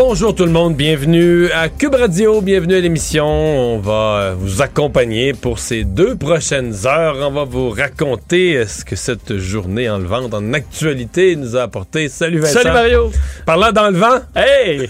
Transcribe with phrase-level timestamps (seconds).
[0.00, 3.26] Bonjour tout le monde, bienvenue à Cube Radio, bienvenue à l'émission.
[3.26, 7.16] On va euh, vous accompagner pour ces deux prochaines heures.
[7.28, 12.08] On va vous raconter ce que cette journée enlevante en actualité nous a apporté.
[12.08, 12.60] Salut Vincent.
[12.60, 13.10] Salut Mario.
[13.44, 14.88] Parlant d'enlevant, Hey!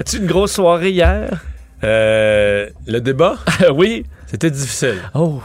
[0.00, 1.40] As-tu une grosse soirée hier?
[1.84, 3.36] euh, le débat,
[3.76, 4.06] oui.
[4.26, 4.96] c'était difficile.
[5.14, 5.40] Oh.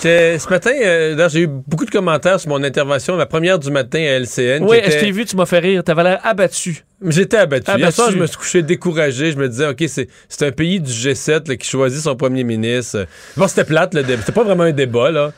[0.00, 3.98] Ce matin, euh, j'ai eu beaucoup de commentaires sur mon intervention, la première du matin
[3.98, 4.64] à LCN.
[4.64, 5.82] Oui, je t'ai vu, tu m'as fait rire.
[5.82, 6.84] T'avais l'air abattu.
[7.04, 7.70] J'étais abattu.
[7.70, 7.94] Hier Abattu.
[7.94, 9.32] soir, je me suis couché découragé.
[9.32, 12.44] Je me disais, OK, c'est c'est un pays du G7 là, qui choisit son premier
[12.44, 13.06] ministre.
[13.36, 14.20] Bon, c'était plate, le débat.
[14.20, 15.32] C'était pas vraiment un débat, là.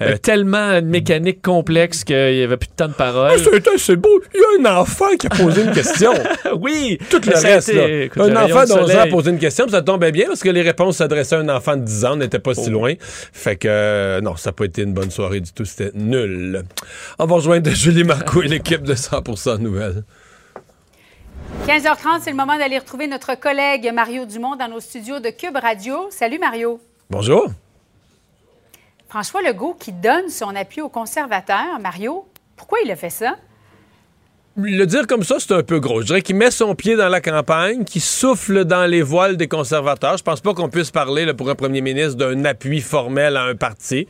[0.00, 3.32] Euh, Mais tellement une mécanique complexe qu'il y avait plus de temps de parole.
[3.38, 4.20] c'est c'est beau.
[4.32, 6.12] Il y a un enfant qui a posé une question.
[6.60, 6.98] oui!
[7.10, 8.04] Tout le reste, été, là.
[8.04, 10.42] écoute, Un enfant de d'11 ans a posé une question, puis ça tombait bien parce
[10.42, 12.94] que les réponses s'adressaient à un enfant de 10 ans, n'étaient pas si loin.
[13.00, 15.64] Fait que, euh, non, ça n'a pas été une bonne soirée du tout.
[15.64, 16.62] C'était nul.
[17.18, 20.04] On va rejoindre Julie Marco et l'équipe de 100% Nouvelles.
[21.66, 25.56] 15h30, c'est le moment d'aller retrouver notre collègue Mario Dumont dans nos studios de Cube
[25.56, 26.08] Radio.
[26.10, 26.80] Salut Mario.
[27.10, 27.48] Bonjour.
[29.08, 31.78] François Legault qui donne son appui aux conservateurs.
[31.80, 33.36] Mario, pourquoi il a fait ça?
[34.60, 36.00] Le dire comme ça, c'est un peu gros.
[36.00, 39.46] Je dirais qu'il met son pied dans la campagne, qu'il souffle dans les voiles des
[39.46, 40.16] conservateurs.
[40.16, 43.44] Je pense pas qu'on puisse parler là, pour un premier ministre d'un appui formel à
[43.44, 44.08] un parti.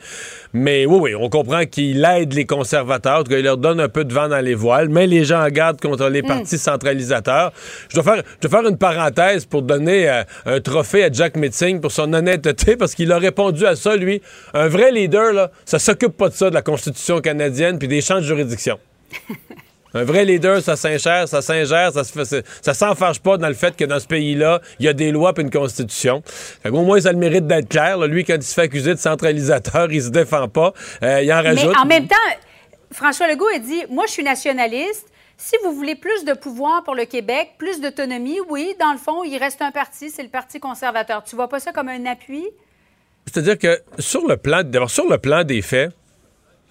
[0.55, 3.79] Mais oui, oui, on comprend qu'il aide les conservateurs, en tout cas, il leur donne
[3.79, 6.57] un peu de vent dans les voiles, mais les gens en garde contre les partis
[6.57, 7.53] centralisateurs.
[7.91, 11.37] Je dois, faire, je dois faire une parenthèse pour donner euh, un trophée à Jack
[11.37, 14.23] Metzing pour son honnêteté, parce qu'il a répondu à ça, lui.
[14.55, 18.01] Un vrai leader, là, ça s'occupe pas de ça, de la Constitution canadienne, puis des
[18.01, 18.78] champs de juridiction.
[19.94, 23.75] Un vrai leader, ça s'ingère, ça s'ingère, ça se ça s'enfarge pas dans le fait
[23.76, 26.22] que dans ce pays-là, il y a des lois et une constitution.
[26.26, 27.97] Fait au moins, ça a le mérite d'être clair.
[27.97, 28.06] là.
[28.06, 30.75] Lui, quand il se fait accuser de centralisateur, il se défend pas.
[31.03, 31.71] Euh, il en rajoute.
[31.72, 32.16] Mais en même temps,
[32.93, 35.06] François Legault a dit Moi, je suis nationaliste.
[35.41, 39.22] Si vous voulez plus de pouvoir pour le Québec, plus d'autonomie, oui, dans le fond,
[39.22, 41.22] il reste un parti, c'est le Parti conservateur.
[41.22, 42.44] Tu vois pas ça comme un appui?
[43.25, 45.93] C'est-à-dire que sur le plan, d'abord, sur le plan des faits,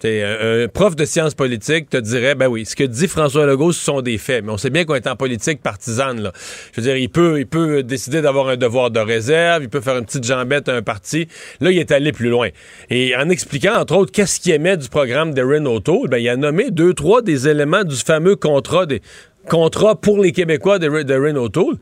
[0.04, 3.82] un, prof de sciences politiques te dirait, ben oui, ce que dit François Legault, ce
[3.84, 4.44] sont des faits.
[4.44, 6.20] Mais on sait bien qu'on est en politique partisane.
[6.20, 6.32] Là.
[6.72, 9.80] Je veux dire, il peut, il peut décider d'avoir un devoir de réserve, il peut
[9.80, 11.26] faire une petite jambette à un parti.
[11.60, 12.48] Là, il est allé plus loin.
[12.90, 16.36] Et en expliquant, entre autres, qu'est-ce qu'il aimait du programme d'Erin O'Toole, ben, il a
[16.36, 19.02] nommé deux, trois des éléments du fameux contrat des
[19.48, 21.76] contrat pour les Québécois d'Erin O'Toole.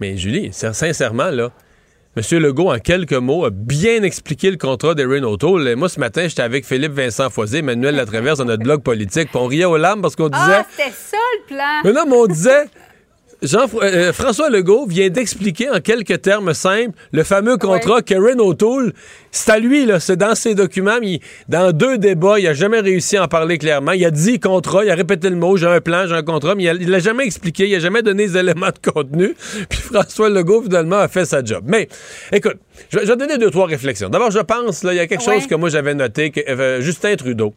[0.00, 1.50] Mais Julie, sin- sincèrement, là,
[2.16, 2.38] M.
[2.38, 5.66] Legault, en quelques mots, a bien expliqué le contrat d'Erin O'Toole.
[5.66, 9.30] Et Moi, ce matin, j'étais avec Philippe Vincent Foisé, Emmanuel Latraverse, dans notre blog politique,
[9.30, 10.42] puis on riait aux larmes parce qu'on disait...
[10.46, 11.80] Ah, c'était ça le plan!
[11.84, 12.66] Mais non, mais on disait...
[13.42, 18.92] Jean, euh, François Legault vient d'expliquer en quelques termes simples le fameux contrat qu'Erin O'Toole,
[19.30, 22.80] c'est à lui, là, c'est dans ses documents, il- dans deux débats, il a jamais
[22.80, 23.92] réussi à en parler clairement.
[23.92, 26.54] Il a dit contrat, il a répété le mot, j'ai un plan, j'ai un contrat,
[26.54, 29.34] mais il il l'a jamais expliqué, il a jamais donné les éléments de contenu.
[29.68, 31.64] Puis François Legault, finalement, a fait sa job.
[31.66, 31.88] Mais,
[32.32, 32.56] écoute,
[32.90, 34.08] je, je vais donner deux, trois réflexions.
[34.08, 35.34] D'abord, je pense, là, il y a quelque Ouais.
[35.40, 37.54] chose que moi j'avais noté, que euh, Justin Trudeau,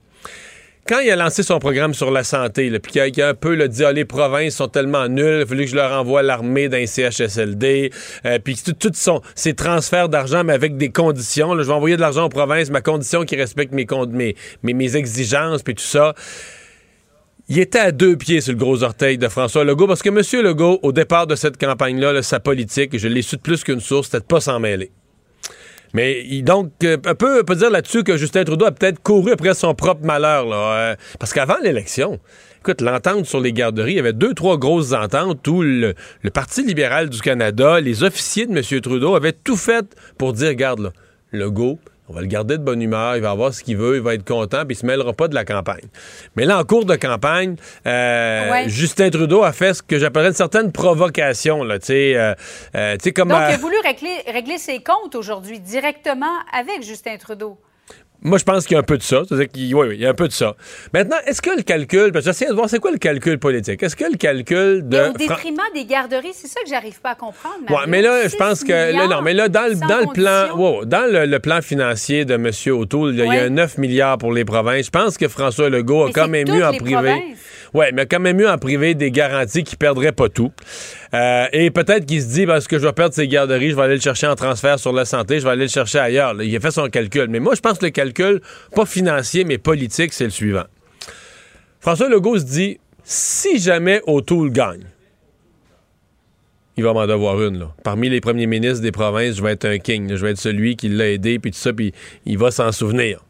[0.87, 3.83] quand il a lancé son programme sur la santé, puis qu'il a, un peu dit
[3.83, 6.85] ah, les provinces sont tellement nulles, il a fallu que je leur envoie l'armée d'un
[6.85, 7.91] CHSLD,
[8.25, 8.91] euh, puis tout-
[9.35, 11.57] ces transferts d'argent, mais avec des conditions.
[11.57, 15.75] je vais envoyer de l'argent aux provinces, ma condition qui respecte mes, mes, exigences, puis
[15.75, 16.13] tout ça.
[17.49, 20.43] Il était à deux pieds sur le gros orteil de François Legault, parce que M.
[20.43, 23.79] Legault, au départ de cette campagne-là, là, sa politique, je l'ai su de plus qu'une
[23.79, 24.91] source, c'était de pas s'en mêler.
[25.93, 29.73] Mais donc, euh, on peut dire là-dessus que Justin Trudeau a peut-être couru après son
[29.73, 30.45] propre malheur.
[30.45, 32.19] Là, euh, parce qu'avant l'élection,
[32.59, 36.29] écoute, l'entente sur les garderies, il y avait deux, trois grosses ententes où le, le
[36.29, 38.81] Parti libéral du Canada, les officiers de M.
[38.81, 39.85] Trudeau avaient tout fait
[40.17, 40.91] pour dire, regarde, là,
[41.31, 44.01] Legault, on va le garder de bonne humeur, il va avoir ce qu'il veut, il
[44.01, 45.83] va être content, puis il se mêlera pas de la campagne.
[46.35, 47.55] Mais là, en cours de campagne,
[47.85, 48.69] euh, Ouais.
[48.69, 52.33] Justin Trudeau a fait ce que j'appellerais une certaine provocation, là, tu sais, euh,
[52.75, 53.29] euh, comme...
[53.29, 57.57] Donc, il euh, a voulu régler, régler ses comptes aujourd'hui directement avec Justin Trudeau.
[58.27, 59.21] Moi, je pense qu'il y a un peu de ça.
[59.27, 60.55] C'est-à-dire qu'il oui, oui, il y a un peu de ça.
[60.93, 63.81] Maintenant, est-ce que le calcul, parce que j'essaie de voir c'est quoi le calcul politique?
[63.81, 64.97] Est-ce que le calcul de.
[64.97, 67.55] Mais au Fran- détriment des garderies, c'est ça que j'arrive pas à comprendre.
[67.69, 67.89] Ouais, Mario.
[67.89, 70.85] mais là, je 6 pense que là, non, mais là, dans, dans le plan, wow,
[70.85, 72.51] dans le, le plan financier de M.
[72.73, 73.49] O'Toole, il y a Ouais.
[73.49, 74.85] 9 milliards pour les provinces.
[74.85, 76.93] Je pense que François Legault a quand même mieux en privé.
[76.93, 77.21] provinces.
[77.73, 80.51] Ouais, mais quand même mieux en privé des garanties qui perdraient pas tout.
[81.13, 83.83] Euh, et peut-être qu'il se dit, parce que je vais perdre ces garderies, je vais
[83.83, 86.41] aller le chercher en transfert sur la santé, je vais aller le chercher ailleurs.
[86.41, 87.27] Il a fait son calcul.
[87.29, 88.41] Mais moi, je pense que le calcul,
[88.75, 90.65] pas financier, mais politique, c'est le suivant.
[91.79, 94.83] François Legault se dit, si jamais O'Toole gagne,
[96.77, 97.59] il va m'en devoir une.
[97.59, 97.73] Là.
[97.83, 100.15] Parmi les premiers ministres des provinces, je vais être un king.
[100.15, 101.91] Je vais être celui qui l'a aidé, puis tout ça, puis
[102.25, 103.23] il va s'en souvenir.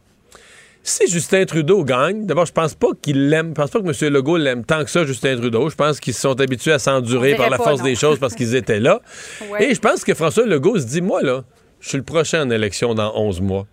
[0.89, 3.49] Si Justin Trudeau gagne, d'abord, je pense pas qu'il l'aime.
[3.49, 4.13] Je pense pas que M.
[4.13, 5.69] Legault l'aime tant que ça, Justin Trudeau.
[5.69, 7.83] Je pense qu'ils se sont habitués à s'endurer par la pas, force non.
[7.85, 9.01] des choses parce qu'ils étaient là.
[9.51, 9.69] Ouais.
[9.69, 11.43] Et je pense que François Legault se dit, moi, là,
[11.81, 13.67] je suis le prochain en élection dans 11 mois.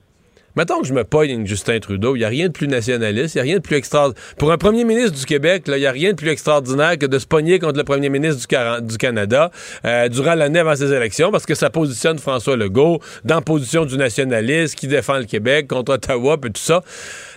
[0.56, 3.38] Mettons que je me pogne Justin Trudeau, il n'y a rien de plus nationaliste, il
[3.38, 4.22] n'y a rien de plus extraordinaire.
[4.38, 7.18] Pour un premier ministre du Québec, il n'y a rien de plus extraordinaire que de
[7.18, 8.46] se pogner contre le premier ministre
[8.80, 9.50] du, Canada
[9.84, 13.96] euh, durant l'année avant ces élections, parce que ça positionne François Legault dans position du
[13.96, 16.82] nationaliste qui défend le Québec contre Ottawa, puis tout ça.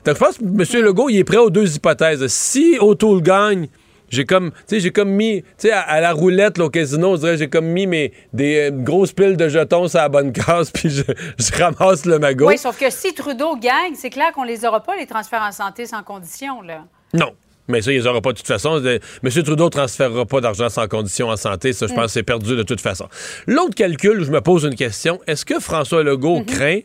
[0.05, 0.85] Donc je pense que M.
[0.85, 2.25] Legault, il est prêt aux deux hypothèses.
[2.27, 3.67] Si O'Toole gagne,
[4.09, 6.69] j'ai comme, tu sais, j'ai comme mis, tu sais, à, à la roulette, là, au
[6.69, 10.09] casino, on dirait, j'ai comme mis mes, des euh, grosses piles de jetons sur la
[10.09, 11.04] bonne case, puis je,
[11.38, 12.48] je ramasse le magot.
[12.48, 15.51] Oui, sauf que si Trudeau gagne, c'est clair qu'on les aura pas, les transferts en
[15.51, 16.62] santé sans condition.
[16.62, 16.86] Là.
[17.13, 17.33] Non.
[17.68, 18.81] Mais ça, ils les auront pas de toute façon.
[18.81, 19.44] M.
[19.44, 21.74] Trudeau ne transférera pas d'argent sans condition en santé.
[21.74, 23.09] Ça, je pense que c'est perdu de toute façon.
[23.45, 26.80] L'autre calcul où je me pose une question, est-ce que François Legault craint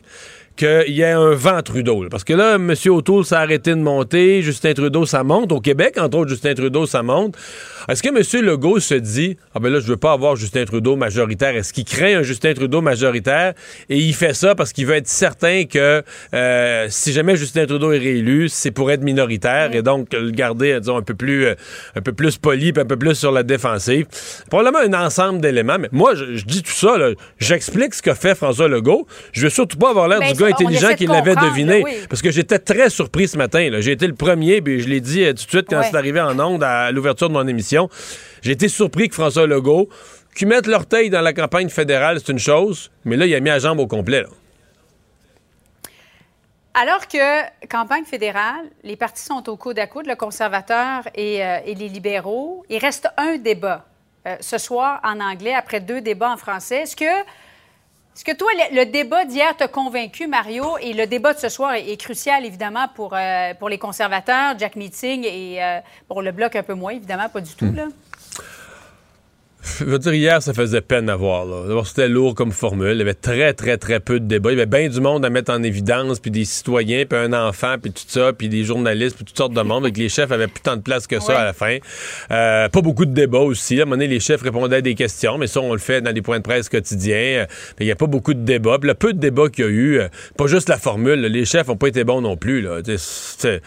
[0.55, 2.03] qu'il y ait un vent Trudeau?
[2.03, 2.09] là?
[2.09, 2.73] Parce que là, M.
[2.87, 5.51] O'Toole s'est arrêté de monter, Justin Trudeau, ça monte.
[5.51, 7.35] Au Québec, entre autres, Justin Trudeau, ça monte.
[7.89, 8.45] Est-ce que M.
[8.45, 11.55] Legault se dit, ah ben là, je veux pas avoir Justin Trudeau majoritaire?
[11.55, 13.53] Est-ce qu'il craint un Justin Trudeau majoritaire?
[13.89, 16.01] Et il fait ça parce qu'il veut être certain que
[16.33, 20.79] euh, si jamais Justin Trudeau est réélu, c'est pour être minoritaire et donc le garder,
[20.79, 21.55] disons, un peu plus, euh,
[21.95, 24.05] un peu plus poli, un peu plus sur la défensive.
[24.49, 25.77] Probablement un ensemble d'éléments.
[25.79, 26.95] Mais moi, je, je dis tout ça,
[27.39, 29.07] j'explique ce que fait François Legault.
[29.33, 31.81] Je veux surtout pas avoir l'air Ben, du gars intelligent qui l'avait deviné.
[31.83, 31.93] oui.
[32.09, 33.69] Parce que j'étais très surpris ce matin.
[33.79, 35.87] J'ai été le premier, puis je l'ai dit euh, tout de suite quand Ouais.
[35.89, 37.89] c'est arrivé en ondes à l'ouverture de mon émission.
[38.41, 39.89] J'ai été surpris que François Legault,
[40.35, 43.49] qui mette l'orteil dans la campagne fédérale, c'est une chose, mais là, il a mis
[43.49, 44.21] la jambe au complet.
[44.21, 44.27] là.
[46.75, 51.59] Alors que, campagne fédérale, les partis sont au coude à coude, le conservateur et, euh,
[51.65, 52.65] et les libéraux.
[52.67, 53.85] Il reste un débat
[54.25, 56.77] euh, ce soir en anglais après deux débats en français.
[56.81, 57.05] Est-ce que,
[58.15, 61.73] est-ce que toi, le, débat d'hier t'a convaincu, Mario, et le débat de ce soir
[61.73, 66.31] est, est crucial, évidemment, pour, euh, pour les conservateurs, Jack Meeting, et euh, pour le
[66.31, 67.87] Bloc un peu moins, évidemment, pas du tout, là?
[69.79, 71.45] Je veux dire, hier, ça faisait peine à voir.
[71.45, 71.63] là.
[71.67, 72.91] D'abord, c'était lourd comme formule.
[72.93, 74.51] Il y avait très, très, très peu de débats.
[74.51, 77.31] Il y avait bien du monde à mettre en évidence, puis des citoyens, puis un
[77.31, 79.83] enfant, puis tout ça, puis des journalistes, puis toutes sortes de monde.
[79.85, 81.39] Donc, les chefs avaient plus tant de place que ça Ouais.
[81.39, 81.77] à la fin.
[82.31, 83.79] Euh, pas beaucoup de débats aussi.
[83.79, 86.01] À un moment donné, les chefs répondaient à des questions, mais ça, on le fait
[86.01, 87.15] dans les points de presse quotidiens.
[87.15, 87.45] Euh,
[87.79, 88.77] mais il n'y a pas beaucoup de débats.
[88.79, 90.07] Puis le peu de débats qu'il y a eu, euh,
[90.37, 92.61] pas juste la formule, les chefs n'ont pas été bons non plus.
[92.61, 92.81] Là.
[92.83, 93.03] Tu sais,
[93.37, 93.61] c'est-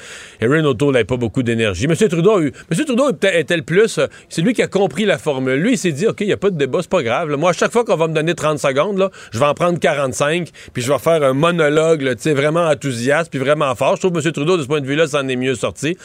[0.45, 1.85] Erin O'Toole n'avait pas beaucoup d'énergie.
[1.87, 1.95] M.
[1.97, 2.53] Trudeau a eu.
[2.71, 2.85] M.
[2.85, 3.97] Trudeau était, était le plus.
[3.99, 5.59] euh, c'est lui qui a compris la formule.
[5.61, 7.31] Lui, s'est dit, OK, il n'y a pas de débat, c'est pas grave.
[7.37, 9.79] Moi, à chaque fois qu'on va me donner 30 secondes, là, je vais en prendre
[9.79, 13.97] 45, puis je vais faire un monologue, tu sais, vraiment enthousiaste, puis vraiment fort.
[13.97, 14.33] Je trouve que M.
[14.33, 15.97] Trudeau, de ce point de vue-là, s'en est mieux sorti.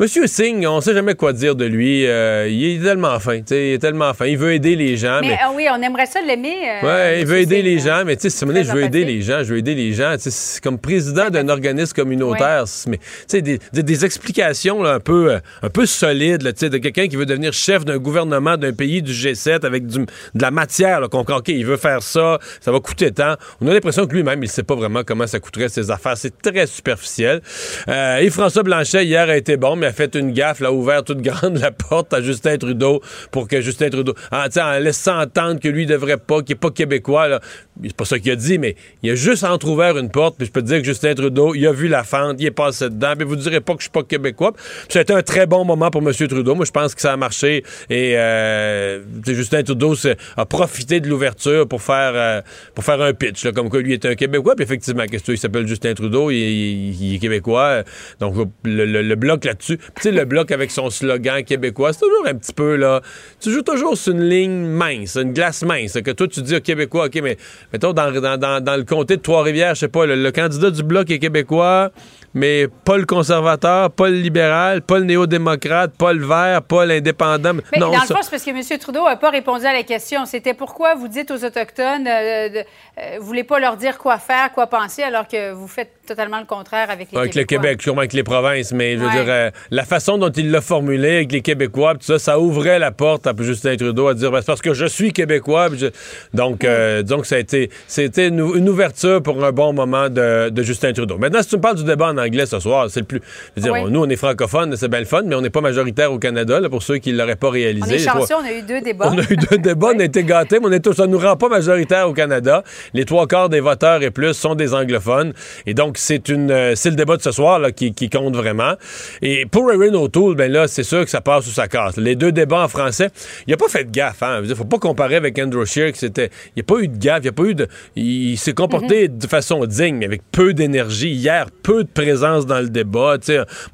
[0.00, 2.06] Monsieur Singh, on sait jamais quoi dire de lui.
[2.06, 4.26] Euh, il est tellement fin, tu sais, il est tellement fin.
[4.26, 5.38] Il veut aider les gens, Mais mais...
[5.42, 6.54] ah oui, on aimerait ça l'aimer.
[6.84, 7.98] euh, Ouais, il veut aider Singh, les hein.
[7.98, 10.14] gens, mais tu sais, je veux aider les gens, je veux aider les gens.
[10.62, 15.32] Comme président d'un organisme communautaire, mais tu sais, des, des- des explications là, un peu,
[15.32, 18.56] euh, un peu solides, là, tu sais, de quelqu'un qui veut devenir chef d'un gouvernement
[18.56, 22.38] d'un pays du G7 avec du- de la matière, qu'on ok, il veut faire ça,
[22.60, 23.34] ça va coûter tant.
[23.60, 26.16] On a l'impression que lui-même, il sait pas vraiment comment ça coûterait ses affaires.
[26.16, 27.40] C'est très superficiel.
[27.88, 30.72] Euh, et François Blanchet hier a été bon, mais a fait une gaffe, là, a
[30.72, 35.20] ouvert toute grande la porte à Justin Trudeau pour que Justin Trudeau, en, en laissant
[35.20, 37.40] entendre que lui devrait pas, qu'il est pas québécois.
[37.82, 40.52] C'est pas ça qu'il a dit, mais il a juste entrouvert une porte, puis je
[40.52, 43.14] peux te dire que Justin Trudeau, il a vu la fente, il est passé dedans,
[43.16, 44.52] puis vous direz pas que je suis pas québécois.
[44.94, 46.12] Été un très bon moment pour M.
[46.12, 46.56] Trudeau.
[46.56, 49.94] Moi, je pense que ça a marché et euh, Justin Trudeau
[50.36, 52.40] a profité de l'ouverture pour faire euh,
[52.74, 54.56] pour faire un pitch, comme quoi lui est un Québécois.
[54.56, 57.84] Puis effectivement, qu'est-ce que il s'appelle Justin Trudeau, il, est québécois.
[58.20, 62.76] Donc le, bloc là-dessus, le bloc avec son slogan québécois, c'est toujours un petit peu
[62.76, 63.00] là.
[63.40, 65.98] Tu joues toujours sur une ligne mince, une glace mince.
[66.04, 67.36] Que toi tu dis au Québécois, ok, mais
[67.72, 71.10] mettons dans, dans, dans, le comté de Trois-Rivières, je sais pas, le candidat du bloc
[71.10, 71.90] est québécois,
[72.34, 77.54] mais pas le conservateur, pas le libéral, pas le néo-démocrate, pas le vert, pas l'indépendant.
[77.72, 78.78] Mais non, dans le ça- fond, c'est parce que M.
[78.78, 80.24] Trudeau n'a pas répondu à la question.
[80.26, 84.18] C'était pourquoi vous dites aux Autochtones, euh, de- euh, vous voulez pas leur dire quoi
[84.18, 87.62] faire, quoi penser, alors que vous faites totalement le contraire avec les Avec le Québécois.
[87.68, 89.12] Québec, sûrement avec les provinces, mais je veux Ouais.
[89.12, 92.78] dire, euh, la façon dont il l'a formulé avec les Québécois, tout ça, ça ouvrait
[92.78, 95.68] la porte à Justin Trudeau à dire ben, c'est parce que je suis Québécois.
[95.74, 95.86] je-
[96.34, 100.48] Donc, euh, donc ça a été, c'était une, une ouverture pour un bon moment de,
[100.50, 101.18] de Justin Trudeau.
[101.18, 103.20] Maintenant, si tu me parles du débat en anglais ce soir, c'est le plus.
[103.56, 103.80] je veux dire, Oui.
[103.84, 106.18] on- nous, on est francophones, c'est bien le fun, mais on n'est pas majoritaire au
[106.18, 107.86] Canada, là, pour ceux qui ne l'auraient pas réalisé.
[107.88, 109.10] On est trois- chanceux, on a eu deux débats.
[109.12, 111.18] on a eu deux débats, on a été gâtés, mais on est tous, ça nous
[111.18, 112.62] rend pas majoritaire au Canada.
[112.94, 115.32] Les trois quarts des voteurs et plus sont des anglophones.
[115.66, 118.34] Et donc, c'est une, euh, c'est le débat de ce soir là, qui, qui compte
[118.36, 118.74] vraiment.
[119.22, 121.96] Et pour Erin O'Toole, ben là, c'est sûr que ça passe ou ça casse.
[121.96, 123.10] Les deux débats en français,
[123.46, 124.22] il a pas fait de gaffe.
[124.22, 124.42] Hein.
[124.42, 126.96] Dire, faut pas comparer avec Andrew Scheer, que c'était, il n'y a pas eu de
[126.98, 130.54] gaffe, il a pas eu de, il, s'est comporté de façon digne, mais avec peu
[130.54, 131.10] d'énergie.
[131.10, 133.16] Hier, peu de présence dans le débat.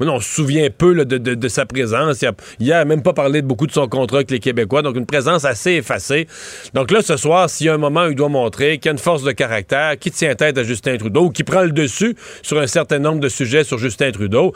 [0.00, 2.22] On se souvient peu de, sa présence.
[2.22, 4.82] Il a, il a même pas parlé de beaucoup de son contrat avec les Québécois,
[4.82, 6.26] donc une présence assez effacée.
[6.74, 8.90] Donc là, ce soir, s'il y a un moment où il doit montrer qu'il y
[8.90, 12.16] a une force de caractère, qui tient tête à Justin Trudeau, qui prend le dessus
[12.42, 14.52] sur un certain nombre de sujets sur Justin Trudeau,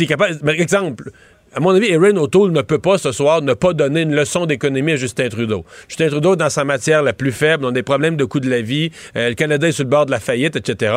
[0.00, 0.38] est capable...
[0.38, 1.10] Par exemple...
[1.52, 4.46] À mon avis, Erin O'Toole ne peut pas ce soir ne pas donner une leçon
[4.46, 5.64] d'économie à Justin Trudeau.
[5.88, 8.48] Justin Trudeau, dans sa matière la plus faible, on a des problèmes de coût de
[8.48, 10.94] la vie, euh, le Canada est sur le bord de la faillite, etc.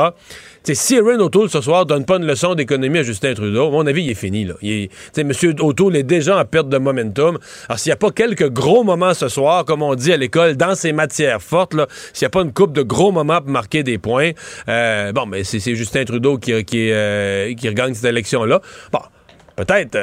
[0.61, 3.71] T'sais, si Erin O'Toole ce soir donne pas une leçon d'économie à Justin Trudeau, à
[3.71, 4.45] mon avis, il est fini.
[4.45, 4.53] Là.
[4.61, 4.89] Il.
[5.59, 7.39] O'Toole est déjà en perte de momentum.
[7.67, 10.55] Alors, s'il n'y a pas quelques gros moments ce soir, comme on dit à l'école,
[10.55, 11.73] dans ses matières fortes,
[12.13, 14.31] s'il n'y a pas une coupe de gros moments pour marquer des points,
[14.69, 18.61] euh, bon, mais c'est c'est Justin Trudeau qui, qui, euh, qui regagne cette élection-là.
[18.91, 18.99] Bon,
[19.55, 19.97] peut-être...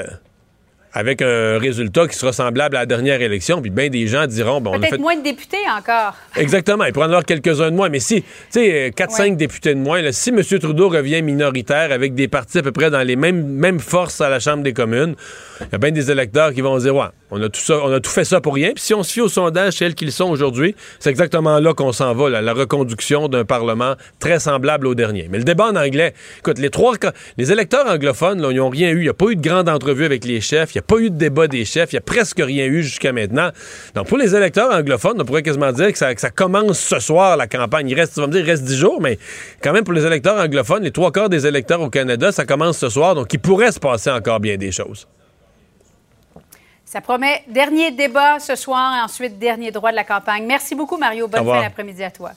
[0.95, 4.27] euh, avec un résultat qui sera semblable à la dernière élection, puis bien des gens
[4.27, 4.99] diront, bon, Peut-être fait...
[4.99, 6.15] moins de députés encore.
[6.37, 6.85] Exactement.
[6.85, 7.89] Il pourrait en avoir quelques-uns de moins.
[7.89, 9.31] Mais si, tu sais, 4-5 Ouais.
[9.33, 10.43] députés de moins, là, si M.
[10.43, 14.29] Trudeau revient minoritaire avec des partis à peu près dans les mêmes, mêmes forces à
[14.29, 15.15] la Chambre des communes,
[15.61, 17.93] il y a bien des électeurs qui vont dire, ouais, on a tout ça, on
[17.93, 18.73] a tout fait ça pour rien.
[18.75, 21.93] Puis si on se fie aux sondages tels qu'ils sont aujourd'hui, c'est exactement là qu'on
[21.93, 25.29] s'en va, là, la reconduction d'un Parlement très semblable au dernier.
[25.31, 26.95] Mais le débat en anglais, écoute, les trois,
[27.37, 28.99] les électeurs anglophones, là, ils n'ont rien eu.
[28.99, 30.75] Il n'y a pas eu de grande entrevue avec les chefs.
[30.81, 31.93] N'y a pas eu de débat des chefs.
[31.93, 33.51] Il n'y a presque rien eu jusqu'à maintenant.
[33.95, 36.99] Donc, pour les électeurs anglophones, on pourrait quasiment dire que ça, que ça commence ce
[36.99, 37.89] soir, la campagne.
[37.89, 39.19] Il reste, tu vas me dire, il reste 10 jours, mais
[39.63, 42.79] quand même, pour les électeurs anglophones, les trois quarts des électeurs au Canada, ça commence
[42.79, 43.15] ce soir.
[43.15, 45.07] Donc, il pourrait se passer encore bien des choses.
[46.85, 50.45] Ça promet dernier débat ce soir et ensuite dernier droit de la campagne.
[50.47, 51.29] Merci beaucoup, Mario.
[51.29, 52.33] Bonne fin d'après-midi à toi.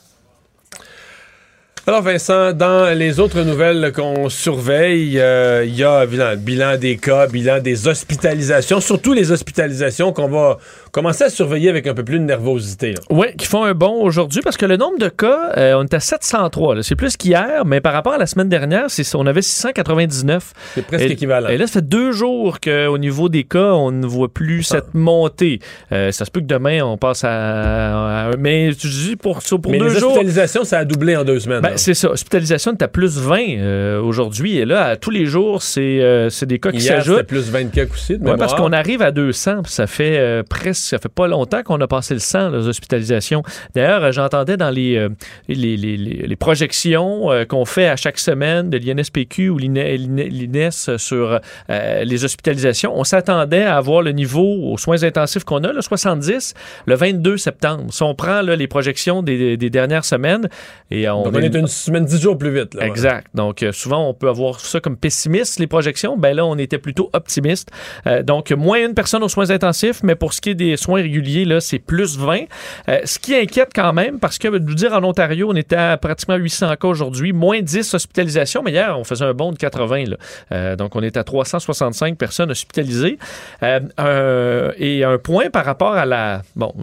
[1.86, 6.78] Alors Vincent, dans les autres nouvelles qu'on surveille, euh, il y a évidemment, le bilan
[6.78, 10.60] des cas, bilan des hospitalisations, surtout les hospitalisations qu'on va
[10.94, 12.92] commencer à surveiller avec un peu plus de nervosité.
[12.94, 13.00] là.
[13.10, 15.94] Oui, qui font un bon aujourd'hui parce que le nombre de cas, euh, on est
[15.94, 16.76] à 703.
[16.76, 16.84] là.
[16.84, 18.86] C'est plus qu'hier, mais par rapport à la semaine dernière,
[19.16, 20.54] on avait 699.
[20.76, 21.50] C'est presque Et- équivalent.
[21.50, 24.94] Et là, ça fait deux jours qu'au niveau des cas, on ne voit plus cette
[24.94, 25.60] montée.
[25.92, 28.30] Euh, ça se peut que demain, on passe à.
[28.30, 30.12] à- mais tu dis pour, ça, pour Mais deux les jours.
[30.12, 31.60] hospitalisations, ça a doublé en deux semaines.
[31.60, 31.78] Ben, là.
[31.78, 32.10] c'est ça.
[32.12, 34.58] Hospitalisation est à plus 20 euh, aujourd'hui.
[34.58, 37.24] Et là, à tous les jours, c'est, euh, c'est des cas qui s'ajoutent.
[37.28, 40.44] plus 20 cas aussi, de Ouais, parce qu'on arrive à 200, puis ça fait euh,
[40.48, 43.44] presque, ça fait pas longtemps qu'on a passé le 100, les hospitalisations.
[43.76, 45.10] D'ailleurs, euh, j'entendais dans les, euh,
[45.48, 50.30] les, les- les- les projections qu'on fait à chaque semaine de l'INSPQ ou l'INE- l'INE-
[50.30, 51.40] l'INES sur
[51.70, 56.54] les hospitalisations, on s'attendait à avoir le niveau aux soins intensifs qu'on a, le 70,
[56.86, 57.86] le 22 septembre.
[57.92, 60.48] Si on prend là, les projections des, des dernières semaines,
[60.92, 62.78] et on, Donc, on est une semaine, 10 jours plus vite.
[62.80, 63.28] Exact.
[63.34, 66.18] Donc, euh, souvent, on peut avoir ça comme pessimiste, les projections.
[66.18, 67.70] Ben là, on était plutôt optimiste.
[68.08, 71.02] Euh, donc, moins une personne aux soins intensifs, mais pour ce qui est des soins
[71.02, 72.42] réguliers, là, c'est plus 20.
[72.90, 75.76] Euh, ce qui inquiète quand même, parce que, de vous dire, en Ontario, on était
[75.76, 79.58] à pratiquement 800 cas aujourd'hui, moins 10 hospitalisations, mais hier, on faisait un bond de
[79.58, 80.04] 80.
[80.50, 80.76] Là.
[80.76, 83.18] Donc, on est à 365 personnes hospitalisées.
[83.62, 86.74] Et un point par rapport à la, bon,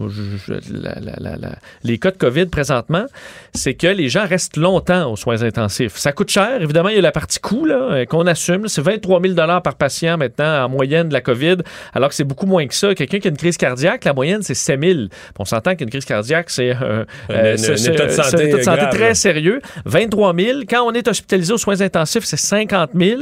[0.69, 0.95] la-
[1.37, 3.05] la- les cas de COVID présentement,
[3.53, 5.95] c'est que les gens restent longtemps aux soins intensifs.
[5.97, 6.61] Ça coûte cher.
[6.61, 8.67] Évidemment, il y a la partie coût euh, qu'on assume.
[8.67, 11.57] C'est 23 000 par patient maintenant en moyenne de la COVID,
[11.93, 12.93] alors que c'est beaucoup moins que ça.
[12.95, 14.99] Quelqu'un qui a une crise cardiaque, la moyenne, c'est 7 000.
[15.39, 18.77] On s'entend qu'une crise cardiaque, c'est euh, Un- euh, état de santé état de santé
[18.81, 19.15] grave, très là.
[19.15, 19.61] sérieux.
[19.85, 20.59] 23 000.
[20.69, 23.21] Quand on est hospitalisé aux soins intensifs, c'est 50 000.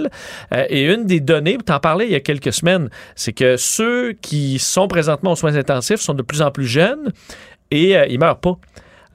[0.53, 3.57] Euh, et une des données, tu en parlais il y a quelques semaines, c'est que
[3.57, 7.11] ceux qui sont présentement aux soins intensifs sont de plus en plus jeunes
[7.71, 8.57] et euh, ils meurent pas.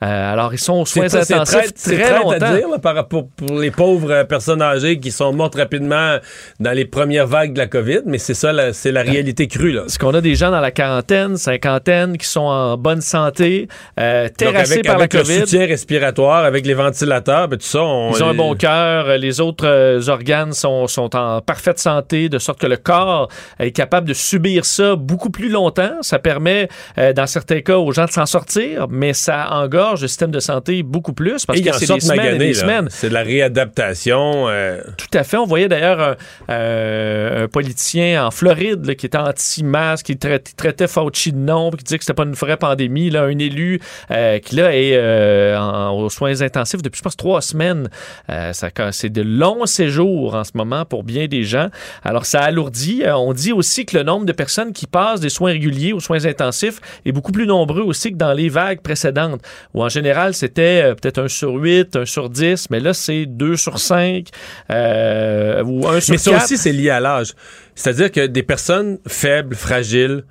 [0.02, 2.30] Euh, alors, ils sont aux soins intensifs très traite longtemps.
[2.32, 6.18] à dire là, par rapport pour les pauvres euh, personnes âgées qui sont mortes rapidement
[6.60, 9.72] dans les premières vagues de la COVID, mais c'est ça, c'est la réalité crue.
[9.72, 9.82] Là.
[9.82, 13.68] Parce qu'on a des gens dans la quarantaine, cinquantaine, qui sont en bonne santé,
[14.00, 15.40] euh, Donc, terrassés avec, par avec la le COVID.
[15.40, 19.16] soutien respiratoire, avec les ventilateurs, ben, tout ça, on, Ils ont un bon cœur, euh,
[19.16, 23.70] les autres euh, organes sont, sont en parfaite santé, de sorte que le corps est
[23.70, 25.98] capable de subir ça beaucoup plus longtemps.
[26.02, 30.02] Ça permet, euh, dans certains cas, aux gens de s'en sortir, mais ça engorge charge
[30.02, 32.52] le système de santé beaucoup plus parce Et que c'est des semaines et maganés, des
[32.54, 32.60] là.
[32.60, 32.86] semaines.
[32.90, 34.48] C'est de la réadaptation.
[34.48, 35.36] euh, Tout à fait.
[35.36, 36.16] On voyait d'ailleurs un,
[36.50, 41.78] euh, un politicien en Floride là, qui était anti-masque, qui traitait, traitait Fauci de puis
[41.78, 43.10] qui disait que c'était pas une vraie pandémie.
[43.10, 47.16] Là, un élu euh, qui là est euh, en- aux soins intensifs depuis, je pense,
[47.16, 47.88] trois semaines.
[48.30, 51.68] Euh, ça, c'est de longs séjours en ce moment pour bien des gens.
[52.02, 53.02] Alors, ça alourdit.
[53.04, 56.00] Euh, on dit aussi que le nombre de personnes qui passent des soins réguliers aux
[56.00, 59.40] soins intensifs est beaucoup plus nombreux aussi que dans les vagues précédentes,
[59.74, 63.26] où en général, c'était euh, peut-être un sur 8, un sur 10, mais là, c'est
[63.26, 64.28] 2 sur 5
[64.70, 66.44] euh, ou 1 sur Mais ça 4.
[66.44, 67.34] aussi, c'est lié à l'âge.
[67.74, 70.24] C'est-à-dire que des personnes faibles, fragiles,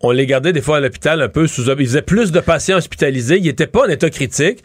[0.00, 1.68] on les gardait des fois à l'hôpital un peu sous...
[1.68, 3.38] Ils faisaient plus de patients hospitalisés.
[3.38, 4.62] Ils n'étaient pas en état critique,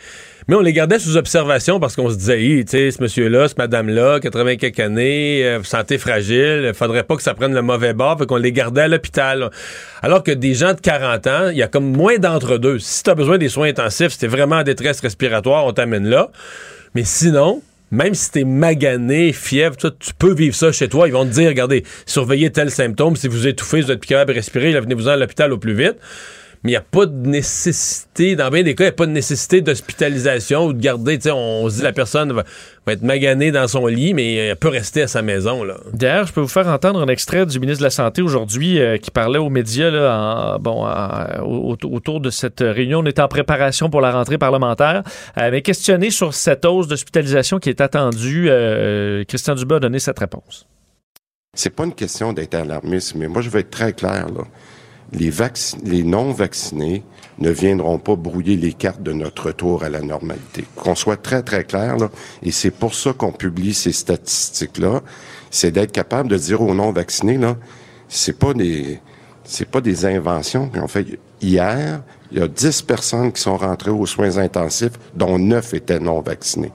[0.48, 3.48] mais on les gardait sous observation parce qu'on se disait, Hi, tu sais, ce monsieur-là,
[3.48, 7.94] ce madame-là, 80 quelques années, euh, santé fragile, faudrait pas que ça prenne le mauvais
[7.94, 9.50] bord, fait qu'on les gardait à l'hôpital.
[10.02, 12.80] Alors que des gens de 40 ans, il y a comme moins d'entre-deux.
[12.80, 16.08] Si tu as besoin des soins intensifs, si t'es vraiment en détresse respiratoire, on t'amène
[16.08, 16.32] là.
[16.96, 21.08] Mais sinon, même si t'es magané, fièvre, tu peux vivre ça chez toi.
[21.08, 23.16] Ils vont te dire, regardez, surveillez tel symptôme.
[23.16, 25.98] Si vous étouffez, vous êtes plus capable de respirer, venez-vous-en à l'hôpital au plus vite.
[26.64, 29.08] Mais il n'y a pas de nécessité, dans bien des cas, il n'y a pas
[29.08, 32.44] de nécessité d'hospitalisation ou de garder, tu sais, on, on se dit la personne va,
[32.86, 35.78] va être maganée dans son lit, mais elle peut rester à sa maison, là.
[35.92, 38.98] D'ailleurs, je peux vous faire entendre un extrait du ministre de la Santé aujourd'hui euh,
[38.98, 43.00] qui parlait aux médias là, en- bon, en- au- autour de cette réunion.
[43.00, 45.02] On est en préparation pour la rentrée parlementaire.
[45.40, 49.98] Euh, mais questionné sur cette hausse d'hospitalisation qui est attendue, euh, Christian Dubas a donné
[49.98, 50.68] cette réponse.
[51.56, 54.44] C'est pas une question d'être alarmiste, mais moi, je vais être très clair, là.
[55.14, 57.04] Les, vacci- les non-vaccinés
[57.40, 60.66] ne viendront pas brouiller les cartes de notre retour à la normalité.
[60.76, 62.10] Qu'on soit très, très clair, là.
[62.44, 65.02] Et c'est pour ça qu'on publie ces statistiques-là.
[65.50, 67.58] C'est d'être capable de dire aux non-vaccinés, là,
[68.08, 69.00] c'est pas des,
[69.44, 71.20] c'est pas des inventions qu'on fait.
[71.42, 76.00] Hier, il y a 10 personnes qui sont rentrées aux soins intensifs, dont 9 étaient
[76.00, 76.72] non-vaccinés.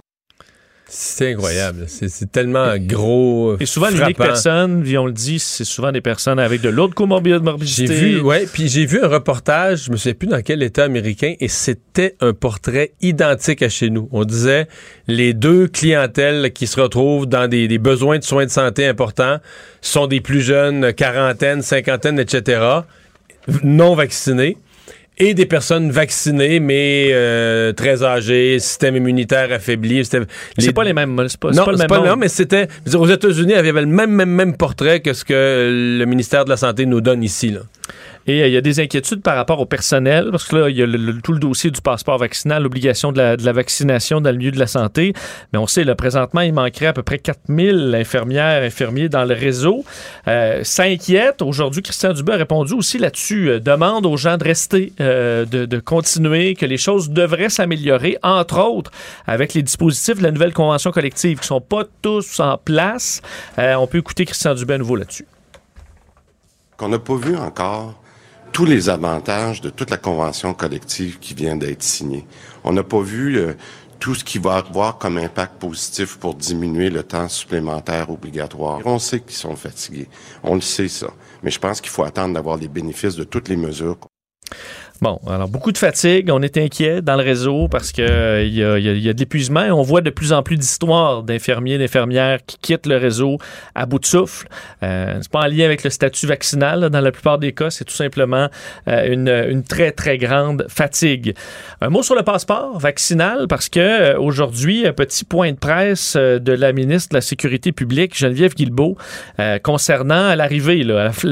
[0.88, 1.86] C'est incroyable.
[1.88, 3.56] C'est tellement gros.
[3.58, 4.14] Et souvent, frappant.
[4.14, 7.56] personne, puis on le dit, c'est souvent des personnes avec de l'autre comorbidité.
[7.62, 10.84] J'ai vu, ouais, puis j'ai vu un reportage, je me souviens plus dans quel État
[10.84, 14.08] américain, et c'était un portrait identique à chez nous.
[14.12, 14.68] On disait
[15.08, 19.38] les deux clientèles qui se retrouvent dans des, des besoins de soins de santé importants
[19.80, 22.60] sont des plus jeunes, quarantaine, cinquantaine, etc.,
[23.64, 24.56] non vaccinés.
[25.18, 30.04] Et des personnes vaccinées, mais euh, très âgées, système immunitaire affaibli.
[30.04, 30.20] C'est
[30.58, 31.18] les- pas les mêmes.
[31.28, 32.08] C'est pas, non, pas le même pas monde.
[32.08, 32.68] non, mais c'était.
[32.94, 36.44] Aux États-Unis, il y avait le même, même, même portrait que ce que le ministère
[36.44, 37.48] de la Santé nous donne ici.
[37.50, 37.60] Là.
[38.26, 40.76] Et euh, il y a des inquiétudes par rapport au personnel, parce que là, il
[40.76, 40.86] y a
[41.22, 44.66] tout le dossier du passeport vaccinal, l'obligation de la, vaccination dans le milieu de la
[44.66, 45.12] santé.
[45.52, 49.34] Mais on sait, là, présentement, il manquerait à peu près 4000 infirmières, infirmiers dans le
[49.34, 49.84] réseau.
[50.28, 51.42] Euh, inquiète.
[51.42, 53.50] Aujourd'hui, Christian Dubé a répondu aussi là-dessus.
[53.50, 58.60] Euh, demande aux gens de rester, euh, de, continuer, que les choses devraient s'améliorer, entre
[58.60, 58.90] autres
[59.26, 63.22] avec les dispositifs de la nouvelle convention collective qui sont pas tous en place.
[63.58, 65.26] On peut écouter Christian Dubé à nouveau là-dessus.
[66.76, 67.94] Qu'on n'a pas vu encore
[68.52, 72.26] tous les avantages de toute la convention collective qui vient d'être signée.
[72.64, 73.54] On n'a pas vu euh,
[73.98, 78.80] tout ce qui va avoir comme impact positif pour diminuer le temps supplémentaire obligatoire.
[78.84, 80.08] On sait qu'ils sont fatigués.
[80.42, 81.08] On le sait, ça.
[81.42, 83.98] Mais je pense qu'il faut attendre d'avoir les bénéfices de toutes les mesures
[85.02, 86.30] Bon, alors beaucoup de fatigue.
[86.32, 89.66] On est inquiet dans le réseau parce que euh, y, a, de l'épuisement.
[89.70, 93.36] On voit de plus en plus d'histoires d'infirmiers, d'infirmières qui quittent le réseau
[93.74, 94.48] à bout de souffle.
[94.82, 96.88] Euh, c'est pas en lien avec le statut vaccinal.
[96.88, 98.48] Dans la plupart des cas, c'est tout simplement
[98.88, 99.12] euh,
[99.50, 101.34] une, très très grande fatigue.
[101.82, 106.16] Un mot sur le passeport vaccinal parce que euh, aujourd'hui, un petit point de presse
[106.16, 108.96] de la ministre de la Sécurité publique, Geneviève Guilbeault,
[109.62, 110.84] concernant l'arrivée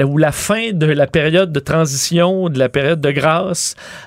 [0.03, 3.54] ou la fin de la période de transition, de la période de grâce,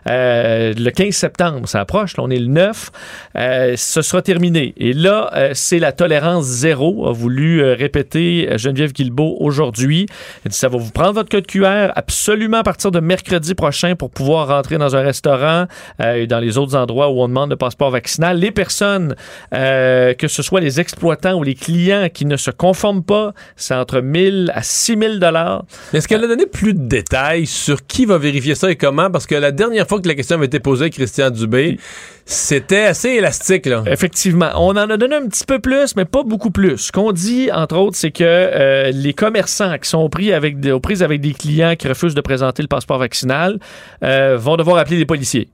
[0.09, 2.91] euh, le 15 septembre, ça approche, là, on est le 9,
[3.37, 4.75] euh, ce sera terminé.
[4.77, 10.07] Et là, euh, c'est la tolérance zéro, a voulu répéter Geneviève Guilbeault aujourd'hui.
[10.45, 13.95] Elle dit, ça va vous prendre votre code QR absolument à partir de mercredi prochain
[13.97, 15.67] pour pouvoir rentrer dans un restaurant
[16.03, 18.39] et dans les autres endroits où on demande le passeport vaccinal.
[18.39, 19.15] Les personnes,
[19.51, 24.01] que ce soit les exploitants ou les clients qui ne se conforment pas, c'est entre
[24.01, 25.65] 1000 à 6000 dollars.
[25.93, 29.11] Est-ce qu'elle a donné plus de détails sur qui va vérifier ça et comment?
[29.11, 31.79] Parce que la dernière fois que la question avait été posée à Christian Dubé,
[32.25, 33.69] c'était assez élastique.
[33.87, 34.51] Effectivement.
[34.57, 36.77] On en a donné un petit peu plus, mais pas beaucoup plus.
[36.79, 40.73] Ce qu'on dit, entre autres, c'est que euh, les commerçants qui sont pris avec des,
[40.73, 43.59] aux prises avec des clients qui refusent de présenter le passeport vaccinal
[44.03, 45.49] euh, vont devoir appeler des policiers.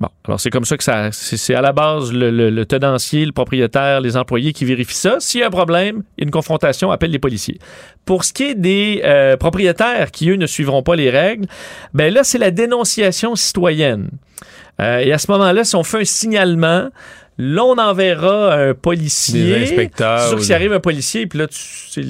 [0.00, 1.10] Bon, alors c'est comme ça que ça.
[1.12, 5.16] C'est à la base le, le- le tenancier, le propriétaire, les employés qui vérifient ça.
[5.20, 7.58] S'il y a un problème, une confrontation, appelle les policiers.
[8.04, 11.46] Pour ce qui est des euh, propriétaires qui, eux, ne suivront pas les règles,
[11.94, 14.10] ben là, c'est la dénonciation citoyenne.
[14.80, 16.88] Euh, et à ce moment-là, si on fait un signalement,
[17.38, 19.58] là, on enverra un policier.
[19.58, 22.02] Des inspecteurs C'est sûr que s'il arrive un policier, puis là, tu,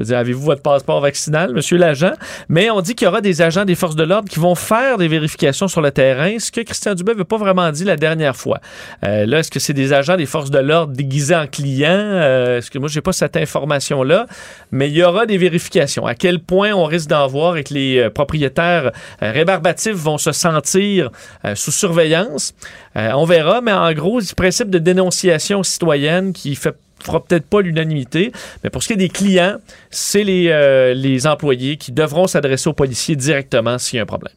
[0.00, 2.12] tu veux dire, avez-vous votre passeport vaccinal, monsieur l'agent?
[2.48, 4.96] Mais on dit qu'il y aura des agents des forces de l'ordre qui vont faire
[4.96, 8.34] des vérifications sur le terrain, ce que Christian Dubé n'avait pas vraiment dit la dernière
[8.34, 8.60] fois.
[9.04, 11.90] Euh, là, est-ce que c'est des agents des forces de l'ordre déguisés en clients?
[11.90, 14.26] Euh, est-ce que moi, j'ai pas cette information-là?
[14.72, 16.06] Mais il y aura des vérifications.
[16.06, 20.16] À quel point on risque d'en voir et que les euh, propriétaires euh, rébarbatifs vont
[20.16, 21.10] se sentir
[21.54, 22.54] sous surveillance?
[22.94, 27.60] On verra, mais en gros, le principe de dénonciation citoyenne qui fait fera peut-être pas
[27.60, 28.32] l'unanimité,
[28.62, 29.56] mais pour ce qui est des clients,
[29.90, 34.06] c'est les, euh, les employés qui devront s'adresser aux policiers directement s'il y a un
[34.06, 34.34] problème.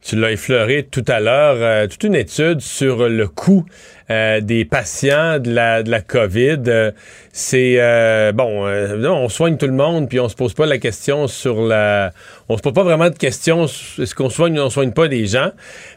[0.00, 3.66] Tu l'as effleuré tout à l'heure, euh, toute une étude sur le coût
[4.10, 6.62] euh, des patients de la, de la COVID.
[6.68, 6.92] Euh,
[7.32, 7.78] c'est
[8.32, 12.12] bon, on soigne tout le monde, puis on se pose pas la question sur la,
[12.48, 15.26] on se pose pas vraiment de questions est-ce qu'on soigne ou on soigne pas des
[15.26, 15.50] gens,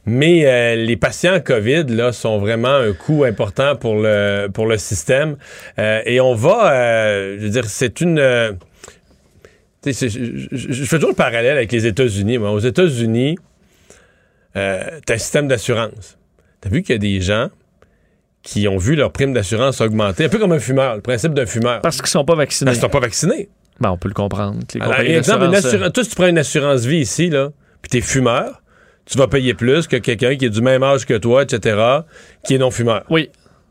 [0.05, 5.37] mais les patients COVID là sont vraiment un coût important pour le pour le système,
[5.79, 8.57] et on va, je veux dire, c'est une
[9.83, 12.37] je, fais toujours le parallèle avec les États-Unis.
[12.37, 13.37] Aux États-Unis,
[14.55, 16.17] euh, t'as un système d'assurance.
[16.61, 17.49] T'as vu qu'il y a des gens
[18.43, 21.45] qui ont vu leur prime d'assurance augmenter, un peu comme un fumeur, le principe d'un
[21.45, 21.81] fumeur.
[21.81, 22.67] Parce qu'ils sont pas vaccinés.
[22.67, 23.49] Parce qu'ils sont pas vaccinés.
[23.79, 24.59] Ben, on peut le comprendre.
[24.73, 27.49] Les Alors, exemple, une assura- toi, si tu prends une assurance vie ici, là,
[27.81, 28.61] puis t'es fumeur,
[29.05, 31.79] tu vas payer plus que quelqu'un qui est du même âge que toi, etc.,
[32.43, 33.03] qui est non-fumeur.
[33.09, 33.29] Oui.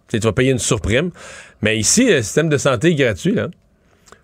[0.09, 1.11] Tu vas payer une surprime.
[1.63, 3.49] Mais ici, le système de santé est gratuit, là.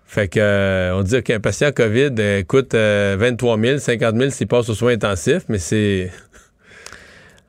[0.09, 4.29] Fait que, euh, on dit qu'un patient COVID euh, coûte euh, 23 000, 50 000
[4.29, 6.11] s'il passe aux soins intensifs, mais c'est...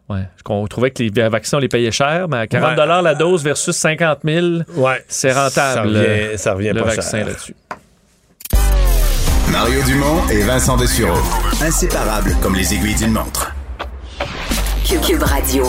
[0.09, 0.23] Ouais.
[0.49, 3.03] On trouvait que les vaccins, on les payait cher, mais à 40 Ouais.
[3.03, 5.05] la dose versus 50 000, Ouais.
[5.09, 5.51] c'est rentable.
[5.55, 7.55] Ça revient, ça revient le pas vaccin là-dessus.
[9.53, 11.19] Mario Dumont et Vincent Dessureau.
[11.63, 13.53] Inséparables comme les aiguilles d'une montre.
[14.87, 15.65] Cube, Cube Radio.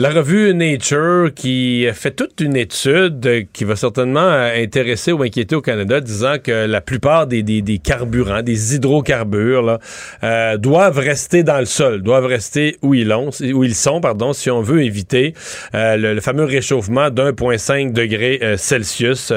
[0.00, 5.24] La revue Nature qui fait toute une étude euh, qui va certainement euh, intéresser ou
[5.24, 7.42] inquiéter au Canada, disant que la plupart des,
[7.82, 9.80] carburants, des hydrocarbures, là,
[10.22, 14.32] euh, doivent rester dans le sol, doivent rester où ils, ont, où ils sont, pardon,
[14.32, 15.34] si on veut éviter
[15.72, 19.32] le, fameux réchauffement d'1,5 degré Celsius.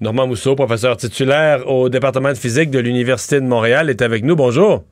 [0.00, 4.36] Normand Mousseau, professeur titulaire au département de physique de l'Université de Montréal, est avec nous.
[4.36, 4.84] Bonjour.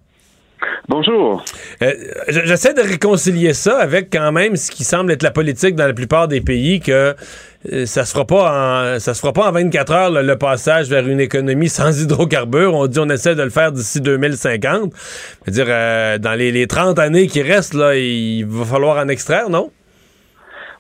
[0.88, 1.44] Bonjour.
[1.82, 1.92] Euh,
[2.28, 5.92] J'essaie de réconcilier ça avec quand même ce qui semble être la politique dans la
[5.92, 7.14] plupart des pays que
[7.72, 10.38] euh, ça se fera pas en ça se fera pas en 24 heures le, le
[10.38, 12.74] passage vers une économie sans hydrocarbures.
[12.74, 14.92] On dit on essaie de le faire d'ici 2050.
[14.94, 18.98] Je veux dire euh, dans les, les 30 années qui restent là, il va falloir
[18.98, 19.70] en extraire, non?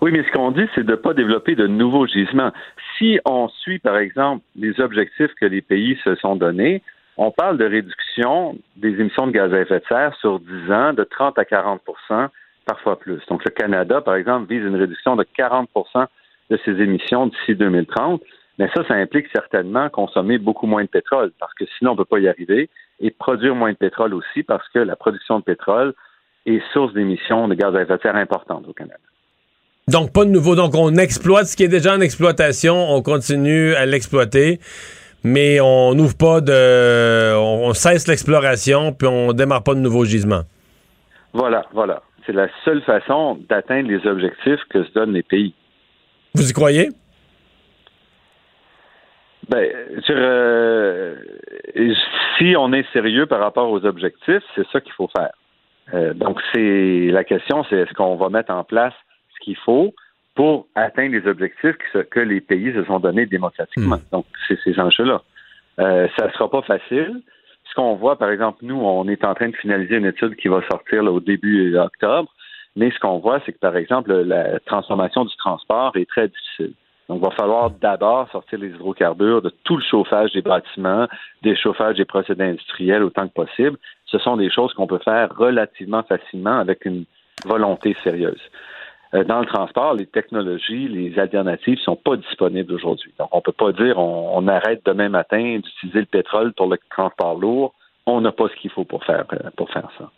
[0.02, 2.52] Oui, mais ce qu'on dit, c'est de ne pas développer de nouveaux gisements.
[2.98, 6.82] Si on suit, par exemple, les objectifs que les pays se sont donnés,
[7.16, 10.92] on parle de réduction des émissions de gaz à effet de serre sur 10 ans
[10.92, 12.28] de 30 à 40%
[12.66, 13.20] parfois plus.
[13.28, 16.06] Donc, le Canada, par exemple, vise une réduction de 40%
[16.50, 18.22] de ses émissions d'ici 2030.
[18.58, 21.98] Mais ça, ça implique certainement consommer beaucoup moins de pétrole, parce que sinon, on ne
[21.98, 22.68] peut pas y arriver,
[23.00, 25.94] et produire moins de pétrole aussi, parce que la production de pétrole
[26.46, 28.98] est source d'émissions de gaz à effet de serre importantes au Canada.
[29.88, 30.56] Donc pas de nouveau.
[30.56, 34.58] Donc on exploite ce qui est déjà en exploitation, on continue à l'exploiter.
[35.28, 37.34] Mais on n'ouvre pas de.
[37.34, 40.44] On, on cesse l'exploration, puis on démarre pas de nouveaux gisements.
[41.32, 42.00] Voilà, voilà.
[42.24, 45.52] C'est la seule façon d'atteindre les objectifs que se donnent les pays.
[46.32, 46.90] Vous y croyez?
[49.48, 49.68] Ben,
[50.10, 51.16] euh,
[52.38, 55.32] si on est sérieux par rapport aux objectifs, c'est ça qu'il faut faire.
[55.92, 58.94] Euh, donc, c'est la question, c'est est-ce qu'on va mettre en place
[59.34, 59.92] ce qu'il faut
[60.36, 61.76] pour atteindre les objectifs
[62.10, 63.98] que, les pays se sont donnés démocratiquement.
[64.12, 65.22] Donc, c'est ces enjeux-là.
[65.80, 67.22] Euh, ça ne sera pas facile.
[67.68, 70.48] Ce qu'on voit, par exemple, nous, on est en train de finaliser une étude qui
[70.48, 72.30] va sortir là, au début octobre,
[72.76, 76.74] mais ce qu'on voit, c'est que, par exemple, la transformation du transport est très difficile.
[77.08, 81.06] Donc, il va falloir d'abord sortir les hydrocarbures de tout le chauffage des bâtiments,
[81.42, 83.78] des chauffages des procédés industriels autant que possible.
[84.04, 87.04] Ce sont des choses qu'on peut faire relativement facilement avec une
[87.44, 88.40] volonté sérieuse.
[89.14, 93.12] Euh, dans le transport, les technologies, les alternatives sont pas disponibles aujourd'hui.
[93.18, 96.78] Donc, on peut pas dire on, on arrête demain matin d'utiliser le pétrole pour le
[96.90, 97.74] transport lourd.
[98.06, 100.10] On n'a pas ce qu'il faut pour faire euh, pour faire ça.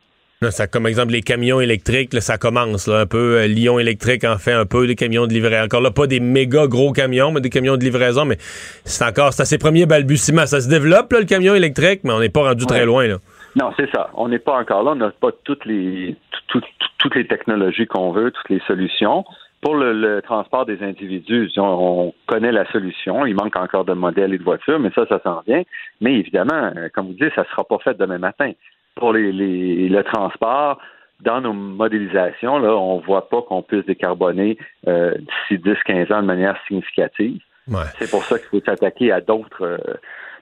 [0.51, 3.39] Ça, comme exemple, les camions électriques, là, ça commence là, un peu.
[3.39, 5.65] Euh, Lyon électrique en fait un peu des camions de livraison.
[5.65, 9.33] Encore là, pas des méga gros camions, mais des camions de livraison, mais c'est encore
[9.33, 10.47] c'est à ses premiers balbutiements.
[10.47, 13.09] Ça se développe, là, le camion électrique, mais on n'est pas rendu très loin.
[13.09, 13.17] Là.
[13.59, 14.11] Non, c'est ça.
[14.15, 14.93] On n'est pas encore là.
[14.93, 16.17] On n'a pas toutes les
[16.49, 16.67] tout- tout-
[16.99, 19.25] toutes les technologies qu'on veut, toutes les solutions.
[19.61, 23.27] Pour le, le transport des individus, on, on connaît la solution.
[23.27, 25.63] Il manque encore de modèles et de voitures, mais ça, ça s'en vient.
[26.01, 28.53] Mais évidemment, euh, comme vous dites, ça ne sera pas fait demain matin.
[28.95, 30.79] Pour les, les- le transport,
[31.21, 35.15] dans nos modélisations, là, on ne voit pas qu'on puisse décarboner euh,
[35.49, 37.41] d'ici 10-15 ans de manière significative.
[37.67, 37.83] Ouais.
[37.99, 39.79] C'est pour ça qu'il faut s'attaquer à d'autres euh,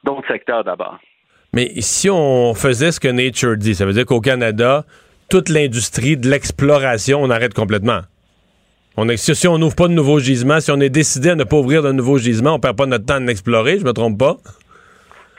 [0.05, 0.99] d'autres secteurs d'abord.
[1.57, 4.85] Mais si on faisait ce que Nature dit, ça veut dire qu'au Canada,
[5.31, 8.01] toute l'industrie de l'exploration, on arrête complètement.
[8.99, 11.45] On est, si, on n'ouvre pas de nouveaux gisements, si on est décidé à ne
[11.45, 13.95] pas ouvrir de nouveaux gisements, on perd pas notre temps à en explorer, je me
[13.95, 14.37] trompe pas?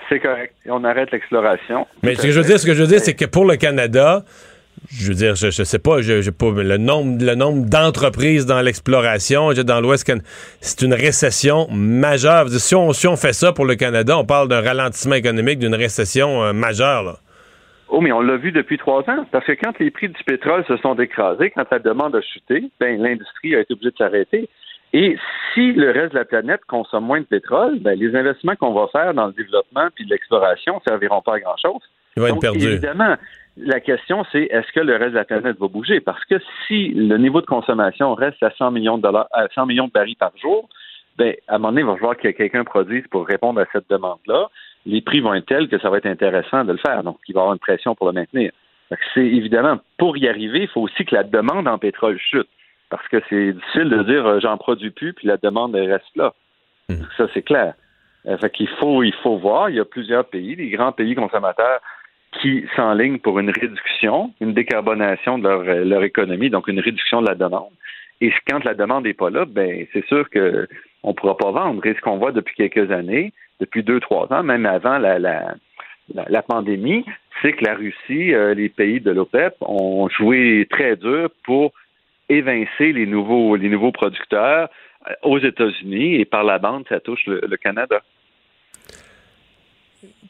[0.10, 0.56] C'est correct.
[0.66, 1.86] On arrête l'exploration.
[2.02, 3.56] Mais ce que je veux dire, ce que je veux dire, c'est que pour le
[3.56, 4.26] Canada,
[4.90, 8.62] je veux dire, je, je sais pas, je, pas le nombre, le nombre d'entreprises dans
[8.62, 10.12] l'exploration, dans l'Ouest,
[10.62, 12.46] c'est une récession majeure.
[12.46, 15.60] Dire, si on, si on fait ça pour le Canada, on parle d'un ralentissement économique,
[15.60, 17.04] d'une récession euh, majeure.
[17.04, 17.16] Là.
[17.90, 19.26] Oh, mais on l'a vu depuis trois ans.
[19.32, 22.70] Parce que quand les prix du pétrole se sont écrasés, quand la demande a chuté,
[22.80, 24.50] ben, l'industrie a été obligée de s'arrêter.
[24.94, 25.18] Et
[25.54, 28.88] si le reste de la planète consomme moins de pétrole, ben, les investissements qu'on va
[28.92, 31.82] faire dans le développement puis l'exploration ne serviront pas à grand-chose.
[32.16, 32.66] Il va être Donc, perdu.
[32.66, 33.16] évidemment,
[33.60, 36.00] la question, c'est est-ce que le reste de la planète va bouger?
[36.00, 36.36] Parce que
[36.68, 39.92] si le niveau de consommation reste à 100 millions de dollars, à 100 millions de
[39.92, 40.70] barils par jour,
[41.18, 43.90] ben, à un moment donné, il va falloir que quelqu'un produise pour répondre à cette
[43.90, 44.50] demande-là.
[44.86, 47.04] Les prix vont être tels que ça va être intéressant de le faire.
[47.04, 48.52] Donc, il va y avoir une pression pour le maintenir.
[49.14, 52.48] C'est évidemment, pour y arriver, il faut aussi que la demande en pétrole chute.
[52.90, 56.34] Parce que c'est difficile de dire euh, j'en produis plus, puis la demande reste là.
[57.18, 57.74] Ça, c'est clair.
[58.28, 59.70] Euh, fait qu'il faut, il faut voir.
[59.70, 61.82] Il y a plusieurs pays, des grands pays consommateurs,
[62.42, 67.22] qui s'enlignent pour une réduction, une décarbonation de leur, euh, leur économie, donc une réduction
[67.22, 67.72] de la demande.
[68.22, 70.68] Et quand la demande n'est pas là, ben c'est sûr que
[71.04, 71.86] on ne pourra pas vendre.
[71.86, 75.56] Et ce qu'on voit depuis quelques années, depuis deux, trois ans, même avant la, la,
[76.14, 77.06] la, pandémie,
[77.42, 81.72] c'est que la Russie, euh, les pays de l'OPEP ont joué très dur pour
[82.30, 84.70] évincer les nouveaux, les nouveaux producteurs
[85.08, 88.02] euh, aux États-Unis et par la bande, ça touche le, Canada.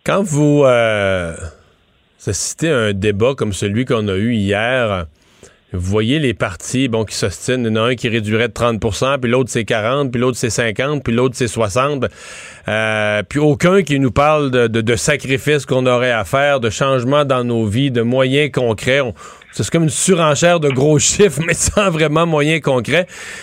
[0.05, 0.63] Quand vous
[2.25, 5.07] assistez à un débat comme celui qu'on a eu hier,
[5.73, 7.65] vous voyez les partis bon, qui s'ostinent.
[7.65, 10.37] Il y en a un qui réduirait de 30% puis l'autre c'est 40, puis l'autre
[10.37, 12.05] c'est 50, puis l'autre c'est 60.
[12.67, 17.43] Euh, puis aucun qui nous parle de, sacrifices qu'on aurait à faire, de changements dans
[17.43, 19.01] nos vies, de moyens concrets.
[19.01, 19.13] On-
[19.51, 22.25] c'est comme une surenchère de gros chiffres, mais sans vraiment.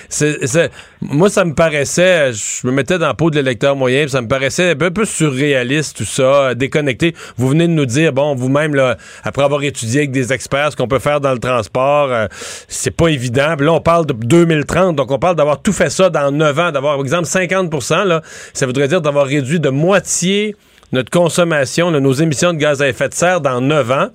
[0.08, 4.06] C'est- c'est- moi, ça me paraissait, je me mettais dans la peau de l'électeur moyen,
[4.08, 7.14] ça me paraissait un peu, surréaliste, tout ça, déconnecté.
[7.36, 8.74] Vous venez de nous dire, bon, vous-même,
[9.22, 12.26] après avoir étudié avec des experts ce qu'on peut faire dans le transport, euh,
[12.68, 13.54] c'est pas évident.
[13.58, 16.70] Là, on parle de 2030, donc on parle d'avoir tout fait ça dans 9 ans,
[16.72, 17.72] d'avoir, par exemple, 50
[18.06, 20.56] là, ça voudrait dire d'avoir réduit de moitié
[20.92, 24.08] notre consommation, là, nos émissions de gaz à effet de serre dans 9 ans.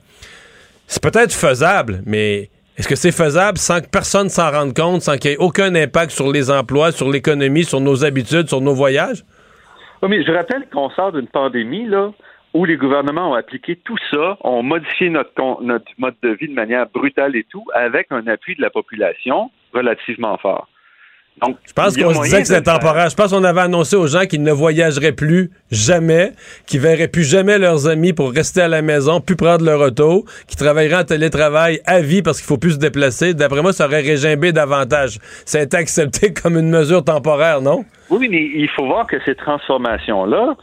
[0.91, 5.17] C'est peut-être faisable, mais est-ce que c'est faisable sans que personne s'en rende compte, sans
[5.17, 8.73] qu'il y ait aucun impact sur les emplois, sur l'économie, sur nos habitudes, sur nos
[8.73, 9.23] voyages?
[10.01, 12.11] Mais je rappelle qu'on sort d'une pandémie, là,
[12.55, 16.55] où les gouvernements ont appliqué tout ça, ont modifié notre, notre mode de vie de
[16.55, 20.68] manière brutale et tout, avec un appui de la population relativement fort.
[21.41, 23.09] Donc, Je pense qu'on se disait que c'était temporaire.
[23.09, 26.33] Je pense qu'on avait annoncé aux gens qu'ils ne voyageraient plus jamais,
[26.65, 30.25] qu'ils verraient plus jamais leurs amis pour rester à la maison, plus prendre leur auto,
[30.47, 33.33] qu'ils travailleraient en télétravail à vie parce qu'il faut plus se déplacer.
[33.33, 35.19] D'après moi, ça aurait régimbé davantage.
[35.45, 37.85] Ça a été accepté comme une mesure temporaire, non?
[38.09, 40.55] Oui, mais il faut voir que ces transformations-là,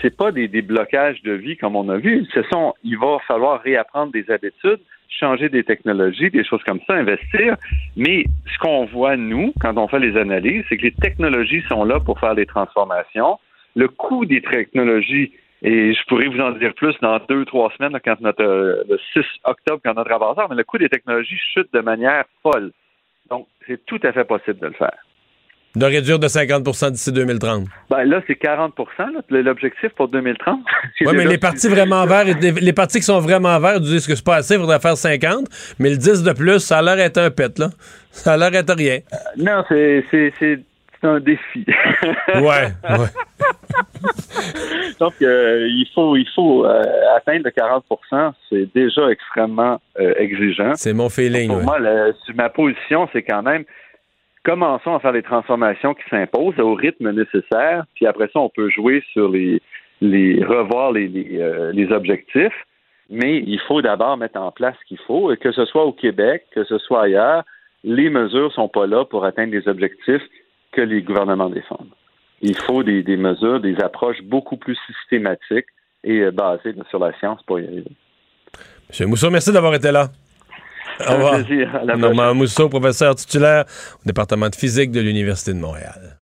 [0.00, 2.26] c'est pas des, des blocages de vie comme on a vu.
[2.32, 4.80] Ce sont, il va falloir réapprendre des habitudes,
[5.18, 7.56] changer des technologies, des choses comme ça, investir.
[7.96, 11.84] Mais ce qu'on voit, nous, quand on fait les analyses, c'est que les technologies sont
[11.84, 13.38] là pour faire des transformations.
[13.74, 17.98] Le coût des technologies, et je pourrais vous en dire plus dans deux, trois semaines,
[18.04, 21.72] quand notre, euh, le 6 octobre, quand notre avatar, mais le coût des technologies chute
[21.72, 22.72] de manière folle.
[23.30, 24.98] Donc, c'est tout à fait possible de le faire.
[25.74, 27.66] De réduire de 50% d'ici 2030.
[27.88, 30.60] Ben là, c'est 40 là, l'objectif pour 2030.
[30.98, 34.06] C'est Oui, mais les partis vraiment verts, les, les partis qui sont vraiment verts disent
[34.06, 35.46] que c'est pas assez, il faudrait faire 50,
[35.78, 37.70] mais le 10 de plus, ça a l'air d'être un pet, là.
[38.10, 38.98] Ça a l'air d'être rien.
[39.38, 40.32] Non, c'est
[41.02, 41.64] un défi.
[42.34, 43.08] Ouais, ouais.
[45.00, 46.82] Donc, euh, il faut, il faut euh,
[47.16, 50.72] atteindre le 40% C'est déjà extrêmement euh, exigeant.
[50.74, 51.64] C'est mon feeling, Pour ouais.
[51.64, 51.78] moi,
[52.34, 53.64] ma position, c'est quand même
[54.44, 58.68] commençons à faire les transformations qui s'imposent au rythme nécessaire, puis après ça, on peut
[58.70, 59.60] jouer sur les,
[60.00, 62.66] les revoir les, les, euh, les objectifs,
[63.10, 65.92] mais il faut d'abord mettre en place ce qu'il faut, et que ce soit au
[65.92, 67.44] Québec, que ce soit ailleurs,
[67.84, 70.22] les mesures sont pas là pour atteindre les objectifs
[70.72, 71.90] que les gouvernements défendent.
[72.40, 75.66] Il faut des, des mesures, des approches beaucoup plus systématiques
[76.04, 77.92] et euh, basées sur la science pour y arriver.
[78.88, 80.08] Monsieur Mousseau, merci d'avoir été là.
[81.00, 81.34] Au revoir.
[81.34, 81.74] Un plaisir.
[81.74, 83.64] À la Normand Mousseau, professeur titulaire
[83.96, 86.18] au département de physique de l'Université de Montréal.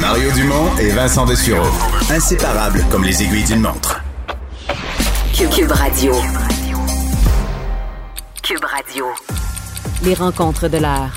[0.00, 1.70] Mario Dumont et Vincent Dessureau.
[2.10, 4.02] Inséparables comme les aiguilles d'une montre.
[5.32, 6.12] Cube, Radio.
[8.42, 9.06] Cube Radio.
[10.04, 11.14] Les rencontres de l'heure.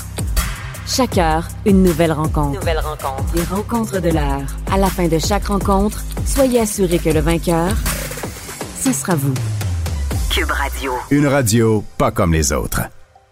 [0.88, 2.60] Chaque heure, une nouvelle rencontre.
[2.60, 3.26] Nouvelle rencontre.
[3.36, 4.48] Les rencontres de l'heure.
[4.72, 7.72] À la fin de chaque rencontre, soyez assurés que le vainqueur,
[8.80, 9.34] ce sera vous.
[10.38, 10.91] Cube Radio.
[11.10, 12.82] Une radio pas comme les autres.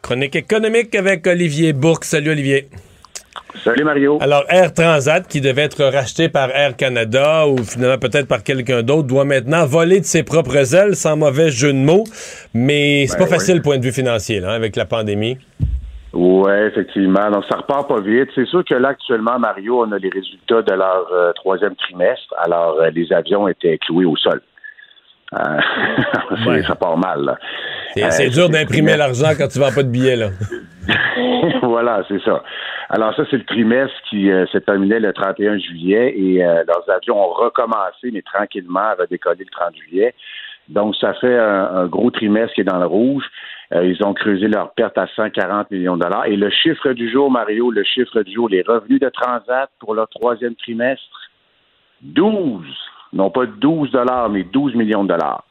[0.02, 2.04] Chronique économique avec Olivier Bourque.
[2.04, 2.66] Salut Olivier.
[3.64, 4.18] Salut Mario.
[4.22, 8.82] Alors, Air Transat, qui devait être racheté par Air Canada ou finalement peut-être par quelqu'un
[8.82, 12.06] d'autre, doit maintenant voler de ses propres ailes, sans mauvais jeu de mots.
[12.56, 15.38] Mais c'est Ben pas facile point de vue financier, là, hein, avec la pandémie.
[16.12, 17.30] Oui, effectivement.
[17.30, 18.30] Donc, ça repart pas vite.
[18.34, 22.34] C'est sûr que là, actuellement, Mario, on a les résultats de leur euh, troisième trimestre.
[22.44, 24.42] Alors, euh, les avions étaient cloués au sol.
[25.40, 25.60] Euh,
[26.48, 26.62] Ouais.
[26.64, 27.38] Ça part mal.
[27.94, 30.30] C'est Euh, dur d'imprimer l'argent quand tu vends pas de billets, là.
[31.64, 32.44] voilà, c'est ça.
[32.90, 36.88] Alors ça, c'est le trimestre qui euh, s'est terminé le 31 juillet et euh, leurs
[36.90, 40.14] avions ont recommencé, mais tranquillement, à décoller le 30 juillet.
[40.70, 43.24] Donc, ça fait un, un gros trimestre qui est dans le rouge.
[43.72, 46.28] Ils ont creusé leur perte à 140 millions de dollars.
[46.28, 49.96] Et le chiffre du jour, Mario, le chiffre du jour, les revenus de Transat pour
[49.96, 51.20] leur troisième trimestre,
[52.04, 52.64] 12,
[53.16, 55.44] non pas 12 dollars, mais 12 millions de dollars.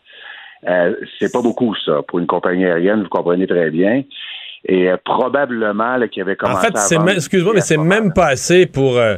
[0.69, 4.03] Euh, c'est pas beaucoup, ça, pour une compagnie aérienne, vous comprenez très bien.
[4.67, 8.29] Et euh, probablement qu'il avait En commencé fait, à c'est excuse-moi, mais c'est même pas
[8.29, 9.17] assez pour, euh,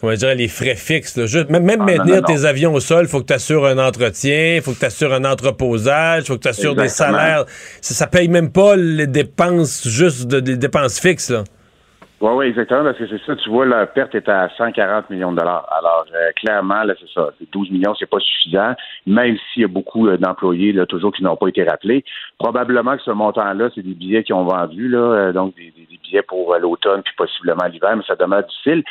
[0.00, 1.18] comment dire, les frais fixes.
[1.18, 1.26] là.
[1.26, 3.34] Juste- même même Ah, non, maintenir non, tes avions au sol, il faut que tu
[3.34, 6.74] assures un entretien, il faut que tu assures un entreposage, il faut que tu assures
[6.74, 7.44] des salaires.
[7.82, 11.30] Ça, ça paye même pas les dépenses, juste de- des dépenses fixes.
[11.30, 11.44] Là.
[12.20, 15.32] Oui, oui, exactement, parce que c'est ça, tu vois, la perte est à 140 millions
[15.32, 15.68] de dollars.
[15.78, 17.28] Alors, euh, clairement, là, c'est ça.
[17.38, 18.72] C'est 12 millions, c'est pas suffisant,
[19.06, 22.04] même s'il y a beaucoup euh, d'employés, là, toujours, qui n'ont pas été rappelés.
[22.38, 25.86] Probablement que ce montant-là, c'est des billets qui ont vendus, là, euh, donc des, des-
[25.90, 28.82] des billets pour euh, l'automne, puis possiblement l'hiver, mais ça demeure difficile.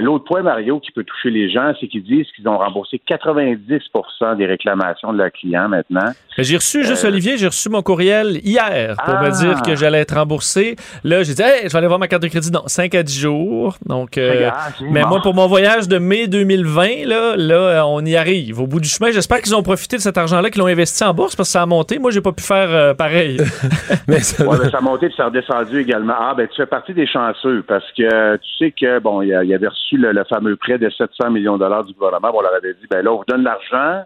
[0.00, 4.36] L'autre point, Mario, qui peut toucher les gens, c'est qu'ils disent qu'ils ont remboursé 90%
[4.36, 6.10] des réclamations de leurs clients maintenant.
[6.38, 9.26] J'ai reçu, juste Olivier, j'ai reçu mon courriel hier pour me.
[9.26, 9.30] Ah.
[9.30, 10.76] dire que j'allais être remboursé.
[11.04, 12.50] Là, j'ai dit, hey, je vais aller voir ma carte de crédit.
[12.56, 13.76] Non, 5 à 10 jours.
[13.84, 14.48] Donc, euh,
[14.90, 18.60] mais moi, pour mon voyage de mai 2020, là, là, euh, on y arrive.
[18.60, 21.12] Au bout du chemin, j'espère qu'ils ont profité de cet argent-là, qu'ils l'ont investi en
[21.12, 21.98] bourse parce que ça a monté.
[21.98, 23.38] Moi, j'ai pas pu faire euh, pareil.
[24.08, 26.14] Mais ça- Ouais, ben, ça a monté puis ça a redescendu également.
[26.18, 29.34] Ah, ben, tu fais partie des chanceux parce que tu sais que, bon, il y
[29.34, 32.30] avait reçu le, le fameux prêt de 700 millions de dollars du gouvernement.
[32.32, 34.04] Bon, on leur avait dit, ben là, on vous donne l'argent,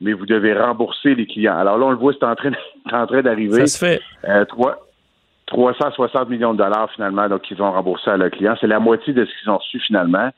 [0.00, 1.56] mais vous devez rembourser les clients.
[1.58, 2.50] Alors là, on le voit, c'est en train,
[2.88, 3.66] c'est en train d'arriver.
[3.66, 4.00] ça se fait.
[4.28, 4.76] Euh, trois-
[5.46, 8.56] 360 millions de dollars finalement, donc qu'ils ont remboursé à leurs clients.
[8.60, 10.30] C'est la moitié de ce qu'ils ont reçu finalement.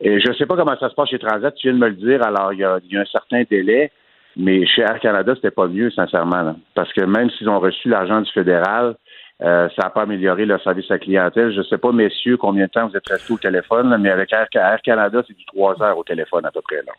[0.00, 1.88] Et je ne sais pas comment ça se passe chez Transat, tu viens de me
[1.88, 3.92] le dire, alors il y a, y a un certain délai,
[4.36, 6.42] mais chez Air Canada, c'était pas mieux, sincèrement.
[6.42, 6.56] là.
[6.74, 8.96] Parce que même s'ils ont reçu l'argent du fédéral,
[9.42, 11.52] euh, ça n'a pas amélioré leur service à clientèle.
[11.52, 14.10] Je ne sais pas, messieurs, combien de temps vous êtes restés au téléphone, là, mais
[14.10, 16.82] avec Air, Canada, c'est du trois heures au téléphone à peu près.
[16.86, 16.92] Là.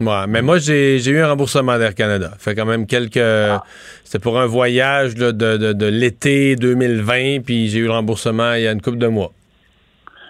[0.00, 2.30] Ouais, mais moi, j'ai eu un remboursement d'Air Canada.
[2.38, 3.16] Fait quand même quelques.
[3.16, 3.64] Ah.
[4.04, 8.52] C'était pour un voyage là, de, de, de l'été 2020, puis j'ai eu le remboursement
[8.52, 9.32] il y a une couple de mois.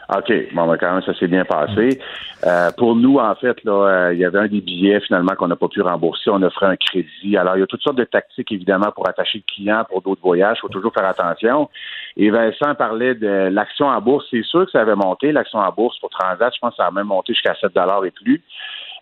[0.09, 0.33] OK.
[0.55, 2.01] Bon, ben, quand même, ça s'est bien passé.
[2.47, 5.49] Euh, pour nous, en fait, là, euh, il y avait un des billets, finalement, qu'on
[5.49, 6.31] n'a pas pu rembourser.
[6.31, 7.37] On offrait un crédit.
[7.37, 10.23] Alors, il y a toutes sortes de tactiques, évidemment, pour attacher le client pour d'autres
[10.23, 10.57] voyages.
[10.59, 11.69] Il faut toujours faire attention.
[12.17, 14.25] Et Vincent parlait de l'action en bourse.
[14.31, 16.55] C'est sûr que ça avait monté, l'action en bourse pour Transat.
[16.55, 17.71] Je pense que ça a même monté jusqu'à 7
[18.07, 18.43] et plus.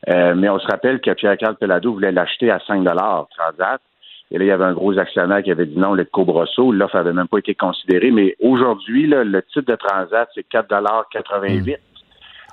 [0.08, 3.80] Euh, mais on se rappelle que Pierre-Carl Pelado voulait l'acheter à 5 Transat.
[4.30, 6.72] Et là, il y avait un gros actionnaire qui avait dit non, le Cobrasso.
[6.72, 8.10] L'offre n'avait même pas été considérée.
[8.10, 11.78] Mais aujourd'hui, le titre de Transat, c'est 4,88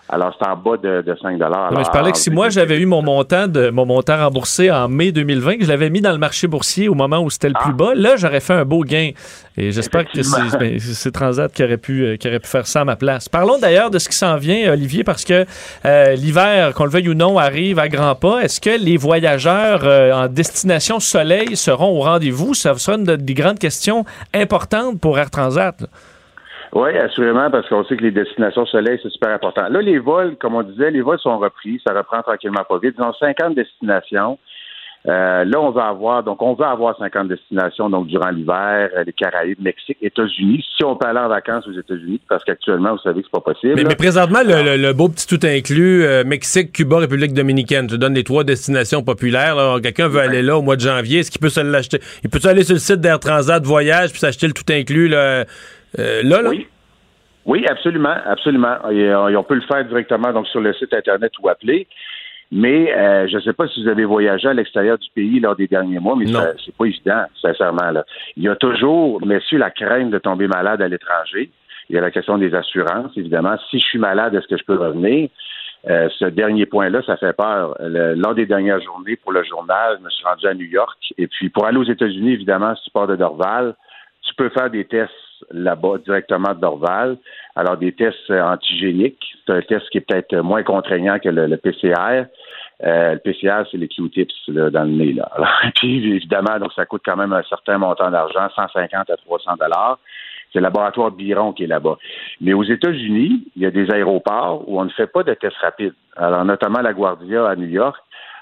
[0.10, 2.50] Alors, c'est en bas de, de 5 Non, mais Alors, je parlais que si moi
[2.50, 6.02] j'avais eu mon montant de mon montant remboursé en mai 2020, que je l'avais mis
[6.02, 7.63] dans le marché boursier au moment où c'était le Ah.
[7.63, 9.12] plus bas, là j'aurais fait un beau gain.
[9.58, 10.78] Et j'espère que c'est ben,
[11.13, 13.30] Transat qui aurait pu euh, qui aurait pu faire ça à ma place.
[13.30, 15.46] Parlons d'ailleurs de ce qui s'en vient, Olivier, parce que
[15.86, 18.42] euh, l'hiver, qu'on le veuille ou non, arrive à grands pas.
[18.42, 22.54] Est-ce que les voyageurs euh, en destination soleil seront au rendez-vous?
[22.54, 25.80] Ça sera une de- des grandes questions importantes pour Air Transat.
[25.82, 25.88] là.
[26.75, 29.67] Oui, assurément, parce qu'on sait que les destinations soleil, c'est super important.
[29.69, 31.79] Là, les vols, comme on disait, les vols sont repris.
[31.86, 32.95] Ça reprend tranquillement pas vite.
[32.97, 34.39] Ils ont 50 destinations.
[35.05, 39.03] Euh, là, on va avoir, donc, on va avoir 50 destinations, donc, durant l'hiver, euh,
[39.05, 40.65] les Caraïbes, Mexique, États-Unis.
[40.77, 43.51] Si on peut aller en vacances aux États-Unis, parce qu'actuellement, vous savez que c'est pas
[43.53, 43.73] possible.
[43.75, 47.86] Mais, mais présentement, le, le- le beau petit tout inclus, euh, Mexique, Cuba, République dominicaine,
[47.88, 49.57] tu donnes les trois destinations populaires.
[49.83, 51.99] Quelqu'un veut aller là au mois de janvier, est-ce qu'il peut se l'acheter?
[52.23, 55.43] Il peut aller sur le site d'Air Transat Voyage puis s'acheter le tout inclus là,
[55.99, 56.49] euh, là, là?
[56.49, 56.67] Oui.
[57.45, 58.77] Oui, absolument, absolument.
[58.89, 61.88] Et, euh, on peut le faire directement donc sur le site internet ou appeler.
[62.51, 65.55] Mais euh, je ne sais pas si vous avez voyagé à l'extérieur du pays lors
[65.55, 66.26] des derniers mois, mais
[66.63, 67.89] c'est pas évident, sincèrement.
[67.89, 68.05] Là.
[68.38, 71.49] Il y a toujours, messieurs, la crainte de tomber malade à l'étranger.
[71.89, 73.55] Il y a la question des assurances, évidemment.
[73.70, 75.30] Si je suis malade, est-ce que je peux revenir?
[75.89, 77.76] Euh, ce dernier point-là, ça fait peur.
[77.80, 80.97] Le- lors des dernières journées pour le journal, je me suis rendu à New York.
[81.18, 83.76] Et puis, pour aller aux États-Unis, évidemment, si tu pars de Dorval,
[84.22, 85.11] tu peux faire des tests
[85.52, 87.18] là-bas directement Dorval.
[87.56, 89.24] Alors, des tests euh, antigéniques.
[89.46, 92.26] C'est un test qui est peut-être moins contraignant que le, PCR.
[92.84, 95.14] Euh, le PCR, c'est les Q-tips dans le nez.
[95.14, 95.30] Là.
[95.76, 100.00] Puis, évidemment, donc ça coûte quand même un certain montant d'argent, 150 à 300 dollars.
[100.52, 101.98] C'est le laboratoire Biron qui est là-bas.
[102.39, 105.58] Mais aux États-Unis, il y a des aéroports où on ne fait pas de tests
[105.58, 105.96] rapides.
[106.16, 107.98] Alors, notamment la Guardia à New York.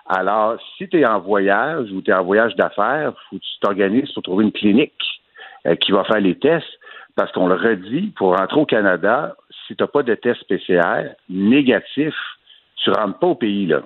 [0.07, 3.59] Alors, si tu es en voyage ou tu es en voyage d'affaires, faut que tu
[3.61, 4.93] t'organises pour trouver une clinique
[5.65, 6.67] euh, qui va faire les tests.
[7.15, 9.35] Parce qu'on le redit, pour rentrer au Canada,
[9.67, 12.13] si tu n'as pas de test PCR négatif,
[12.77, 13.67] tu rentres pas au pays.
[13.67, 13.81] là.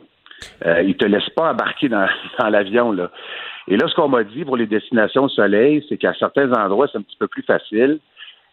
[0.66, 2.08] Euh, ils te laissent pas embarquer dans,
[2.40, 2.92] dans l'avion.
[2.92, 3.10] là.
[3.68, 6.98] Et là, ce qu'on m'a dit pour les destinations soleil, c'est qu'à certains endroits, c'est
[7.00, 8.00] un petit peu plus facile.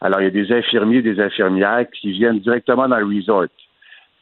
[0.01, 3.47] Alors, il y a des infirmiers, des infirmières qui viennent directement dans le resort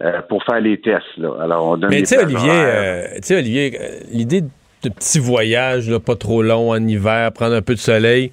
[0.02, 1.16] euh, pour faire les tests.
[1.16, 1.30] Là.
[1.40, 5.20] Alors, on donne Mais tu sais, Olivier, euh, tu sais, Olivier, euh, l'idée de petits
[5.20, 8.32] voyages, là, pas trop longs en hiver, prendre un peu de soleil.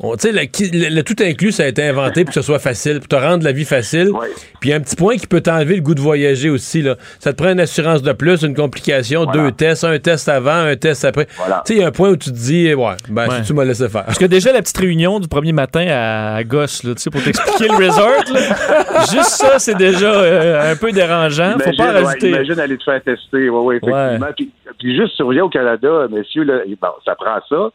[0.00, 0.40] On- Tu sais, le,
[0.88, 3.16] le- le tout inclus, ça a été inventé pour que ce soit facile, pour te
[3.16, 4.10] rendre la vie facile.
[4.10, 4.28] Ouais.
[4.60, 6.82] Puis un petit point qui peut t'enlever le goût de voyager aussi.
[6.82, 6.96] Là.
[7.20, 9.42] Ça te prend une assurance de plus, une complication, Voilà.
[9.42, 11.26] deux tests, un test avant, un test après.
[11.36, 11.62] Voilà.
[11.66, 13.36] Tu sais, il y a un point où tu te dis, ouais, ben, Ouais.
[13.36, 14.04] si tu m'as laissé faire.
[14.04, 17.10] Parce que déjà, la petite réunion du premier matin à, à Gosse, là, tu sais,
[17.10, 21.52] pour t'expliquer le resort, là, juste ça, c'est déjà euh, un peu dérangeant.
[21.62, 22.28] Faut pas ouais, rajouter.
[22.30, 23.48] imagine aller te faire tester.
[23.48, 24.32] Oui, oui, effectivement.
[24.36, 27.70] Puis, puis juste au Canada, messieurs, là, bon, ça prend ça.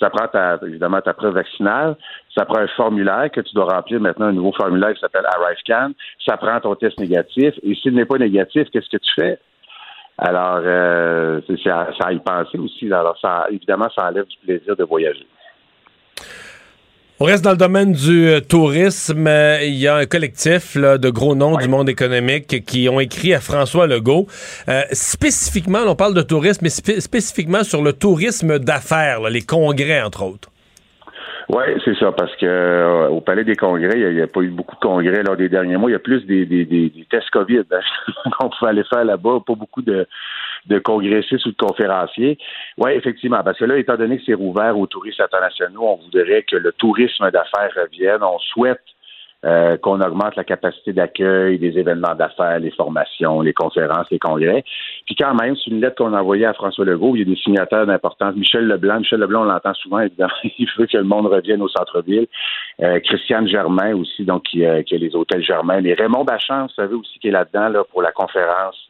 [0.00, 1.96] Ça prend ta, évidemment ta preuve vaccinale.
[2.34, 5.92] Ça prend un formulaire que tu dois remplir maintenant, un nouveau formulaire qui s'appelle ArriveCan.
[6.26, 7.54] Ça prend ton test négatif.
[7.62, 9.38] Et s'il n'est pas négatif, qu'est-ce que tu fais?
[10.16, 12.86] Alors, euh, ça à y penser aussi.
[12.92, 15.26] Alors, ça, évidemment, ça enlève du plaisir de voyager.
[17.22, 19.28] On reste dans le domaine du euh, tourisme.
[19.60, 23.34] Il y a un collectif là, de gros noms du monde économique qui ont écrit
[23.34, 24.26] à François Legault.
[24.70, 30.00] Euh, spécifiquement, on parle de tourisme, mais spé- spécifiquement sur le tourisme d'affaires, les congrès,
[30.00, 30.48] entre autres.
[31.50, 34.48] Oui, c'est ça, parce que euh, au Palais des Congrès, il n'y a, pas eu
[34.48, 35.90] beaucoup de congrès lors des derniers mois.
[35.90, 39.04] Il y a plus des, des, des, des tests COVID hein, qu'on pouvait aller faire
[39.04, 40.06] là-bas, pas beaucoup de,
[40.66, 42.38] de congressistes ou de conférenciers.
[42.78, 46.42] Oui, effectivement, parce que là, étant donné que c'est rouvert aux touristes internationaux, on voudrait
[46.42, 48.22] que le tourisme d'affaires revienne.
[48.22, 48.80] On souhaite
[49.46, 54.62] euh, qu'on augmente la capacité d'accueil des événements d'affaires, les formations, les conférences, les congrès.
[55.06, 57.16] Puis quand même, c'est une lettre qu'on a envoyée à François Legault.
[57.16, 58.34] Il y a des signataires d'importance.
[58.36, 60.00] Michel Leblanc, Michel Leblanc, on l'entend souvent.
[60.44, 62.26] Il veut que le monde revienne au centre-ville.
[62.82, 65.82] Euh, Christiane Germain aussi, donc qui, euh, a les hôtels Germain.
[65.84, 68.89] Et Raymond Bachand, vous savez aussi, qui est là-dedans là, pour la conférence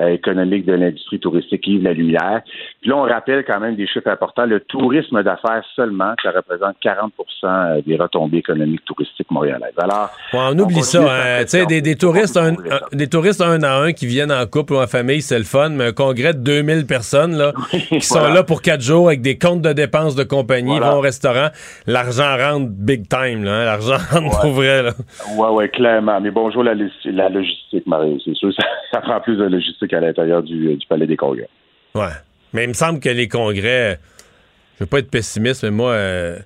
[0.00, 2.42] économique de l'industrie touristique Yves Lalumière.
[2.80, 4.44] Puis là, on rappelle quand même des chiffres importants.
[4.46, 9.72] Le tourisme d'affaires seulement, ça représente 40% des retombées économiques touristiques montréalaises.
[9.78, 11.00] Alors, Ouais, on On oublie ça.
[11.40, 11.44] hein.
[11.44, 14.74] Tu des, des touristes un, un- des touristes un à un qui viennent en couple
[14.74, 18.18] ou en famille, c'est le fun, mais un congrès de 2000 personnes là, qui sont
[18.18, 18.34] voilà.
[18.34, 20.86] là pour quatre jours avec des comptes de dépenses de compagnie, Voilà.
[20.86, 21.48] ils vont au restaurant.
[21.86, 23.44] L'argent rentre big time.
[23.44, 23.64] Là, hein.
[23.64, 24.82] L'argent rentre pour vrai.
[25.36, 26.20] Oui, oui, clairement.
[26.20, 28.20] Mais bonjour la logistique, Marie.
[28.24, 31.48] C'est sûr, ça, ça prend plus de logistique à l'intérieur du, du Palais des Congrès.
[31.94, 32.08] Ouais.
[32.52, 33.98] Mais il me semble que les congrès,
[34.76, 36.38] je veux pas être pessimiste, mais moi, euh,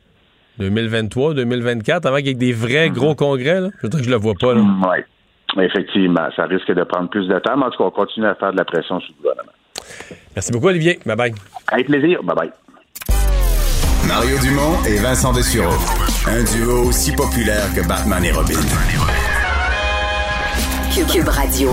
[0.58, 4.06] 2023, 2024, avant qu'il y ait des vrais gros congrès, là, je veux dire que
[4.06, 4.54] je le vois pas.
[4.54, 6.28] Oui, effectivement.
[6.34, 8.52] Ça risque de prendre plus de temps, mais en tout cas, on continue à faire
[8.52, 9.52] de la pression sur le gouvernement.
[10.34, 10.98] Merci beaucoup, Olivier.
[11.04, 11.34] Bye bye.
[11.72, 12.22] Avec plaisir.
[12.22, 12.50] Bye-bye.
[14.06, 15.76] Mario Dumont et Vincent Dessureau.
[16.26, 18.54] Un duo aussi populaire que Batman et Robin.
[20.94, 21.70] Cube, Cube Radio.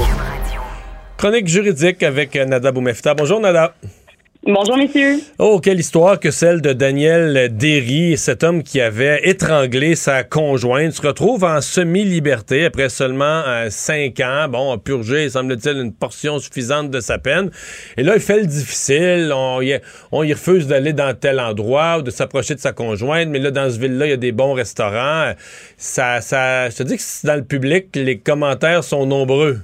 [1.25, 3.15] Chronique juridique avec euh, Nada Boumefta.
[3.15, 3.73] Bonjour, Nada.
[4.43, 5.15] Bonjour, messieurs.
[5.39, 10.91] Oh, quelle histoire que celle de Daniel Derry, cet homme qui avait étranglé sa conjointe,
[10.91, 14.47] se retrouve en semi-liberté après seulement euh, cinq ans.
[14.49, 17.49] Bon, a purgé, semble-t-il, une portion suffisante de sa peine.
[17.97, 19.31] Et là, il fait le difficile.
[19.33, 19.79] On y,
[20.11, 23.29] on y refuse d'aller dans tel endroit ou de s'approcher de sa conjointe.
[23.29, 25.33] Mais là, dans ce ville-là, il y a des bons restaurants.
[25.75, 29.61] Ça, ça, je te dis que dans le public, les commentaires sont nombreux.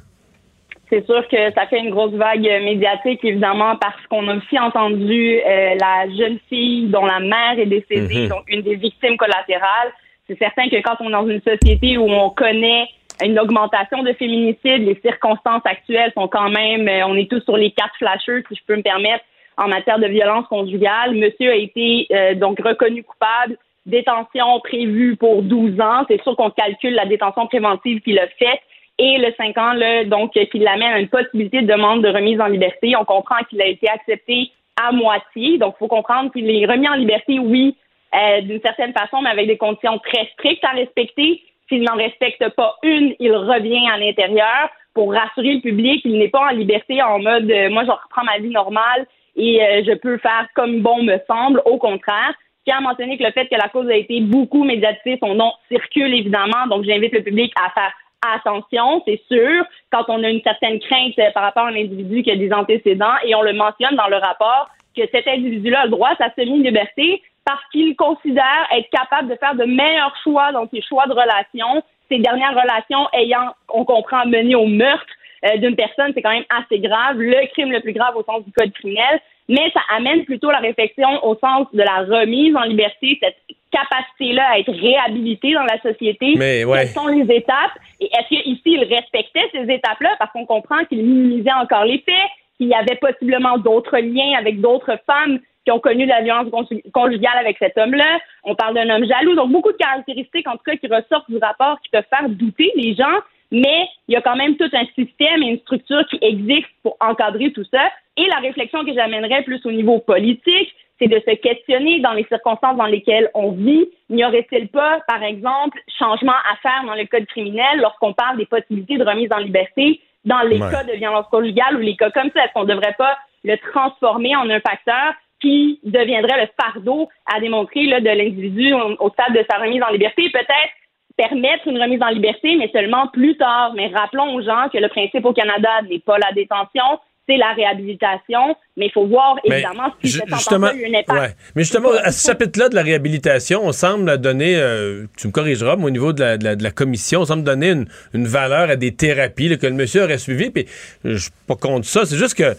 [0.91, 5.39] C'est sûr que ça fait une grosse vague médiatique, évidemment, parce qu'on a aussi entendu
[5.39, 8.27] euh, la jeune fille dont la mère est décédée, Mhm.
[8.27, 9.93] donc une des victimes collatérales.
[10.27, 12.87] C'est certain que quand on est dans une société où on connaît
[13.23, 17.55] une augmentation de féminicide, les circonstances actuelles sont quand même, euh, on est tous sur
[17.55, 19.23] les quatre flashers, si je peux me permettre,
[19.57, 21.15] en matière de violence conjugale.
[21.15, 26.03] Monsieur a été euh, donc reconnu coupable, détention prévue pour 12 ans.
[26.09, 28.59] C'est sûr qu'on calcule la détention préventive qu'il a faite
[29.03, 32.39] et le 5 ans, là, donc, qui l'amène à une possibilité de demande de remise
[32.39, 32.95] en liberté.
[32.95, 35.57] On comprend qu'il a été accepté à moitié.
[35.57, 37.75] Donc, il faut comprendre qu'il est remis en liberté, oui,
[38.13, 41.41] euh, d'une certaine façon, mais avec des conditions très strictes à respecter.
[41.67, 46.01] S'il n'en respecte pas une, il revient à l'intérieur pour rassurer le public.
[46.05, 49.63] Il n'est pas en liberté en mode euh, moi, je reprends ma vie normale et
[49.63, 51.59] euh, je peux faire comme bon me semble.
[51.65, 54.63] Au contraire, je tiens à mentionner que le fait que la cause a été beaucoup
[54.63, 56.67] médiatisée, son nom circule évidemment.
[56.69, 57.91] Donc, j'invite le public à faire
[58.21, 62.31] attention, c'est sûr, quand on a une certaine crainte par rapport à un individu qui
[62.31, 65.91] a des antécédents, et on le mentionne dans le rapport, que cet individu-là a le
[65.91, 70.69] droit à sa semi-liberté parce qu'il considère être capable de faire de meilleurs choix dans
[70.69, 75.07] ses choix de relations, ces dernières relations ayant, on comprend, mené au meurtre
[75.45, 78.45] euh, d'une personne, c'est quand même assez grave, le crime le plus grave au sens
[78.45, 79.19] du code criminel,
[79.51, 83.35] mais ça amène plutôt la réflexion au sens de la remise en liberté, cette
[83.69, 86.35] capacité-là à être réhabilité dans la société.
[86.37, 86.79] Mais ouais.
[86.79, 87.75] Quelles sont les étapes?
[87.99, 92.29] Et est-ce qu'ici, il respectait ces étapes-là parce qu'on comprend qu'il minimisait encore les faits,
[92.57, 96.47] qu'il y avait possiblement d'autres liens avec d'autres femmes qui ont connu la violence
[96.93, 98.19] conjugale avec cet homme-là?
[98.45, 99.35] On parle d'un homme jaloux.
[99.35, 102.71] Donc, beaucoup de caractéristiques, en tout cas, qui ressortent du rapport, qui peuvent faire douter
[102.77, 103.19] les gens.
[103.51, 106.95] Mais il y a quand même tout un système et une structure qui existe pour
[107.01, 107.91] encadrer tout ça.
[108.17, 112.25] Et la réflexion que j'amènerais plus au niveau politique, c'est de se questionner dans les
[112.25, 113.89] circonstances dans lesquelles on vit.
[114.09, 118.45] N'y aurait-il pas, par exemple, changement à faire dans le code criminel lorsqu'on parle des
[118.45, 120.71] possibilités de remise en liberté dans les Ouais.
[120.71, 122.45] cas de violence conjugale ou les cas comme ça?
[122.45, 127.39] Est-ce qu'on ne devrait pas le transformer en un facteur qui deviendrait le fardeau à
[127.39, 130.29] démontrer là, de l'individu au, au stade de sa remise en liberté?
[130.31, 130.73] Peut-être
[131.17, 133.73] permettre une remise en liberté, mais seulement plus tard.
[133.75, 136.83] Mais rappelons aux gens que le principe au Canada n'est pas la détention,
[137.29, 138.55] c'est la réhabilitation.
[138.77, 141.11] Mais il faut voir, Mais évidemment, si ju- cet justement, a eu un impact.
[141.19, 141.35] ouais.
[141.55, 145.75] Mais justement, à ce chapitre-là de la réhabilitation, on semble donner, euh, tu me corrigeras,
[145.75, 148.25] mais au niveau de la, de la- de la commission, on semble donner une, une
[148.27, 150.49] valeur à des thérapies là, que le monsieur aurait suivi.
[150.49, 150.65] Puis
[151.03, 152.05] je suis pas contre ça.
[152.05, 152.55] C'est juste que,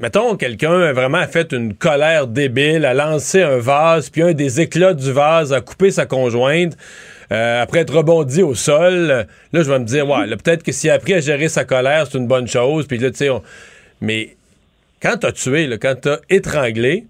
[0.00, 4.60] mettons, quelqu'un a vraiment fait une colère débile, a lancé un vase, puis un des
[4.60, 6.76] éclats du vase a coupé sa conjointe.
[7.30, 10.72] Euh, après être rebondi au sol, là, je vais me dire, ouais, là, peut-être que
[10.72, 12.86] s'il a appris à gérer sa colère, c'est une bonne chose.
[12.86, 13.42] Puis là, tu sais, on-
[14.00, 14.36] mais
[15.02, 17.04] quand t'as tué, là, quand t'as étranglé,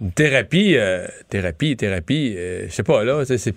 [0.00, 3.54] une thérapie, euh, thérapie, thérapie, euh, je sais pas, là, c'est...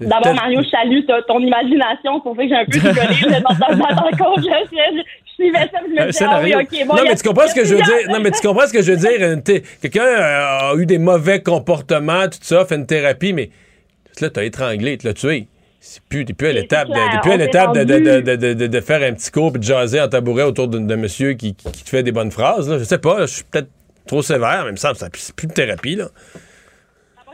[0.00, 2.20] D'abord, Mario, je salue ton imagination.
[2.20, 4.38] pour fait que j'ai un peu rigolé dans, le compte.
[4.38, 6.54] Je, je, je suivais ça, je me disais, ah oui.
[6.54, 8.08] OK, bon, non, mais tu comprends ce que je veux dire?
[8.08, 9.62] Non, mais tu comprends ce que je veux dire?
[9.82, 13.50] Quelqu'un euh, a eu des mauvais comportements, tout ça, fait une thérapie, mais
[14.24, 15.48] là, t'as étranglé, tu l'as tué.
[15.80, 19.14] C'est plus, t'es plus à l'étape de, plus à l'étape de, de, de, faire un
[19.14, 22.02] petit cours puis de jaser en tabouret autour d'un monsieur qui, qui, qui te fait
[22.02, 22.68] des bonnes phrases.
[22.68, 22.78] Là.
[22.78, 23.68] Je sais pas, je suis peut-être
[24.06, 25.94] trop sévère, mais il me semble c'est plus de thérapie.
[25.94, 26.08] Là.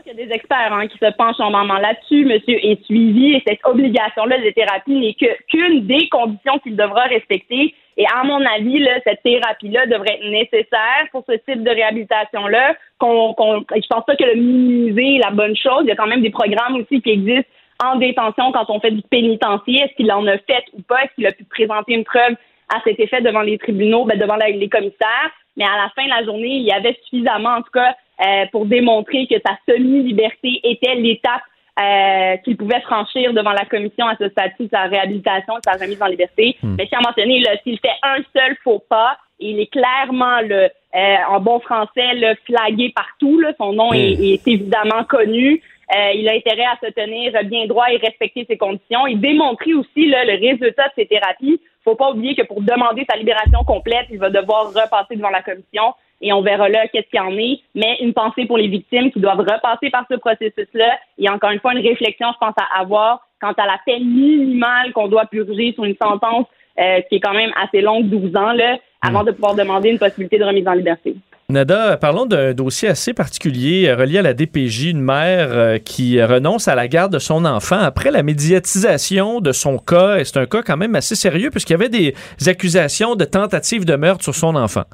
[0.05, 2.25] Il y a des experts hein, qui se penchent en moment là-dessus.
[2.25, 7.73] Monsieur est suivi et cette obligation-là de thérapie n'est qu'une des conditions qu'il devra respecter.
[7.97, 12.75] Et à mon avis, là, cette thérapie-là devrait être nécessaire pour ce type de réhabilitation-là.
[12.99, 15.81] Qu'on, qu'on, je pense pas que le minimiser est la bonne chose.
[15.81, 17.49] Il y a quand même des programmes aussi qui existent
[17.83, 19.81] en détention quand on fait du pénitencier.
[19.81, 21.03] Est-ce qu'il en a fait ou pas?
[21.03, 22.35] Est-ce qu'il a pu présenter une preuve
[22.71, 25.31] à cet effet devant les tribunaux, ben, devant les commissaires?
[25.57, 28.45] Mais à la fin de la journée, il y avait suffisamment, en tout cas, euh,
[28.51, 31.41] pour démontrer que sa semi-liberté était l'étape
[31.77, 35.73] euh, qu'il pouvait franchir devant la commission à ce statut de sa réhabilitation, de sa
[35.73, 36.55] remise en liberté.
[36.63, 40.69] Mais si à mentionné, là, s'il fait un seul faux pas, il est clairement, là,
[40.95, 43.37] euh, en bon français, là, flagué partout.
[43.39, 43.51] Là.
[43.57, 45.61] Son nom est, est évidemment connu.
[45.93, 49.73] Euh, il a intérêt à se tenir bien droit et respecter ses conditions et démontrer
[49.73, 51.59] aussi là, le résultat de ses thérapies.
[51.83, 55.43] faut pas oublier que pour demander sa libération complète, il va devoir repasser devant la
[55.43, 57.59] commission et on verra là qu'est-ce qu'il y en est.
[57.73, 61.59] Mais une pensée pour les victimes qui doivent repasser par ce processus-là et encore une
[61.59, 65.73] fois une réflexion, je pense, à avoir quant à la peine minimale qu'on doit purger
[65.73, 66.45] sur une sentence
[66.79, 69.99] euh, qui est quand même assez longue, 12 ans, là, avant de pouvoir demander une
[69.99, 71.15] possibilité de remise en liberté.
[71.47, 76.21] Nada, parlons d'un dossier assez particulier euh, relié à la DPJ, une mère euh, qui
[76.21, 80.17] renonce à la garde de son enfant après la médiatisation de son cas.
[80.17, 82.15] Et c'est un cas quand même assez sérieux puisqu'il y avait des
[82.47, 84.85] accusations de tentative de meurtre sur son enfant.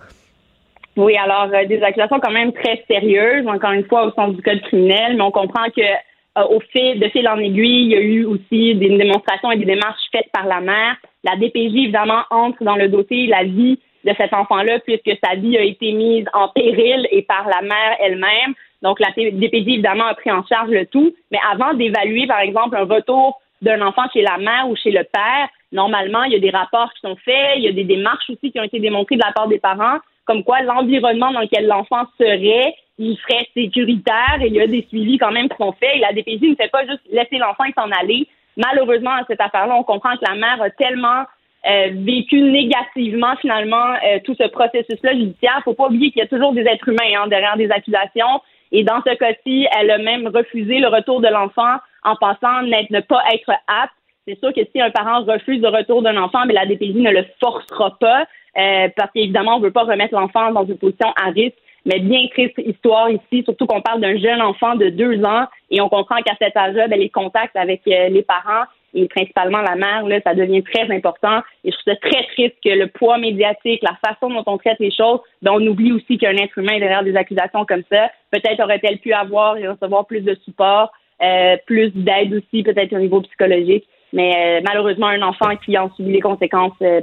[0.98, 4.42] Oui, alors euh, des accusations quand même très sérieuses, encore une fois au sens du
[4.42, 7.96] code criminel, mais on comprend que euh, au fil de fil en aiguille, il y
[7.96, 10.98] a eu aussi des démonstrations et des démarches faites par la mère.
[11.24, 15.58] La DPJ évidemment entre dans le dossier la vie de cet enfant-là puisque sa vie
[15.58, 18.54] a été mise en péril et par la mère elle-même.
[18.82, 22.76] Donc la DPJ évidemment a pris en charge le tout, mais avant d'évaluer par exemple
[22.76, 26.40] un retour d'un enfant chez la mère ou chez le père, normalement il y a
[26.40, 29.16] des rapports qui sont faits, il y a des démarches aussi qui ont été démontrées
[29.16, 34.40] de la part des parents comme quoi l'environnement dans lequel l'enfant serait, il serait sécuritaire
[34.42, 35.96] et il y a des suivis quand même qui sont faits.
[35.96, 39.76] Et la DPJ ne fait pas juste laisser l'enfant s'en aller malheureusement, à cette affaire-là,
[39.76, 41.24] on comprend que la mère a tellement
[41.70, 45.62] euh, vécu négativement finalement euh, tout ce processus-là judiciaire.
[45.64, 48.42] Faut pas oublier qu'il y a toujours des êtres humains hein, derrière des accusations.
[48.72, 53.00] Et dans ce cas-ci, elle a même refusé le retour de l'enfant en pensant ne
[53.02, 53.94] pas être apte.
[54.28, 57.12] C'est sûr que si un parent refuse le retour d'un enfant, mais la DPJ ne
[57.12, 58.26] le forcera pas,
[58.58, 61.58] euh, parce qu'évidemment, on veut pas remettre l'enfant dans une position à risque.
[61.86, 65.82] Mais bien triste histoire ici, surtout qu'on parle d'un jeune enfant de deux ans et
[65.82, 69.76] on comprend qu'à cet âge-là, ben, les contacts avec euh, les parents et principalement la
[69.76, 71.40] mère, là, ça devient très important.
[71.64, 74.80] Et je trouve ça très triste que le poids médiatique, la façon dont on traite
[74.80, 78.12] les choses, ben, on oublie aussi qu'un être humain derrière des accusations comme ça.
[78.32, 80.92] Peut-être aurait-elle pu avoir et recevoir plus de support,
[81.24, 83.86] euh, plus d'aide aussi, peut-être au niveau psychologique.
[84.14, 87.02] Mais euh, malheureusement, un enfant qui en subit les conséquences euh,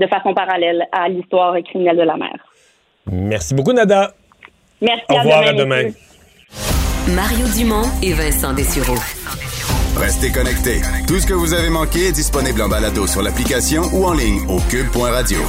[0.00, 2.38] de façon parallèle à l'histoire criminelle de la mère.
[3.10, 4.12] Merci beaucoup, Nada.
[4.80, 5.04] Merci.
[5.10, 5.90] Au revoir, à demain.
[7.08, 8.96] Mario Dumont et Vincent Dessureau.
[9.96, 10.80] Restez connectés.
[11.06, 14.40] Tout ce que vous avez manqué est disponible en balado sur l'application ou en ligne
[14.48, 15.40] au cube.radio.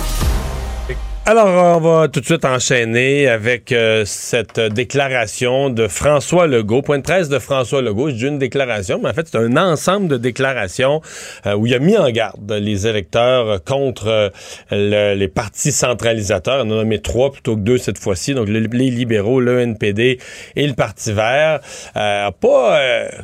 [1.27, 6.81] Alors, on va tout de suite enchaîner avec euh, cette déclaration de François Legault.
[6.81, 8.09] Point de presse de François Legault.
[8.09, 10.99] Dis une déclaration, mais en fait, c'est un ensemble de déclarations
[11.45, 14.31] euh, où il a mis en garde les électeurs contre
[14.71, 16.65] euh, les partis centralisateurs.
[16.65, 18.33] On en a nommé trois plutôt que deux cette fois-ci.
[18.33, 18.59] Donc, les
[18.89, 20.17] libéraux, le NPD
[20.55, 21.59] et le Parti vert.
[21.93, 22.79] n'a pas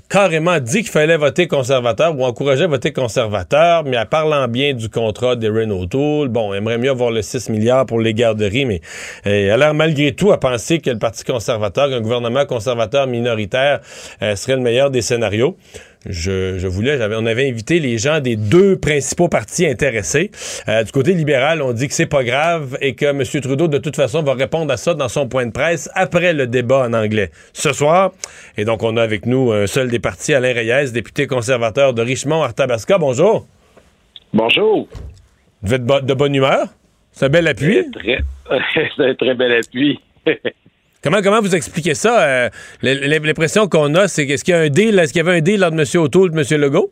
[0.08, 4.88] carrément dit qu'il fallait voter conservateur ou encourager voter conservateur, mais en parlant bien du
[4.88, 8.82] contrat des Renault Tool, bon, aimerait mieux avoir le 6 milliards pour les garderies, mais
[9.26, 13.80] euh, elle a malgré tout à penser que le Parti conservateur, un gouvernement conservateur minoritaire
[14.22, 15.58] euh, serait le meilleur des scénarios.
[16.06, 20.32] Je, voulais, on avait invité les gens des deux principaux partis intéressés.
[20.68, 23.24] Euh, du côté libéral, on dit que c'est pas grave et que M.
[23.42, 26.48] Trudeau, de toute façon, va répondre à ça dans son point de presse après le
[26.48, 28.12] débat en anglais ce soir.
[28.58, 32.02] Et donc, on a avec nous un seul des partis, Alain Reyes, député conservateur de
[32.02, 32.98] Richmond-Arthabasca.
[32.98, 33.46] Bonjour.
[34.34, 34.88] Bonjour.
[35.62, 36.68] Vous êtes de bonne humeur?
[37.18, 37.76] C'est un bel appui.
[38.76, 40.00] C'est un très bel appui.
[41.04, 42.28] Comment, comment vous expliquez ça?
[42.28, 42.50] Euh,
[42.82, 45.42] l'impression qu'on a, c'est qu'est-ce qu'il y a un deal, est-ce qu'il y avait un
[45.42, 46.02] deal entre M.
[46.02, 46.60] O'Toole et M.
[46.60, 46.92] Legault?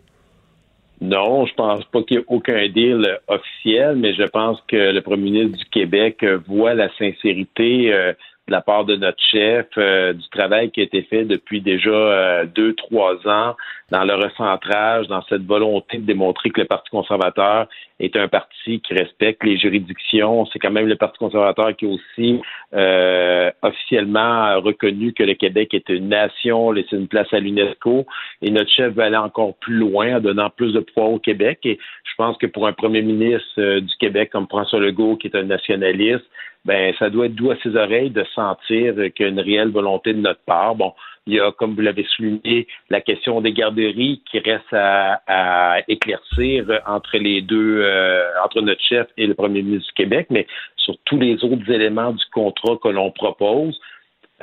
[1.01, 5.01] Non, je pense pas qu'il y ait aucun deal officiel, mais je pense que le
[5.01, 8.13] premier ministre du Québec voit la sincérité euh,
[8.47, 11.89] de la part de notre chef, euh, du travail qui a été fait depuis déjà
[11.89, 13.55] euh, deux, trois ans
[13.91, 17.67] dans le recentrage, dans cette volonté de démontrer que le Parti conservateur
[17.99, 20.45] est un parti qui respecte les juridictions.
[20.47, 22.41] C'est quand même le Parti conservateur qui a aussi
[22.73, 28.07] euh, officiellement reconnu que le Québec est une nation, laissé une place à l'UNESCO.
[28.41, 31.59] Et notre chef va aller encore plus loin en donnant plus de poids au Québec.
[31.63, 35.35] Et je pense que pour un premier ministre du Québec comme François Legault, qui est
[35.35, 36.25] un nationaliste,
[36.65, 39.69] ben ça doit être doux à ses oreilles de sentir qu'il y a une réelle
[39.69, 40.75] volonté de notre part.
[40.75, 40.93] Bon,
[41.27, 46.81] il y a, comme vous l'avez souligné, la question des garderies qui reste à, éclaircir
[46.85, 50.47] entre les deux, euh, entre notre chef et le premier ministre du Québec, mais
[50.77, 53.79] sur tous les autres éléments du contrat que l'on propose,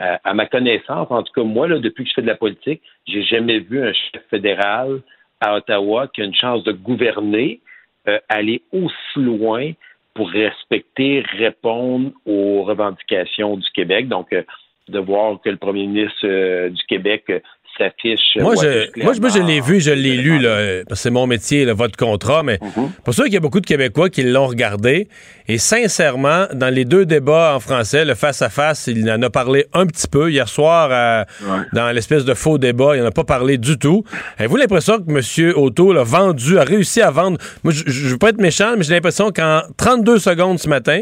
[0.00, 2.34] euh, à ma connaissance, en tout cas moi, là, depuis que je fais de la
[2.34, 5.00] politique, j'ai jamais vu un chef fédéral
[5.40, 7.60] à Ottawa qui a une chance de gouverner,
[8.08, 9.72] euh, aller aussi loin
[10.14, 14.08] pour respecter, répondre aux revendications du Québec.
[14.08, 14.42] Donc, euh,
[14.88, 17.38] de voir que le premier ministre euh, du Québec euh,
[17.78, 18.36] s'affiche.
[18.36, 21.96] Moi, je, moi, je l'ai vu, je l'ai lu, là, c'est mon métier, le votre
[21.96, 22.90] contrat, mais mhm.
[23.04, 25.08] pour sûr qu'il y a beaucoup de Québécois qui l'ont regardé.
[25.48, 29.86] Et sincèrement, dans les deux débats en français, le face-à-face, il en a parlé un
[29.86, 30.30] petit peu.
[30.30, 31.26] Hier soir,
[31.72, 34.04] dans l'espèce de faux débat, il n'en a pas parlé du tout.
[34.38, 35.52] Avez-vous l'impression que M.
[35.56, 37.38] Auto a vendu, a réussi à vendre...
[37.64, 41.00] Moi, je ne veux pas être méchant, mais j'ai l'impression qu'en 32 secondes ce matin,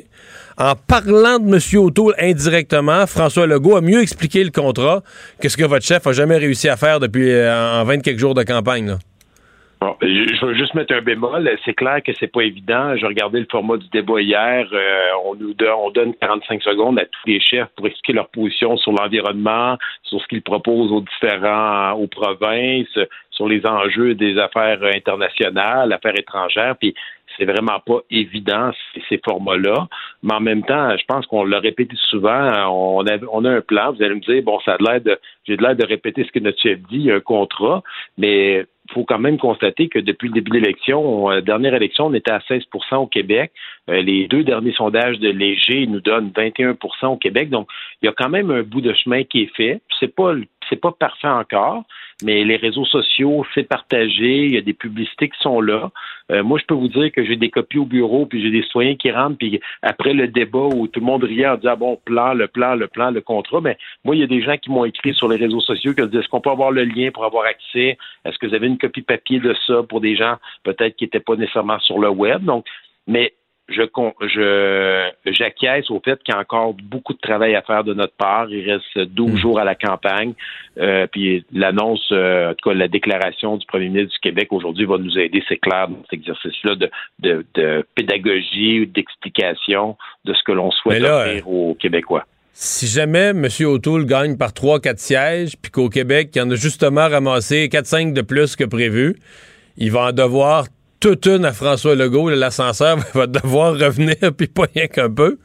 [0.60, 1.82] en parlant de M.
[1.82, 5.00] O'Toole indirectement, François Legault a mieux expliqué le contrat
[5.40, 8.18] que ce que votre chef a jamais réussi à faire depuis euh, en 20 quelques
[8.18, 8.96] jours de campagne.
[10.02, 11.50] je veux juste mettre un bémol.
[11.64, 12.94] C'est clair que c'est pas évident.
[12.96, 14.66] J'ai regardé le format du débat hier.
[14.70, 18.28] Euh, on nous donne, on donne 45 secondes à tous les chefs pour expliquer leur
[18.28, 22.98] position sur l'environnement, sur ce qu'ils proposent aux différents, aux provinces,
[23.30, 26.76] sur les enjeux des affaires internationales, affaires étrangères.
[26.78, 26.94] Puis
[27.40, 28.70] c'est vraiment pas évident
[29.08, 29.88] ces formats-là.
[30.22, 32.68] Mais en même temps, je pense qu'on l'a répété souvent.
[32.70, 33.92] On a, un plan.
[33.92, 36.38] Vous allez me dire, bon, ça a l'air de, j'ai l'air de répéter ce que
[36.38, 37.10] notre chef dit.
[37.10, 37.82] Un contrat,
[38.18, 42.06] mais il faut quand même constater que depuis le début de l'élection, euh, dernière élection,
[42.06, 43.52] on était à 16% au Québec.
[43.88, 47.48] Euh, les deux derniers sondages de Léger nous donnent 21% au Québec.
[47.48, 47.68] Donc,
[48.02, 49.80] il y a quand même un bout de chemin qui est fait.
[49.98, 50.34] C'est pas
[50.70, 51.82] c'est pas parfait encore,
[52.22, 55.90] mais les réseaux sociaux, c'est partagé, il y a des publicités qui sont là.
[56.30, 58.62] Euh, moi, je peux vous dire que j'ai des copies au bureau, puis j'ai des
[58.62, 62.00] citoyens qui rentrent, puis après le débat où tout le monde riait en disant, bon,
[62.04, 64.70] plan, le plan, le plan, le contrat, mais moi, il y a des gens qui
[64.70, 67.10] m'ont écrit sur les réseaux sociaux qui ont dit, est-ce qu'on peut avoir le lien
[67.12, 67.98] pour avoir accès?
[68.24, 71.20] Est-ce que vous avez une copie papier de ça pour des gens peut-être qui n'étaient
[71.20, 72.44] pas nécessairement sur le web?
[72.44, 72.64] Donc,
[73.06, 73.34] mais
[73.70, 73.82] je,
[74.28, 78.14] je j'acquiesce au fait qu'il y a encore beaucoup de travail à faire de notre
[78.14, 78.50] part.
[78.50, 79.36] Il reste 12 hmm.
[79.36, 80.34] jours à la campagne.
[80.78, 84.86] Euh, puis l'annonce, euh, en tout cas la déclaration du premier ministre du Québec aujourd'hui
[84.86, 86.90] va nous aider, c'est clair, dans cet exercice-là de,
[87.20, 92.24] de, de pédagogie ou d'explication de ce que l'on souhaite offrir aux Québécois.
[92.52, 93.46] Si jamais M.
[93.60, 98.22] O'Toole gagne par 3-4 sièges, puis qu'au Québec, il en a justement ramassé 4-5 de
[98.22, 99.16] plus que prévu,
[99.78, 100.66] il va en devoir
[101.00, 102.30] toute une à François Legault.
[102.30, 105.38] L'ascenseur va devoir revenir, puis pas rien qu'un peu.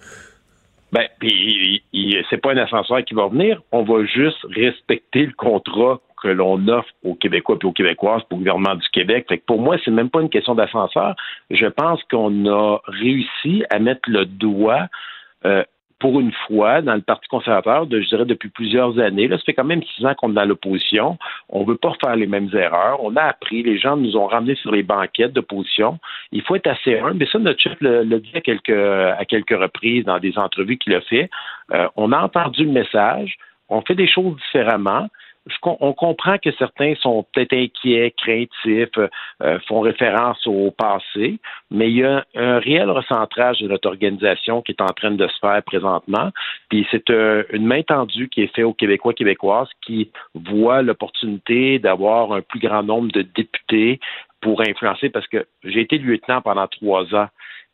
[0.92, 1.84] Ben, puis
[2.30, 3.62] c'est pas un ascenseur qui va venir.
[3.72, 8.38] On va juste respecter le contrat que l'on offre aux Québécois et aux Québécoises pour
[8.38, 9.26] le gouvernement du Québec.
[9.28, 11.16] Fait que pour moi, c'est même pas une question d'ascenseur.
[11.50, 14.88] Je pense qu'on a réussi à mettre le doigt
[15.46, 15.64] euh,
[16.00, 19.44] pour une fois, dans le Parti conservateur, de, je dirais depuis plusieurs années, là, ça
[19.46, 21.18] fait quand même six ans qu'on est dans l'opposition,
[21.50, 23.02] on ne veut pas faire les mêmes erreurs.
[23.04, 26.00] On a appris, les gens nous ont ramenés sur les banquettes d'opposition.
[26.32, 27.18] Il faut être assez humble.
[27.20, 30.94] Mais ça, notre chef l'a dit à quelques, à quelques reprises dans des entrevues qu'il
[30.96, 31.30] a fait.
[31.74, 33.38] Euh, on a entendu le message,
[33.70, 35.08] on fait des choses différemment
[35.64, 38.98] on comprend que certains sont peut-être inquiets, craintifs,
[39.42, 41.40] euh, font référence au passé,
[41.70, 45.28] mais il y a un, réel recentrage de notre organisation qui est en train de
[45.28, 46.32] se faire présentement.
[46.70, 51.78] Puis c'est euh, une main tendue qui est faite aux Québécois Québécoises qui voient l'opportunité
[51.78, 54.00] d'avoir un plus grand nombre de députés
[54.42, 57.28] pour influencer, parce que j'ai été lieutenant pendant trois ans.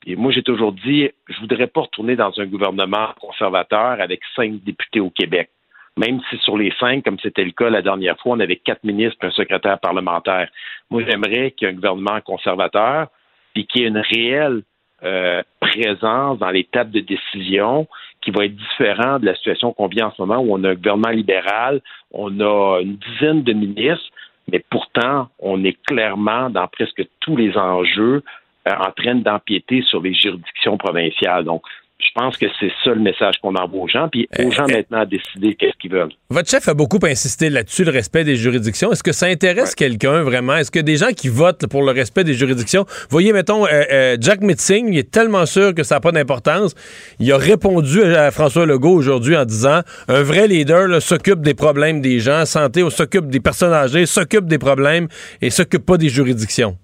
[0.05, 4.63] Et moi, j'ai toujours dit, je voudrais pas retourner dans un gouvernement conservateur avec cinq
[4.63, 5.49] députés au Québec
[5.97, 8.83] même si sur les cinq, comme c'était le cas la dernière fois, on avait quatre
[8.83, 10.49] ministres et un secrétaire parlementaire.
[10.89, 13.07] Moi, j'aimerais qu'il y ait un gouvernement conservateur
[13.55, 14.63] et qu'il y ait une réelle
[15.03, 17.87] euh, présence dans les tables de décision
[18.21, 20.69] qui va être différent de la situation qu'on vit en ce moment où on a
[20.69, 21.81] un gouvernement libéral,
[22.11, 24.11] on a une dizaine de ministres,
[24.51, 28.23] mais pourtant, on est clairement dans presque tous les enjeux
[28.67, 31.45] euh, en train d'empiéter sur les juridictions provinciales.
[31.45, 31.63] Donc,
[32.03, 34.63] je pense que c'est ça le message qu'on envoie aux gens, puis aux euh, gens
[34.63, 36.11] euh, maintenant à décider qu'est-ce qu'ils veulent.
[36.29, 38.91] Votre chef a beaucoup insisté là-dessus, le respect des juridictions.
[38.91, 40.55] Est-ce que ça intéresse quelqu'un vraiment?
[40.55, 44.41] Est-ce que des gens qui votent pour le respect des juridictions, voyez, mettons, euh, Jack
[44.41, 46.75] Mitzing, il est tellement sûr que ça n'a pas d'importance.
[47.19, 52.01] Il a répondu à François Legault aujourd'hui en disant un vrai leader s'occupe des problèmes
[52.01, 55.07] des gens, santé, s'occupe des personnes âgées, s'occupe des problèmes
[55.41, 56.77] et s'occupe pas des juridictions.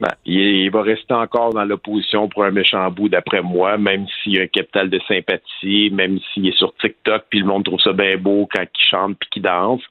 [0.00, 4.40] Ben, il, va rester encore dans l'opposition pour un méchant bout, d'après moi, même s'il
[4.40, 7.92] a un capital de sympathie, même s'il est sur TikTok, puis le monde trouve ça
[7.92, 9.82] bien beau quand il chante puis qu'il danse.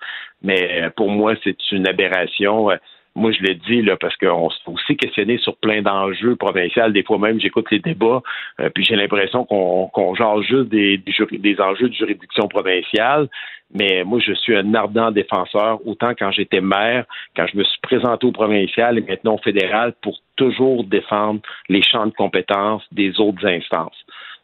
[0.42, 2.70] Mais euh, pour moi, c'est une aberration.
[2.70, 2.76] Euh,
[3.16, 6.90] moi, je le dis là, parce qu'on s'est aussi questionné sur plein d'enjeux provinciaux.
[6.90, 8.22] Des fois même, j'écoute les débats,
[8.60, 13.30] euh, puis j'ai l'impression qu'on qu'on juste des, des, enjeux de juridiction provinciale.
[13.74, 17.06] Mais moi, je suis un ardent défenseur, autant quand j'étais maire,
[17.36, 21.82] quand je me suis présenté au provincial et maintenant au fédéral, pour toujours défendre les
[21.82, 23.98] champs de compétences des autres instances.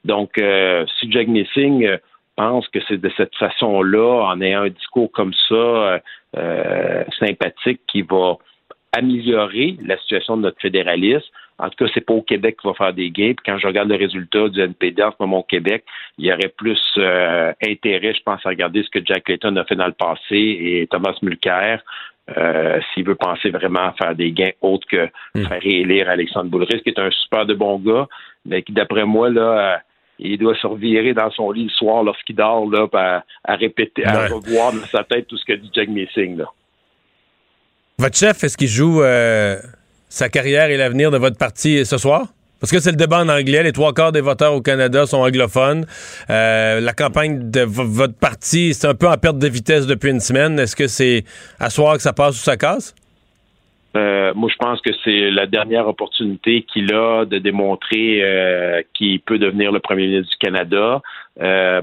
[0.06, 1.98] Donc, euh, si Jack Nissing euh,
[2.36, 6.00] pense que c'est de cette façon-là, en ayant un discours comme ça,
[6.38, 8.38] euh, sympathique, qui va
[8.98, 11.28] améliorer la situation de notre fédéralisme.
[11.60, 13.34] En tout cas, c'est pas au Québec qu'il va faire des gains.
[13.46, 15.84] quand je regarde le résultat du NPD en ce moment au Québec,
[16.18, 19.66] il y aurait plus euh, intérêt, je pense, à regarder ce que Jack Layton a
[19.66, 21.84] fait dans le passé et Thomas Mulcair.
[22.38, 25.48] Euh, s'il veut penser vraiment à faire des gains autres que hmm.
[25.48, 28.08] faire réélire Alexandre Boulris, qui est un super de bon gars,
[28.46, 29.78] mais qui, d'après moi, là, euh,
[30.20, 32.88] il doit se revirer dans son lit le soir lorsqu'il dort là,
[33.46, 36.38] à, répéter, à revoir dans sa tête tout ce que dit Jack Messing.
[36.38, 36.46] Là.
[38.00, 39.58] Votre chef, est-ce qu'il joue euh,
[40.08, 42.28] sa carrière et l'avenir de votre parti ce soir?
[42.62, 43.62] Parce que c'est le débat en anglais.
[43.62, 45.86] Les trois quarts des voteurs au Canada sont anglophones.
[46.30, 50.22] Euh, la campagne de votre parti, c'est un peu en perte de vitesse depuis une
[50.22, 50.58] semaine.
[50.60, 51.26] Est-ce que c'est
[51.60, 52.96] à soir que ça passe ou ça casse?
[53.98, 58.24] Euh, moi, je pense que c'est la dernière opportunité qu'il a de démontrer
[58.94, 61.02] qu'il peut devenir le premier ministre du Canada.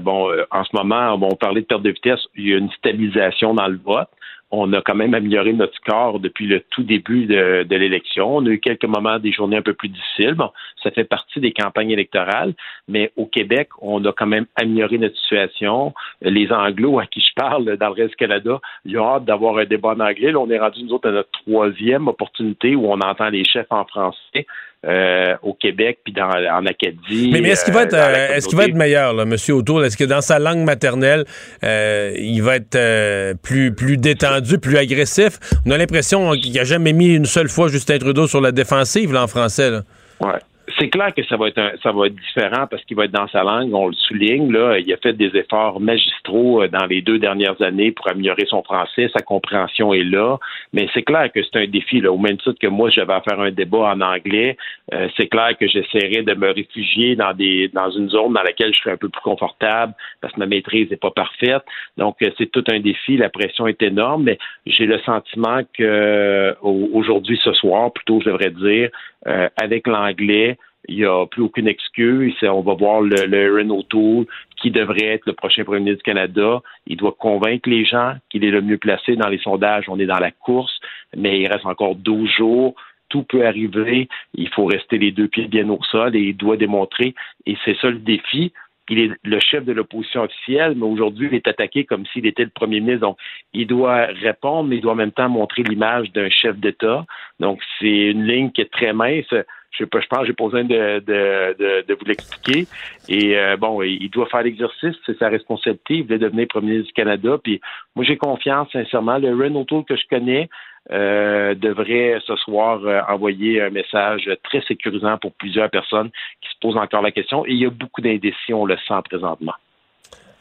[0.01, 2.21] bon, en ce moment, on parlait de perte de vitesse.
[2.35, 4.09] Il y a une stabilisation dans le vote.
[4.51, 8.37] On a quand même amélioré notre score depuis le tout début de, l'élection.
[8.37, 10.35] On a eu quelques moments, des journées un peu plus difficiles.
[10.35, 12.53] Bon, ça fait partie des campagnes électorales,
[12.87, 15.93] mais au Québec, on a quand même amélioré notre situation.
[16.21, 19.57] Les Anglos à qui je parle dans le reste du Canada, ils ont hâte d'avoir
[19.57, 20.31] un débat en anglais.
[20.31, 23.71] Là, on est rendu, nous autres, à notre troisième opportunité où on entend les chefs
[23.71, 24.45] en français.
[24.85, 27.31] Euh, au Québec puis dans, en Acadie.
[27.33, 29.23] Mais, mais est-ce qu'il va, être, euh, la euh, est-ce qu'il va être meilleur, là,
[29.23, 29.35] M.
[29.49, 29.83] O'Toole?
[29.83, 31.25] Est-ce que dans sa langue maternelle,
[31.63, 35.39] euh, il va être plus, plus détendu, plus agressif?
[35.65, 39.11] On a l'impression qu'il n'a jamais mis une seule fois Justin Trudeau sur la défensive,
[39.11, 39.71] là, en français.
[39.71, 39.81] Là.
[40.21, 40.39] Ouais.
[40.77, 43.11] C'est clair que ça va être un- ça va être différent parce qu'il va être
[43.11, 44.51] dans sa langue, on le souligne.
[44.51, 48.45] Là, il a fait des efforts magistraux euh, dans les deux dernières années pour améliorer
[48.47, 50.37] son français, sa compréhension est là.
[50.73, 52.01] Mais c'est clair que c'est un défi.
[52.01, 54.57] Là, au même titre que moi, j'avais à faire un débat en anglais,
[54.93, 58.73] euh, c'est clair que j'essaierai de me réfugier dans des dans une zone dans laquelle
[58.73, 61.63] je serai un peu plus confortable parce que ma maîtrise n'est pas parfaite.
[61.95, 63.15] Donc euh, c'est tout un défi.
[63.15, 68.19] La pression est énorme, mais j'ai le sentiment que euh, au- aujourd'hui, ce soir, plutôt,
[68.19, 68.89] je devrais dire,
[69.27, 70.56] euh, avec l'anglais,
[70.87, 72.35] il n'y a plus aucune excuse.
[72.43, 74.25] On va voir le, le Aaron O'Toole
[74.61, 76.61] qui devrait être le prochain premier ministre du Canada.
[76.87, 79.85] Il doit convaincre les gens qu'il est le mieux placé dans les sondages.
[79.87, 80.79] On est dans la course,
[81.15, 82.75] mais il reste encore 12 jours.
[83.09, 84.09] Tout peut arriver.
[84.33, 87.15] Il faut rester les deux pieds bien au sol et il doit démontrer.
[87.45, 88.51] Et c'est ça le défi.
[88.89, 92.45] Il est le chef de l'opposition officielle, mais aujourd'hui, il est attaqué comme s'il était
[92.45, 93.01] le premier ministre.
[93.01, 93.17] Donc,
[93.53, 97.05] il doit répondre, mais il doit en même temps montrer l'image d'un chef d'État.
[97.41, 99.33] Donc, c'est une ligne qui est très mince.
[99.71, 102.67] Je sais pas, je pense que j'ai pas besoin de, de, de, de vous l'expliquer.
[103.09, 105.95] Et euh, bon, il doit faire l'exercice, c'est sa responsabilité.
[105.95, 107.37] Il voulait devenir premier ministre du Canada.
[107.43, 107.61] Puis
[107.95, 109.17] moi, j'ai confiance, sincèrement.
[109.17, 110.49] Le Ren O'Toole que je connais
[110.91, 116.09] euh, devrait ce soir euh, envoyer un message très sécurisant pour plusieurs personnes
[116.41, 117.45] qui se posent encore la question.
[117.45, 119.53] Et il y a beaucoup d'indécis, on le sent présentement.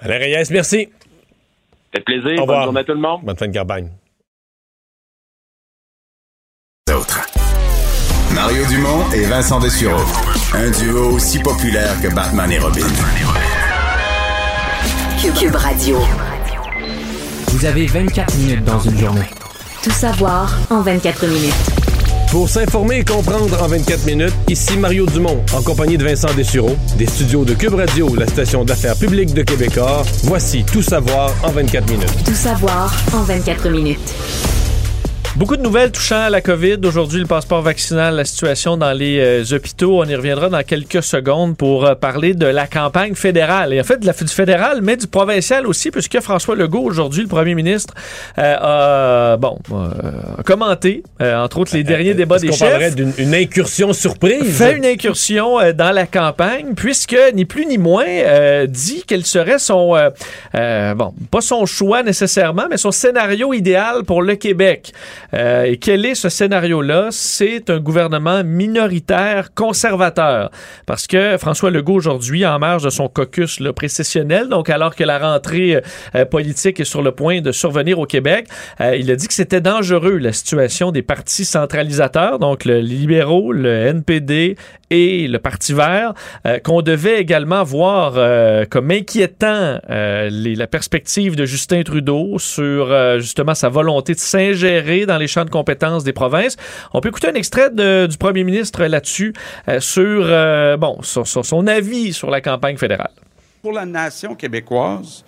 [0.01, 0.89] Alain Reyes, merci.
[1.93, 2.33] Ça fait plaisir.
[2.33, 2.65] Au Bonne revoir.
[2.65, 3.21] journée à tout le monde.
[3.25, 3.91] Bonne fin de campagne.
[6.89, 7.36] D'autres.
[8.47, 10.05] Mario Dumont et Vincent Dessureau.
[10.55, 12.87] Un duo aussi populaire que Batman et Robin.
[15.37, 15.99] Cube Radio.
[17.49, 19.29] Vous avez 24 minutes dans une journée.
[19.83, 21.55] Tout savoir en 24 minutes.
[22.31, 26.77] Pour s'informer et comprendre en 24 minutes, ici Mario Dumont, en compagnie de Vincent Dessureau,
[26.97, 30.05] des studios de Cube Radio, la station d'affaires publique de Québecor.
[30.23, 32.25] Voici Tout savoir en 24 minutes.
[32.25, 34.15] Tout savoir en 24 minutes.
[35.37, 36.79] Beaucoup de nouvelles touchant à la COVID.
[36.85, 40.01] Aujourd'hui, le passeport vaccinal, la situation dans les euh, hôpitaux.
[40.01, 43.75] On y reviendra dans quelques secondes pour euh, parler de la campagne fédérale.
[43.75, 47.21] Et en fait, de la, du fédéral, mais du provincial aussi, puisque François Legault, aujourd'hui,
[47.21, 47.93] le premier ministre,
[48.39, 49.91] euh, a, bon, euh,
[50.39, 52.95] a commenté, entre autres, les derniers débats des chefs.
[52.95, 54.57] d'une une incursion surprise?
[54.57, 59.59] fait une incursion dans la campagne puisque ni plus ni moins euh, dit quel serait
[59.59, 59.97] son
[60.55, 64.93] bon pas son choix nécessairement mais son scénario idéal pour le Québec
[65.35, 70.51] Euh, et quel est ce scénario là c'est un gouvernement minoritaire conservateur.
[70.87, 75.05] Parce que François Legault aujourd'hui en marge de son caucus là, précessionnel donc alors que
[75.05, 75.83] la rentrée
[76.15, 78.47] euh, politique est sur le point de survenir au Québec
[78.81, 83.53] euh, il a dit que c'était dangereux la situation des partis centralisateurs donc le libéraux
[83.53, 84.57] le NPD
[84.91, 86.15] et le Parti vert,
[86.63, 88.13] qu'on devait également voir
[88.71, 95.27] comme inquiétant la perspective de Justin Trudeau sur justement sa volonté de s'ingérer dans les
[95.27, 96.57] champs de compétences des provinces.
[96.93, 99.33] On peut écouter un extrait du premier ministre là-dessus
[99.69, 103.13] euh, sur, euh, bon, sur, son avis sur la campagne fédérale.
[103.63, 105.25] Pour la nation québécoise,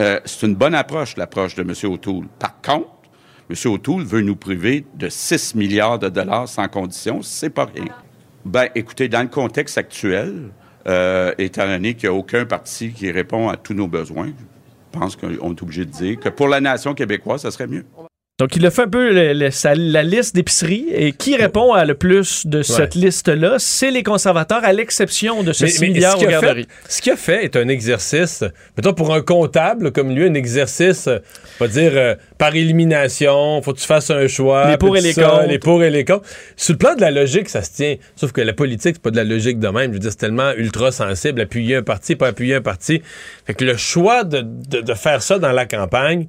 [0.00, 1.92] euh, c'est une bonne approche, l'approche de M.
[1.92, 2.26] O'Toole.
[2.38, 2.88] Par contre,
[3.50, 3.72] M.
[3.72, 7.22] O'Toole veut nous priver de 6 milliards de dollars sans condition.
[7.22, 7.92] C'est pas rien.
[8.44, 10.50] Ben, écoutez, dans le contexte actuel,
[11.38, 14.32] étant donné qu'il n'y a aucun parti qui répond à tous nos besoins,
[14.96, 17.84] je pense qu'on est obligé de dire que pour la nation québécoise, ça serait mieux.
[18.38, 21.72] Donc, il a fait un peu le- le- sa- la liste d'épicerie et qui répond
[21.72, 25.80] à le plus de cette liste-là, c'est les conservateurs, à l'exception de ce Mais- 6
[25.80, 26.68] mais milliards ce qu'il aux a fait- garderies.
[26.86, 28.44] ce qu'il a fait est un exercice,
[28.76, 33.72] mettons pour un comptable comme lui, un exercice, on va dire euh, par élimination, faut
[33.72, 34.70] que tu fasses un choix.
[34.70, 35.46] Les pour et les ça, contre.
[35.48, 36.28] Les pour et les contre.
[36.56, 37.96] Sur le plan de la logique, ça se tient.
[38.16, 39.92] Sauf que la politique, c'est pas de la logique de même.
[39.92, 43.00] Je veux dire, c'est tellement ultra sensible, appuyer un parti, pas appuyer un parti.
[43.46, 46.26] Fait que le choix de, de- de faire ça dans la campagne,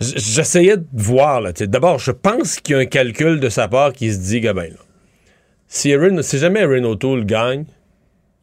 [0.00, 1.42] j'essayais de voir.
[1.60, 4.64] D'abord, je pense qu'il y a un calcul de sa part qui se dit, Gabin,
[4.64, 4.76] là,
[5.68, 7.64] si, Aaron- si jamais Aaron O'Toole gagne,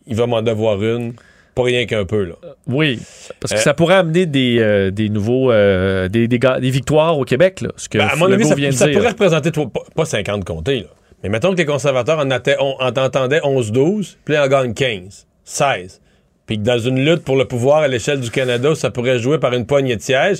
[0.07, 1.13] il va m'en devoir une,
[1.55, 2.23] pas rien qu'un peu.
[2.23, 2.35] Là.
[2.67, 2.99] Oui,
[3.39, 6.39] parce que Euh, ça pourrait amener des, euh, des nouveaux euh, des, des,
[6.69, 8.97] victoires au Québec, là, ce que Ben, à mon avis, ça, vient de ça dire.
[8.97, 10.87] pourrait représenter toi, pas, pas 50 comtés, là.
[11.21, 15.27] mais mettons que les conservateurs en, atta- on- en entendaient 11-12, puis en gagnent 15,
[15.45, 16.01] 16.
[16.45, 19.37] Puis que dans une lutte pour le pouvoir à l'échelle du Canada, ça pourrait jouer
[19.37, 20.39] par une poignée de sièges.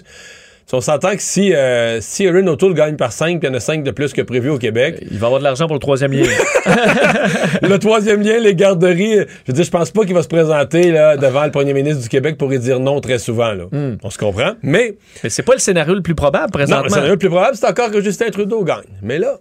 [0.66, 3.54] Si on s'entend que si, euh, si Erin O'Toole gagne par 5 puis il y
[3.54, 5.04] en a 5 de plus que prévu au Québec.
[5.12, 6.24] Il va avoir de l'argent pour le troisième lien.
[7.62, 10.92] le troisième lien, les garderies, je veux dire, je pense pas qu'il va se présenter
[10.92, 13.52] là, devant le premier ministre du Québec pour y dire non très souvent.
[13.52, 13.66] Là.
[13.72, 13.98] Hmm.
[14.04, 14.54] On se comprend?
[14.62, 14.96] Mais.
[15.24, 16.84] Mais c'est pas le scénario le plus probable Non, présentement.
[16.84, 18.84] le scénario le plus probable, c'est encore que Justin Trudeau gagne.
[19.02, 19.40] Mais là,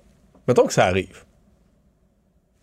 [0.48, 1.24] mettons que ça arrive.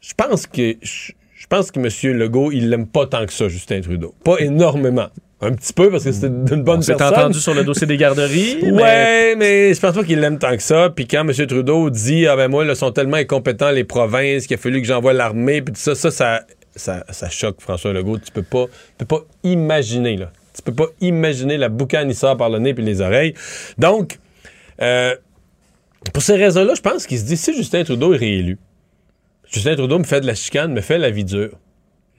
[0.01, 0.75] Je pense que.
[0.81, 2.17] Je pense que M.
[2.17, 4.13] Legault, il l'aime pas tant que ça, Justin Trudeau.
[4.23, 5.07] Pas énormément.
[5.41, 7.17] Un petit peu, parce que c'est d'une bonne On s'est personne.
[7.17, 8.57] entendu sur le dossier des garderies.
[8.63, 10.89] mais- Ouais, mais je pense pas qu'il l'aime tant que ça.
[10.93, 11.31] Puis quand M.
[11.47, 14.87] Trudeau dit Ah ben moi, là, sont tellement incompétents les provinces qu'il a fallu que
[14.87, 16.41] j'envoie l'armée, puis tout ça, ça, ça,
[16.75, 18.17] ça, ça choque François Legault.
[18.19, 18.65] Tu peux pas,
[18.97, 20.31] tu peux pas imaginer, là.
[20.53, 23.33] Tu peux pas imaginer la boucane qui sort par le nez puis les oreilles.
[23.77, 24.19] Donc,
[24.81, 25.15] euh,
[26.13, 28.57] pour ces raisons-là, je pense qu'il se dit si Justin Trudeau est réélu,
[29.49, 31.51] Justin Trudeau me fait de la chicane, me fait la vie dure.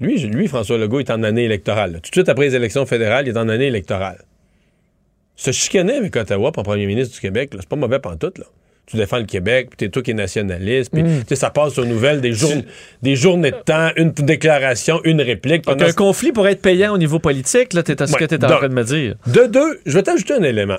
[0.01, 1.93] Lui, François Legault, est en année électorale.
[1.93, 1.99] là.
[2.01, 4.23] Tout de suite après les élections fédérales, il est en année électorale.
[5.37, 8.45] Se chicaner avec Ottawa pour premier ministre du Québec, c'est pas mauvais pantoute, là.
[8.87, 11.23] Tu défends le Québec, puis t'es toi qui es nationaliste, puis Mm.
[11.37, 12.51] ça passe aux nouvelles des, jour-
[13.03, 15.63] des journées de temps, une déclaration, une réplique.
[15.65, 18.27] Donc, un conflit pourrait être payant au niveau politique, là, t'es à ce que Ouais.
[18.29, 19.15] tu es en train de me dire.
[19.29, 20.79] De deux, je vais t'ajouter un élément.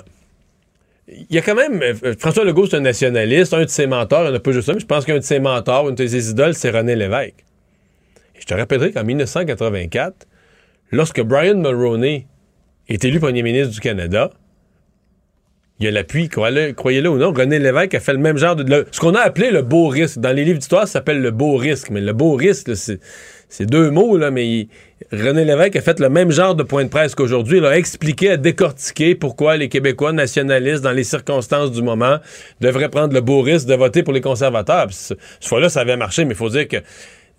[1.08, 1.80] Il y a quand même.
[1.82, 4.52] euh, François Legault, c'est un nationaliste, un de ses mentors, il n'y en a pas
[4.52, 6.94] juste un, mais je pense qu'un de ses mentors, une de ses idoles, c'est René
[6.96, 7.44] Lévesque.
[8.42, 10.26] Je te rappellerai qu'en 1984,
[10.90, 12.26] lorsque Brian Mulroney
[12.88, 14.32] est élu premier ministre du Canada,
[15.78, 18.86] il y a l'appui, croyez-le ou non, René Lévesque a fait le même genre de.
[18.90, 20.18] ce qu'on a appelé le beau risque.
[20.18, 21.90] Dans les livres d'histoire, ça s'appelle le beau risque.
[21.90, 23.00] Mais le beau risque, c'est,
[23.60, 24.66] deux mots, là, mais
[25.12, 27.58] René Lévesque a fait le même genre de point de presse qu'aujourd'hui.
[27.58, 32.18] Il a expliqué, a décortiqué pourquoi les Québécois nationalistes, dans les circonstances du moment,
[32.60, 34.88] devraient prendre le beau risque de voter pour les conservateurs.
[34.88, 36.78] Puis fois-là, ça avait marché, mais il faut dire que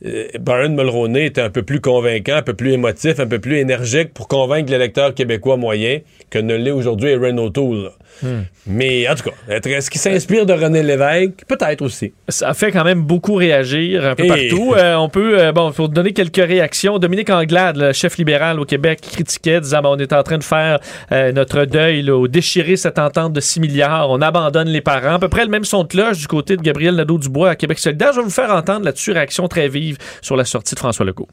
[0.05, 3.57] euh, Brian Mulroney était un peu plus convaincant, un peu plus émotif, un peu plus
[3.57, 5.99] énergique pour convaincre l'électeur québécois moyen
[6.29, 7.91] que ne l'est aujourd'hui Erin O'Toole.
[8.21, 8.29] Là.
[8.67, 11.43] Mais en tout cas, est-ce qu'il s'inspire de René Lévesque?
[11.47, 12.13] Peut-être aussi.
[12.29, 14.73] Ça fait quand même beaucoup réagir un peu Et- partout.
[14.83, 18.65] Euh, on peut, euh, bon, pour donner quelques réactions, Dominique Anglade, le chef libéral au
[18.65, 20.79] Québec, critiquait, disant bon, on est en train de faire
[21.11, 25.15] euh, notre deuil, là, au déchirer cette entente de 6 milliards, on abandonne les parents.
[25.15, 27.79] À peu près le même son de cloche du côté de Gabriel Nadeau-Dubois à Québec
[27.79, 28.11] solidaire.
[28.13, 31.27] Je vais vous faire entendre là-dessus réaction très vive sur la sortie de François Legault.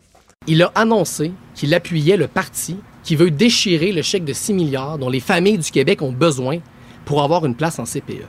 [0.46, 4.98] Il a annoncé qu'il appuyait le parti qui veut déchirer le chèque de 6 milliards
[4.98, 6.58] dont les familles du Québec ont besoin
[7.04, 8.26] pour avoir une place en CPE.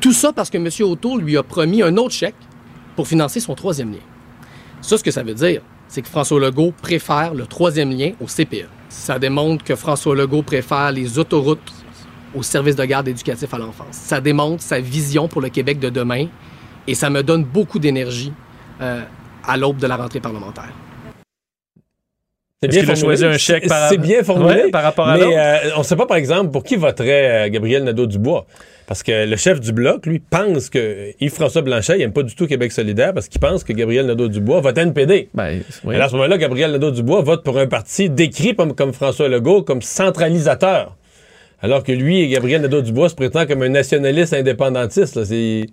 [0.00, 0.68] Tout ça parce que M.
[0.88, 2.36] O'Toole lui a promis un autre chèque
[2.94, 3.98] pour financer son troisième lien.
[4.80, 8.26] Ça, ce que ça veut dire, c'est que François Legault préfère le troisième lien au
[8.26, 8.68] CPE.
[8.88, 11.72] Ça démontre que François Legault préfère les autoroutes
[12.34, 13.88] au service de garde éducatif à l'enfance.
[13.92, 16.26] Ça démontre sa vision pour le Québec de demain
[16.86, 18.32] et ça me donne beaucoup d'énergie
[18.80, 19.02] euh,
[19.44, 20.72] à l'aube de la rentrée parlementaire.
[22.60, 24.62] C'est un chèque par- bien formulé.
[24.64, 27.46] Ouais, par rapport à Mais euh, on ne sait pas, par exemple, pour qui voterait
[27.46, 28.46] euh, Gabriel Nadeau-Dubois.
[28.88, 32.34] Parce que le chef du Bloc, lui, pense que Yves-François Blanchet, il n'aime pas du
[32.34, 35.28] tout Québec solidaire parce qu'il pense que Gabriel Nadeau-Dubois vote NPD.
[35.34, 35.94] Ben, oui.
[35.94, 39.62] Alors à ce moment-là, Gabriel Nadeau-Dubois vote pour un parti décrit comme, comme François Legault
[39.62, 40.96] comme centralisateur.
[41.60, 45.16] Alors que lui et Gabriel Nadeau-Dubois se prétend comme un nationaliste indépendantiste.
[45.16, 45.24] là.
[45.24, 45.66] C'est...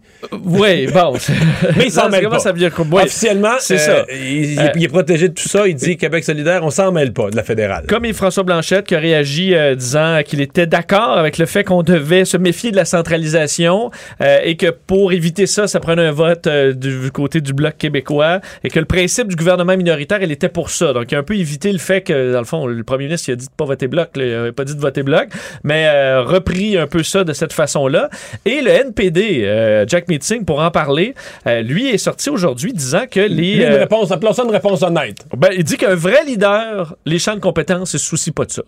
[0.43, 1.13] Oui, bon.
[1.77, 2.29] Mais il s'en mêle pas.
[2.29, 4.05] comment ça veut dire que- ouais, Officiellement, c'est euh, ça.
[4.11, 5.67] Il, il- Euh, il est protégé de tout ça.
[5.67, 7.85] Il dit Québec solidaire, on s'en mêle pas de la fédérale.
[7.87, 11.83] Comme Yves-François Blanchette qui a réagi euh, disant qu'il était d'accord avec le fait qu'on
[11.83, 16.11] devait se méfier de la centralisation euh, et que pour éviter ça, ça prenait un
[16.11, 20.31] vote euh, du côté du Bloc québécois et que le principe du gouvernement minoritaire, il
[20.31, 20.93] était pour ça.
[20.93, 23.29] Donc, il a un peu évité le fait que, dans le fond, le premier ministre
[23.29, 25.27] il a dit de pas voter Bloc, là, il n'avait pas dit de voter Bloc,
[25.63, 28.09] mais euh, repris un peu ça de cette façon-là.
[28.45, 31.15] Et le NPD, euh, Jack Meeting, pour en parler,
[31.47, 33.55] euh, lui est sorti aujourd'hui disant que les...
[33.55, 35.25] Lui, une réponse, appelons ça une réponse honnête.
[35.35, 38.51] ben, il dit qu'un vrai leader, les champs de compétences, il se soucie pas de
[38.51, 38.63] ça.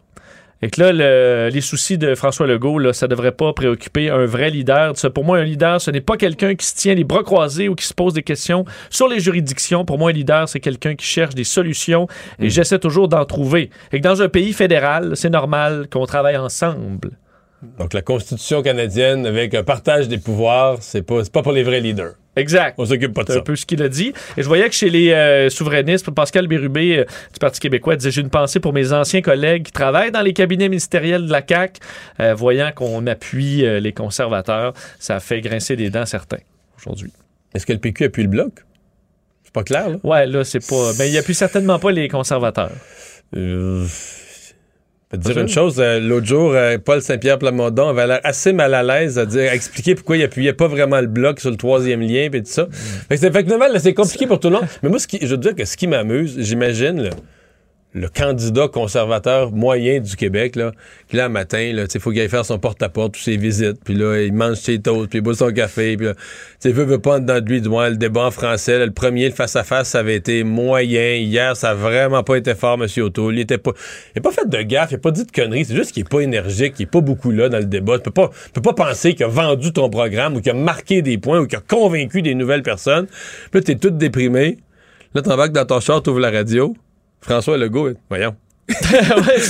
[0.63, 4.25] Et que là, le- les soucis de François Legault, là, ça devrait pas préoccuper un
[4.25, 4.93] vrai leader.
[5.13, 7.75] Pour moi, un leader, ce n'est pas quelqu'un qui se tient les bras croisés ou
[7.75, 9.85] qui se pose des questions sur les juridictions.
[9.85, 12.07] Pour moi, un leader, c'est quelqu'un qui cherche des solutions
[12.39, 13.69] et j'essaie toujours d'en trouver.
[13.91, 17.11] Et que dans un pays fédéral, c'est normal qu'on travaille ensemble.
[17.79, 21.63] Donc, la Constitution canadienne, avec un partage des pouvoirs, c'est pas, c'est pas pour les
[21.63, 22.13] vrais leaders.
[22.37, 22.75] Exact.
[22.77, 23.39] On s'occupe pas de C'est ça.
[23.39, 24.13] un peu ce qu'il a dit.
[24.37, 28.11] Et je voyais que chez les euh, souverainistes, Pascal Bérubé euh, du Parti québécois disait
[28.11, 31.41] J'ai une pensée pour mes anciens collègues qui travaillent dans les cabinets ministériels de la
[31.47, 31.79] CAQ,
[32.19, 34.73] euh, voyant qu'on appuie les conservateurs.
[34.99, 36.37] Ça a fait grincer des dents certains
[36.77, 37.11] aujourd'hui.
[37.53, 38.51] Est-ce que le PQ appuie le bloc?
[39.43, 39.95] C'est pas clair, là?
[40.03, 40.91] Ouais, là, c'est pas.
[40.97, 42.71] Ben, il appuie certainement pas les conservateurs.
[43.35, 43.85] Euh,
[45.09, 48.19] je peux te dire une chose, euh, l'autre jour, euh, Paul Saint-Pierre Plamondon avait l'air
[48.25, 51.39] assez mal à l'aise à dire, à expliquer pourquoi il appuyait pas vraiment le bloc
[51.39, 52.67] sur le troisième lien et tout ça.
[53.07, 54.65] Fait que c'est fait que, finalement, c'est compliqué pour tout le monde.
[54.83, 57.09] Mais moi, ce qui, je veux dire que ce qui m'amuse, j'imagine,
[57.97, 60.71] le candidat conservateur moyen du Québec, là,
[61.09, 63.95] qui là, matin, là, il faut qu'il aille faire son porte-à-porte, toutes ses visites, puis
[63.95, 66.13] là, il mange ses toasts, puis il boit son café, puis là,
[66.61, 69.25] tu veut, veut pas dans lui, du moins, le débat en français, là, le premier,
[69.25, 71.15] le face-à-face, ça avait été moyen.
[71.15, 72.87] Hier, ça a vraiment pas été fort, M.
[73.03, 73.35] O'Toole.
[73.35, 73.71] Il était pas,
[74.15, 76.01] il a pas fait de gaffe, il a pas dit de conneries, c'est juste qu'il
[76.01, 77.97] est pas énergique, qu'il est pas beaucoup là dans le débat.
[77.97, 80.55] Tu peux pas, tu peux pas penser qu'il a vendu ton programme, ou qu'il a
[80.55, 83.07] marqué des points, ou qu'il a convaincu des nouvelles personnes.
[83.07, 84.57] Puis là, t'es tout déprimé.
[85.13, 86.75] Là, t'embarques dans ton char, t'ouvres la radio.
[87.21, 88.35] François Legault, voyons.
[88.69, 89.49] ouais, tu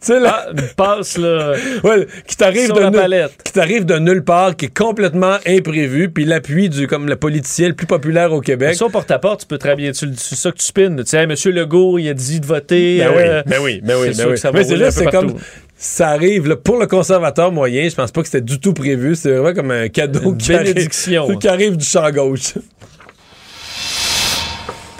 [0.00, 1.54] sais, là, ah, passe, là.
[1.82, 3.42] Ouais, qui t'arrive de, nulle- palette.
[3.42, 7.66] qui t'arrive de nulle part, qui est complètement imprévu, puis l'appui du, comme le politicien
[7.66, 8.76] le plus populaire au Québec.
[8.76, 9.90] Ça, porte-à-porte, tu peux très bien.
[9.90, 10.94] tu- C'est ça que tu spins.
[10.94, 12.98] Tu sais, hey, Monsieur Legault, il a dit de voter.
[12.98, 14.30] Ben euh, oui, ben oui, ben oui, ben oui.
[14.34, 15.34] que ça va Mais c'est là, c'est comme
[15.76, 17.88] ça arrive là, pour le conservateur moyen.
[17.88, 19.16] Je pense pas que c'était du tout prévu.
[19.16, 21.36] C'est vraiment comme un cadeau Une qui arrive, bénédiction.
[21.38, 22.54] qui arrive du champ gauche.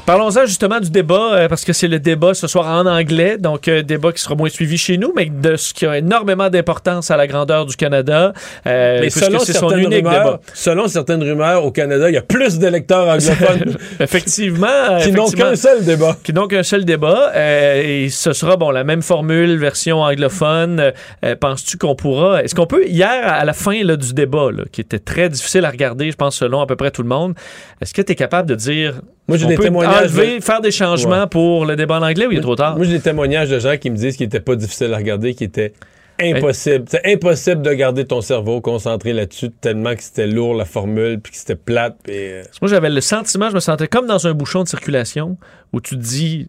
[0.08, 3.68] Parlons-en justement du débat, euh, parce que c'est le débat ce soir en anglais, donc
[3.68, 7.10] euh, débat qui sera moins suivi chez nous, mais de ce qui a énormément d'importance
[7.10, 8.32] à la grandeur du Canada.
[8.66, 10.40] euh, Mais selon c'est son certaines, unique rumeurs, débat.
[10.54, 14.66] selon certaines rumeurs, au Canada, il y a plus d'électeurs anglophones effectivement.
[14.66, 16.16] euh, qui n'ont qu'un seul débat.
[16.24, 17.30] qui n'ont qu'un seul débat.
[17.36, 20.90] euh, et ce sera, bon, la même formule, version anglophone.
[21.22, 22.42] Euh, Penses-tu qu'on pourra...
[22.42, 25.66] Est-ce qu'on peut, hier, à la fin là, du débat, là, qui était très difficile
[25.66, 27.34] à regarder, je pense, selon à peu près tout le monde,
[27.82, 29.02] est-ce que tu es capable de dire...
[29.28, 31.26] Moi, j'ai des témoignages enlever, de- faire des changements Ouais.
[31.30, 32.76] pour le débat en anglais ou il est trop tard?
[32.76, 35.34] Moi, j'ai des témoignages de gens qui me disent qu'il était pas difficile à regarder,
[35.34, 35.74] qu'il était
[36.20, 36.84] impossible.
[36.88, 41.32] C'est impossible de garder ton cerveau concentré là-dessus tellement que c'était lourd la formule, puis
[41.32, 41.96] que c'était plate.
[42.08, 45.36] Euh, Moi, j'avais le sentiment, je me sentais comme dans un bouchon de circulation
[45.72, 46.48] où tu te dis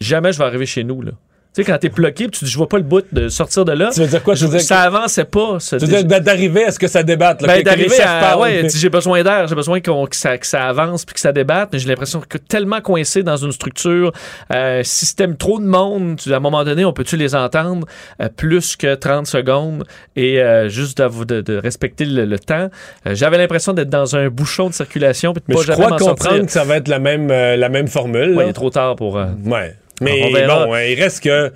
[0.00, 1.02] jamais je vais arriver chez nous.
[1.02, 1.12] Là.
[1.54, 3.72] Tu sais, quand t'es bloqué, tu dis je vois pas le bout de sortir de
[3.72, 3.90] là.
[3.92, 4.34] Tu veux dire quoi?
[4.34, 5.58] Tu veux dire ça avançait pas.
[5.60, 5.76] ça.
[5.78, 8.00] tu veux dire d'a- d'arriver à ce que ça débatte, là, Ben, que- que d'arriver
[8.00, 8.38] à.
[8.38, 11.30] Ouais, j'ai besoin d'air, j'ai besoin qu'on- que, ça, que ça avance puis que ça
[11.30, 14.12] débatte, mais j'ai l'impression que tellement coincé dans une structure,
[14.54, 17.86] euh, système trop de monde, tu- à un moment donné, on peut-tu les entendre
[18.22, 19.84] euh, plus que 30 secondes
[20.16, 22.70] et euh, juste de, de- de respecter le, le temps.
[23.06, 25.84] Euh, J'avais l'impression d'être dans un bouchon de circulation puis de Mais pas je jamais
[25.84, 28.34] crois comprendre que ça va être la même, euh, la même formule.
[28.36, 29.18] Ouais, il est trop tard pour.
[29.18, 29.76] euh, Ouais.
[30.02, 31.52] Mais bon, ouais, il reste que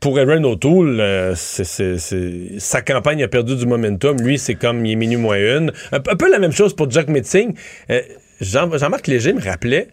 [0.00, 4.20] pour Aaron O'Toole, euh, c'est- c'est- c'est- sa campagne a perdu du momentum.
[4.20, 5.72] Lui, c'est comme il est minuit moins une.
[5.92, 7.54] Un, peu- un peu la même chose pour Jack Metzing.
[7.90, 8.00] Euh,
[8.40, 9.88] Jean- Jean-Marc Léger me rappelait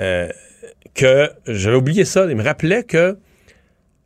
[0.00, 0.28] euh,
[0.94, 3.16] que, j'avais oublié ça, il me rappelait que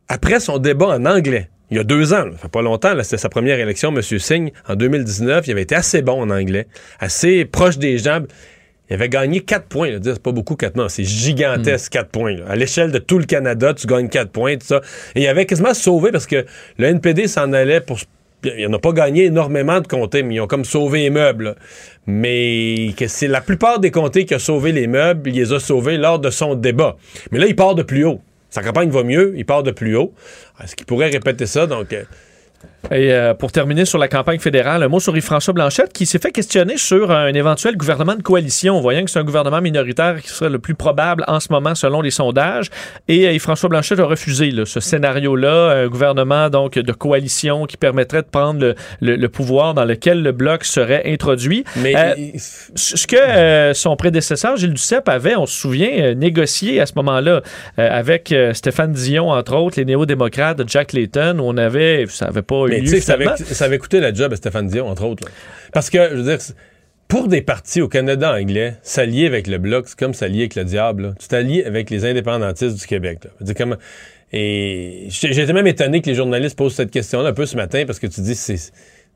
[0.07, 2.93] après son débat en anglais, il y a deux ans, là, ça fait pas longtemps,
[2.93, 4.01] là, c'était sa première élection, M.
[4.01, 6.67] Singh, en 2019, il avait été assez bon en anglais,
[6.99, 8.21] assez proche des gens.
[8.89, 9.89] Il avait gagné 4 points.
[10.03, 12.35] C'est pas beaucoup 4 non, c'est gigantesque 4 points.
[12.37, 12.45] là.
[12.47, 14.81] À l'échelle de tout le Canada, tu gagnes 4 points, tout ça.
[15.15, 16.45] Et il avait quasiment sauvé parce que
[16.77, 17.99] le NPD s'en allait pour.
[18.43, 21.55] Il n'a pas gagné énormément de comtés, mais ils ont comme sauvé les meubles.
[22.07, 25.59] Mais que c'est la plupart des comtés qui a sauvé les meubles, il les a
[25.59, 26.95] sauvés lors de son débat.
[27.31, 28.21] Mais là, il part de plus haut.
[28.49, 30.13] Sa campagne va mieux, il part de plus haut.
[30.63, 31.67] Est-ce qu'il pourrait répéter ça?
[31.67, 32.03] Donc, euh,
[32.91, 36.17] Et euh, pour terminer sur la campagne fédérale, un mot sur Yves-François Blanchette qui s'est
[36.17, 40.29] fait questionner sur un éventuel gouvernement de coalition, voyant que c'est un gouvernement minoritaire qui
[40.29, 42.69] serait le plus probable en ce moment selon les sondages.
[43.09, 47.75] Et euh, Yves-François Blanchette a refusé là, ce scénario-là, un gouvernement donc de coalition qui
[47.77, 51.65] permettrait de prendre le, le- le pouvoir dans lequel le bloc serait introduit.
[51.75, 56.13] mais Euh, il- ce que euh, son prédécesseur, Gilles Duceppe, avait, on se souvient, euh,
[56.15, 57.41] négocié à ce moment-là
[57.77, 62.25] euh, avec euh, Stéphane Dion, entre autres, les néo-démocrates Jack Layton, où on avait, ça
[62.27, 65.05] n'avait pas Mais tu sais, ça ça avait coûté la job à Stéphane Dion, entre
[65.05, 65.25] autres.
[65.25, 65.31] là.
[65.73, 66.37] Parce que, je veux dire,
[67.07, 70.63] pour des partis au Canada anglais, s'allier avec le Bloc, c'est comme s'allier avec le
[70.63, 71.01] diable.
[71.03, 71.13] là.
[71.19, 73.19] Tu t'allies avec les indépendantistes du Québec.
[73.23, 73.31] là.
[73.41, 73.77] Dire, comment-
[74.31, 77.97] Et été même étonné que les journalistes posent cette question-là un peu ce matin parce
[77.99, 78.57] que tu dis, c'est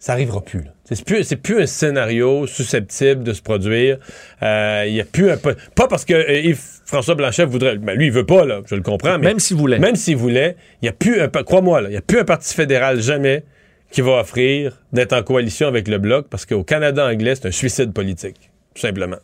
[0.03, 0.65] ça arrivera plus.
[0.83, 3.99] C'est plus, plus un scénario susceptible de se produire.
[4.41, 5.37] Euh, Il y a plus un...
[5.37, 7.77] Pas parce que euh, Yves François Blanchet voudrait...
[7.77, 9.17] Ben, lui, il veut pas, là, je le comprends.
[9.17, 9.79] Mais Même s'il voulait.
[9.79, 11.29] Même s'il voulait, il y a plus un...
[11.29, 13.45] Crois-moi, là, il y a plus un parti fédéral jamais
[13.91, 17.51] qui va offrir d'être en coalition avec le Bloc parce qu'au Canada anglais, c'est un
[17.51, 18.51] suicide politique.
[18.75, 19.19] Tout simplement.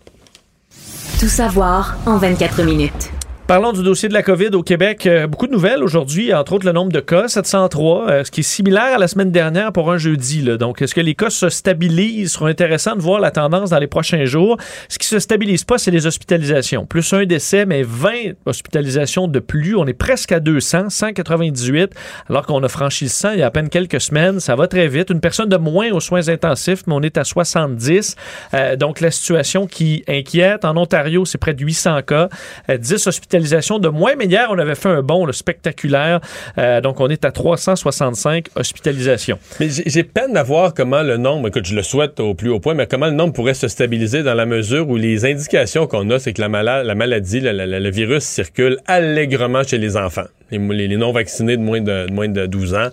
[1.19, 3.11] Tout savoir en 24 minutes.
[3.49, 5.07] Parlons du dossier de la COVID au Québec.
[5.07, 8.41] Euh, beaucoup de nouvelles aujourd'hui, entre autres le nombre de cas, 703, euh, ce qui
[8.41, 10.43] est similaire à la semaine dernière pour un jeudi.
[10.43, 10.57] là.
[10.57, 12.33] Donc, est-ce que les cas se stabilisent?
[12.33, 14.57] Ce sera intéressant de voir la tendance dans les prochains jours.
[14.87, 16.85] Ce qui se stabilise pas, c'est les hospitalisations.
[16.85, 19.75] Plus un décès, mais 20 hospitalisations de plus.
[19.75, 21.91] On est presque à 200, 198,
[22.29, 24.39] alors qu'on a franchi le 100 il y a à peine quelques semaines.
[24.39, 25.09] Ça va très vite.
[25.09, 28.15] Une personne de moins aux soins intensifs, mais on est à 70.
[28.53, 30.65] Euh, donc, la situation qui inquiète.
[30.65, 32.29] En Ontario, c'est près de 800 cas,
[32.69, 34.13] euh, 10 hospitalisations de moins.
[34.17, 36.19] Mais hier, on avait fait un bond spectaculaire.
[36.57, 39.39] Euh, donc, on est à 365 hospitalisations.
[39.59, 42.59] Mais j'ai peine à voir comment le nombre, écoute, je le souhaite au plus haut
[42.59, 46.09] point, mais comment le nombre pourrait se stabiliser dans la mesure où les indications qu'on
[46.09, 49.77] a, c'est que la, mala- la maladie, la- la- la- le virus circule allègrement chez
[49.77, 50.25] les enfants.
[50.51, 52.87] Les, non-vaccinés de moins de, moins de 12 ans.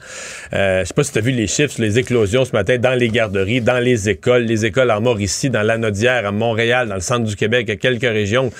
[0.53, 2.77] Euh, je sais pas si tu as vu les chiffres sur les éclosions ce matin
[2.77, 6.97] dans les garderies, dans les écoles, les écoles en Mauricie, dans l'Anodière, à Montréal, dans
[6.97, 8.51] le centre du Québec, à quelques régions.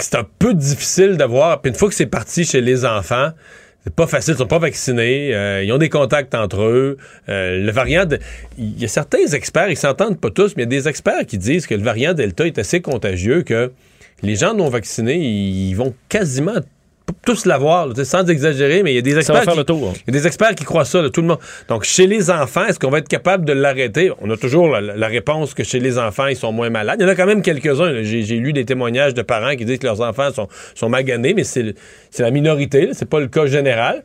[0.00, 1.60] C'est un peu difficile de voir.
[1.60, 3.30] Puis une fois que c'est parti chez les enfants,
[3.84, 6.96] c'est pas facile, ils sont pas vaccinés, euh, ils ont des contacts entre eux.
[7.28, 8.06] Euh, le variant,
[8.56, 11.26] il y a certains experts, ils s'entendent pas tous, mais il y a des experts
[11.26, 13.72] qui disent que le variant Delta est assez contagieux que
[14.22, 16.60] les gens non vaccinés, ils vont quasiment
[17.24, 19.92] tous l'avoir, sans exagérer, mais il y a des experts va faire qui, le tour.
[20.06, 21.38] il y a des experts qui croient ça, là, tout le monde.
[21.68, 24.10] Donc, chez les enfants, est-ce qu'on va être capable de l'arrêter?
[24.20, 26.96] On a toujours la, la réponse que chez les enfants, ils sont moins malades.
[27.00, 28.02] Il y en a quand même quelques-uns.
[28.02, 31.44] J'ai lu des témoignages de parents qui disent que leurs enfants sont, sont maganés, mais
[31.44, 31.74] c'est
[32.18, 34.02] la minorité, c'est pas le cas général.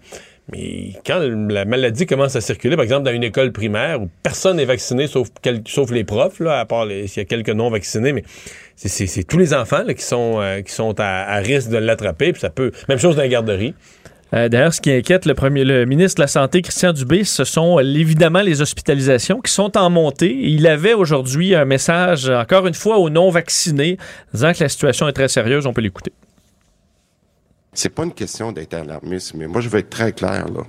[0.52, 1.20] Mais quand
[1.50, 5.06] la maladie commence à circuler, par exemple, dans une école primaire où personne n'est vacciné
[5.06, 8.24] sauf, quel- sauf les profs, là, à part s'il y a quelques non-vaccinés, mais
[8.88, 12.32] c'est- tous les enfants là, qui sont, euh, qui sont à, à risque de l'attraper.
[12.32, 12.72] Puis ça peut.
[12.88, 13.74] Même chose dans les garderies.
[14.34, 17.44] Euh, D'ailleurs, ce qui inquiète le, premier, le ministre de la Santé, Christian Dubé, ce
[17.44, 20.32] sont euh, évidemment les hospitalisations qui sont en montée.
[20.34, 23.98] Il avait aujourd'hui un message, encore une fois, aux non-vaccinés,
[24.34, 25.66] disant que la situation est très sérieuse.
[25.66, 26.14] On peut l'écouter.
[27.74, 30.62] C'est pas une question d'être alarmiste, mais moi, je vais être très clair, là.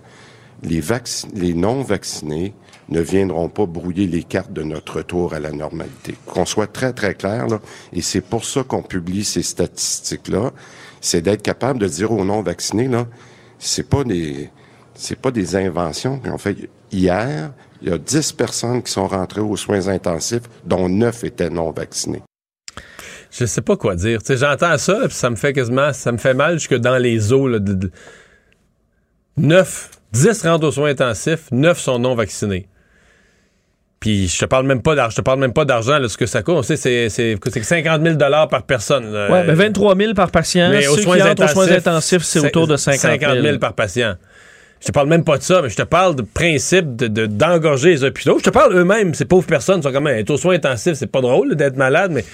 [0.62, 2.52] Les non-vaccinés
[2.90, 6.14] ne viendront pas brouiller les cartes de notre retour à la normalité.
[6.26, 7.60] Qu'on soit très, très clair, là.
[7.92, 10.50] Et c'est pour ça qu'on publie ces statistiques-là.
[11.00, 13.06] C'est d'être capable de dire aux non-vaccinés, là,
[13.58, 14.50] c'est pas des,
[14.94, 16.56] c'est pas des inventions qu'on fait.
[16.92, 17.52] Hier,
[17.82, 22.22] il y a 10 personnes qui sont rentrées aux soins intensifs, dont 9 étaient non-vaccinés.
[23.30, 24.18] Je sais pas quoi dire.
[24.28, 27.32] J'entends ça, là, puis ça me fait quasiment, ça me fait mal jusque dans les
[27.32, 27.48] os.
[27.50, 27.92] Là, de-
[29.36, 32.68] 9, 10 rentrent aux soins intensifs, 9 sont non vaccinés.
[34.00, 36.16] Puis je te parle même pas d'argent, je te parle même pas d'argent, là, ce
[36.16, 36.54] que ça coûte.
[36.56, 38.16] On sait, c'est, c'est, c'est 50 000
[38.48, 39.12] par personne.
[39.12, 39.30] là.
[39.30, 40.70] Ouais, ben 23 000 par patient.
[40.70, 43.58] Mais aux Ceux soins qui entrent aux soins intensifs, intensifs, c'est autour de 50 000.
[43.58, 44.14] par patient.
[44.80, 47.26] Je te parle même pas de ça, mais je te parle de principe de, de-
[47.26, 48.38] d'engorger les hôpitaux.
[48.38, 50.94] Je te parle eux-mêmes, ces pauvres personnes sont quand même être aux soins intensifs.
[50.94, 52.24] C'est pas drôle d'être malade, mais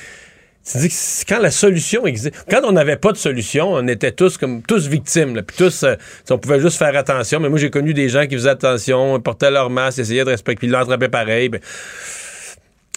[0.75, 2.35] dis que c'est quand la solution existe.
[2.51, 5.41] Quand on n'avait pas de solution, on était tous comme tous victimes.
[5.43, 5.95] Puis tous, euh,
[6.31, 7.39] on pouvait juste faire attention.
[7.39, 10.67] Mais moi, j'ai connu des gens qui faisaient attention, portaient leur masque, essayaient de respecter,
[10.67, 11.49] puis l'attrapaient pareil.
[11.49, 11.61] Ben,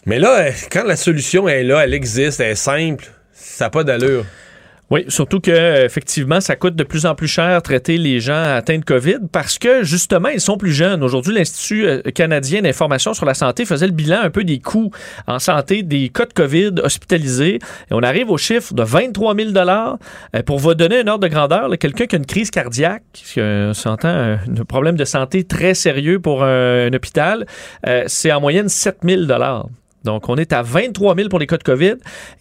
[0.05, 3.69] mais là, euh, quand la solution est là, elle existe, elle est simple, ça n'a
[3.69, 4.25] pas d'allure.
[4.89, 8.41] Oui, surtout que euh, effectivement, ça coûte de plus en plus cher traiter les gens
[8.41, 11.03] atteints de COVID parce que justement, ils sont plus jeunes.
[11.03, 14.91] Aujourd'hui, l'Institut euh, canadien d'information sur la santé faisait le bilan un peu des coûts
[15.27, 19.51] en santé des cas de COVID hospitalisés et on arrive au chiffre de 23 000
[19.51, 19.97] dollars.
[20.45, 23.03] Pour vous donner un ordre de grandeur, quelqu'un qui a une crise cardiaque,
[23.37, 24.37] on s'entend un,
[24.67, 27.45] problème de santé très sérieux pour un, un hôpital,
[27.87, 29.67] euh, c'est en moyenne 7 000 dollars.
[30.09, 31.93] Donc, on est à 23 000 pour les cas de COVID.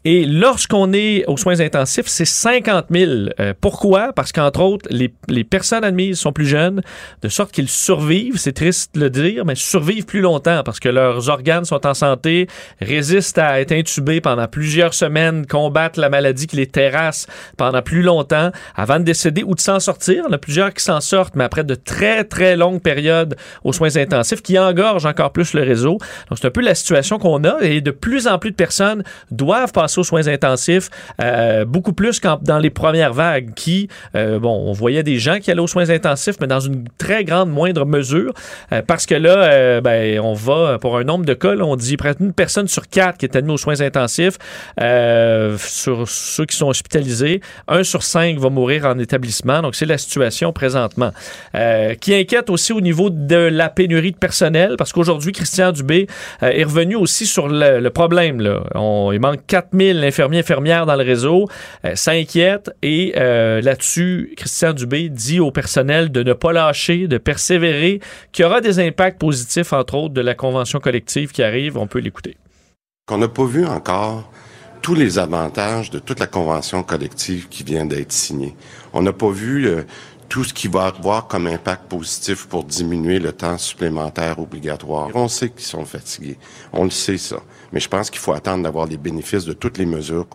[0.07, 3.11] Et lorsqu'on est aux soins intensifs, c'est 50 000.
[3.41, 4.15] Euh, pourquoi?
[4.15, 6.81] Parce qu'entre autres, les, personnes admises sont plus jeunes,
[7.21, 10.89] de sorte qu'ils survivent, c'est triste de le dire, mais survivent plus longtemps parce que
[10.89, 12.47] leurs organes sont en santé,
[12.81, 17.27] résistent à être intubés pendant plusieurs semaines, combattent la maladie qui les terrasse
[17.59, 20.25] pendant plus longtemps avant de décéder ou de s'en sortir.
[20.25, 23.37] Il y en a plusieurs qui s'en sortent, mais après de très, très longues périodes
[23.63, 25.99] aux soins intensifs qui engorgent encore plus le réseau.
[26.31, 29.03] Donc, c'est un peu la situation qu'on a et de plus en plus de personnes
[29.31, 30.91] doivent passer aux soins intensifs,
[31.21, 35.39] euh, beaucoup plus qu'en dans les premières vagues qui, euh, bon, on voyait des gens
[35.39, 38.33] qui allaient aux soins intensifs, mais dans une très grande moindre mesure,
[38.73, 42.15] euh, parce que là, ben, on va, pour un nombre de cas, on dit près
[42.15, 44.39] d'une personne sur quatre qui est admise aux soins intensifs,
[45.59, 49.99] sur ceux qui sont hospitalisés, un sur cinq va mourir en établissement, donc c'est la
[49.99, 51.11] situation présentement,
[52.01, 56.07] qui inquiète aussi au niveau de la pénurie de personnel, parce qu'aujourd'hui, Christian Dubé
[56.41, 58.43] est revenu aussi sur le, le problème.
[58.75, 61.47] On, il manque 4000 infirmiers infirmières dans le réseau.
[61.85, 62.71] Euh, ça inquiète.
[62.83, 68.01] Et euh, là-dessus, Christian Dubé dit au personnel de ne pas lâcher, de persévérer,
[68.33, 71.77] qu'il y aura des impacts positifs, entre autres, de la convention collective qui arrive.
[71.77, 72.37] On peut l'écouter.
[73.07, 74.31] Qu'on n'a pas vu encore
[74.83, 78.55] tous les avantages de toute la convention collective qui vient d'être signée.
[78.93, 79.83] On n'a pas vu euh,
[80.29, 85.09] tout ce qui va avoir comme impact positif pour diminuer le temps supplémentaire obligatoire.
[85.15, 86.39] On sait qu'ils sont fatigués.
[86.73, 87.37] On le sait, ça.
[87.73, 90.27] Mais je pense qu'il faut attendre d'avoir les bénéfices de toutes les mesures.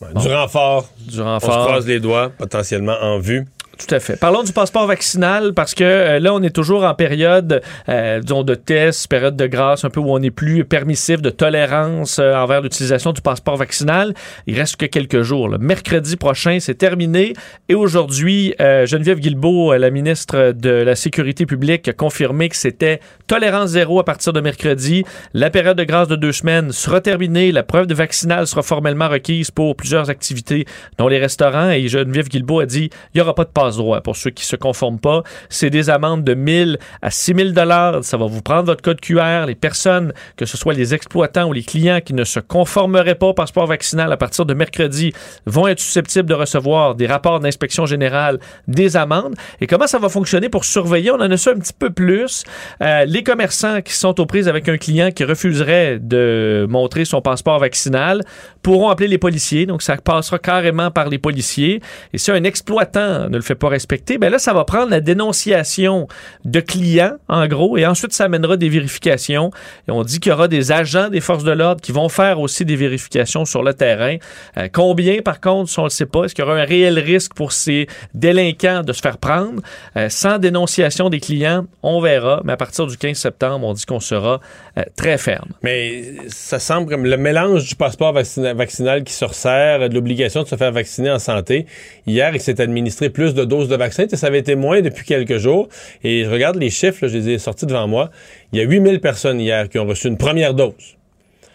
[0.00, 0.88] Du renfort.
[0.98, 1.52] Du On renfort.
[1.52, 3.46] se croise les doigts, potentiellement en vue.
[3.78, 4.18] Tout à fait.
[4.18, 8.42] Parlons du passeport vaccinal parce que euh, là, on est toujours en période, euh, disons,
[8.42, 12.34] de test, période de grâce, un peu où on est plus permissif de tolérance euh,
[12.34, 14.14] envers l'utilisation du passeport vaccinal.
[14.46, 15.48] Il reste que quelques jours.
[15.48, 15.58] là.
[15.58, 17.32] Mercredi prochain, c'est terminé.
[17.68, 23.00] Et aujourd'hui, euh, Geneviève Guilbeault, la ministre de la Sécurité publique, a confirmé que c'était
[23.26, 25.04] tolérance zéro à partir de mercredi.
[25.32, 27.50] La période de grâce de deux semaines sera terminée.
[27.50, 30.64] La preuve de vaccinal sera formellement requise pour plusieurs activités,
[30.98, 31.70] dont les restaurants.
[31.70, 34.56] Et Geneviève Guilbeault a dit il n'y aura pas de passe-droit pour ceux qui se
[34.56, 35.22] conforment pas.
[35.48, 38.04] C'est des amendes de 1000 à 6000 dollars.
[38.04, 39.46] Ça va vous prendre votre code QR.
[39.46, 43.28] Les personnes, que ce soit les exploitants ou les clients qui ne se conformeraient pas
[43.28, 45.12] au passeport vaccinal à partir de mercredi,
[45.46, 48.38] vont être susceptibles de recevoir des rapports d'inspection générale,
[48.68, 49.34] des amendes.
[49.60, 51.10] Et comment ça va fonctionner pour surveiller?
[51.10, 52.44] On en a su un petit peu plus.
[52.82, 57.22] Euh, les commerçants qui sont aux prises avec un client qui refuserait de montrer son
[57.22, 58.20] passeport vaccinal
[58.62, 59.66] pourront appeler les policiers.
[59.66, 61.80] Donc, ça passera carrément par les policiers.
[62.12, 65.00] Et si un exploitant ne le fait pas respecter, ben là, ça va prendre la
[65.00, 66.08] dénonciation
[66.44, 69.50] de clients, en gros, et ensuite, ça amènera des vérifications.
[69.88, 72.40] Et on dit qu'il y aura des agents des forces de l'ordre qui vont faire
[72.40, 74.16] aussi des vérifications sur le terrain.
[74.56, 76.64] Euh, combien, par contre, si on ne le sait pas, est-ce qu'il y aura un
[76.64, 79.60] réel risque pour ces délinquants de se faire prendre?
[79.96, 82.40] Euh, sans dénonciation des clients, on verra.
[82.44, 84.40] Mais à partir du 15 septembre, on dit qu'on sera
[84.78, 85.50] euh, très ferme.
[85.62, 90.42] Mais ça semble comme le mélange du passeport vaccina- vaccinal qui se resserre, de l'obligation
[90.42, 91.66] de se faire vacciner en santé.
[92.06, 94.04] Hier, il s'est administré plus de doses de vaccins.
[94.04, 95.68] Tu sais, Ça avait été moins depuis quelques jours.
[96.02, 98.10] Et je regarde les chiffres, là, je les ai sortis devant moi.
[98.52, 100.96] Il y a 8000 personnes hier qui ont reçu une première dose.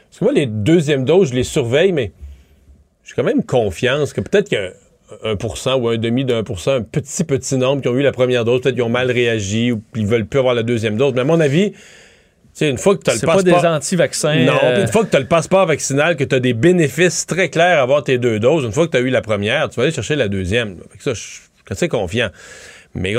[0.09, 2.11] Parce que moi, les deuxièmes doses, je les surveille, mais
[3.03, 4.71] j'ai quand même confiance que peut-être a
[5.23, 8.11] 1% ou un demi d'un pour cent, un petit, petit nombre qui ont eu la
[8.11, 11.13] première dose, peut-être qu'ils ont mal réagi ou ils veulent plus avoir la deuxième dose.
[11.13, 11.77] Mais à mon avis, tu
[12.53, 13.61] sais, une fois que tu as le C'est pas passeport...
[13.61, 14.45] des anti-vaccins.
[14.45, 17.25] Non, euh, une fois que tu as le passeport vaccinal, que tu as des bénéfices
[17.25, 19.69] très clairs à avoir tes deux doses, une fois que tu as eu la première,
[19.69, 20.77] tu vas aller chercher la deuxième.
[20.91, 22.29] Fait que ça, je assez confiant.
[22.95, 23.13] Mais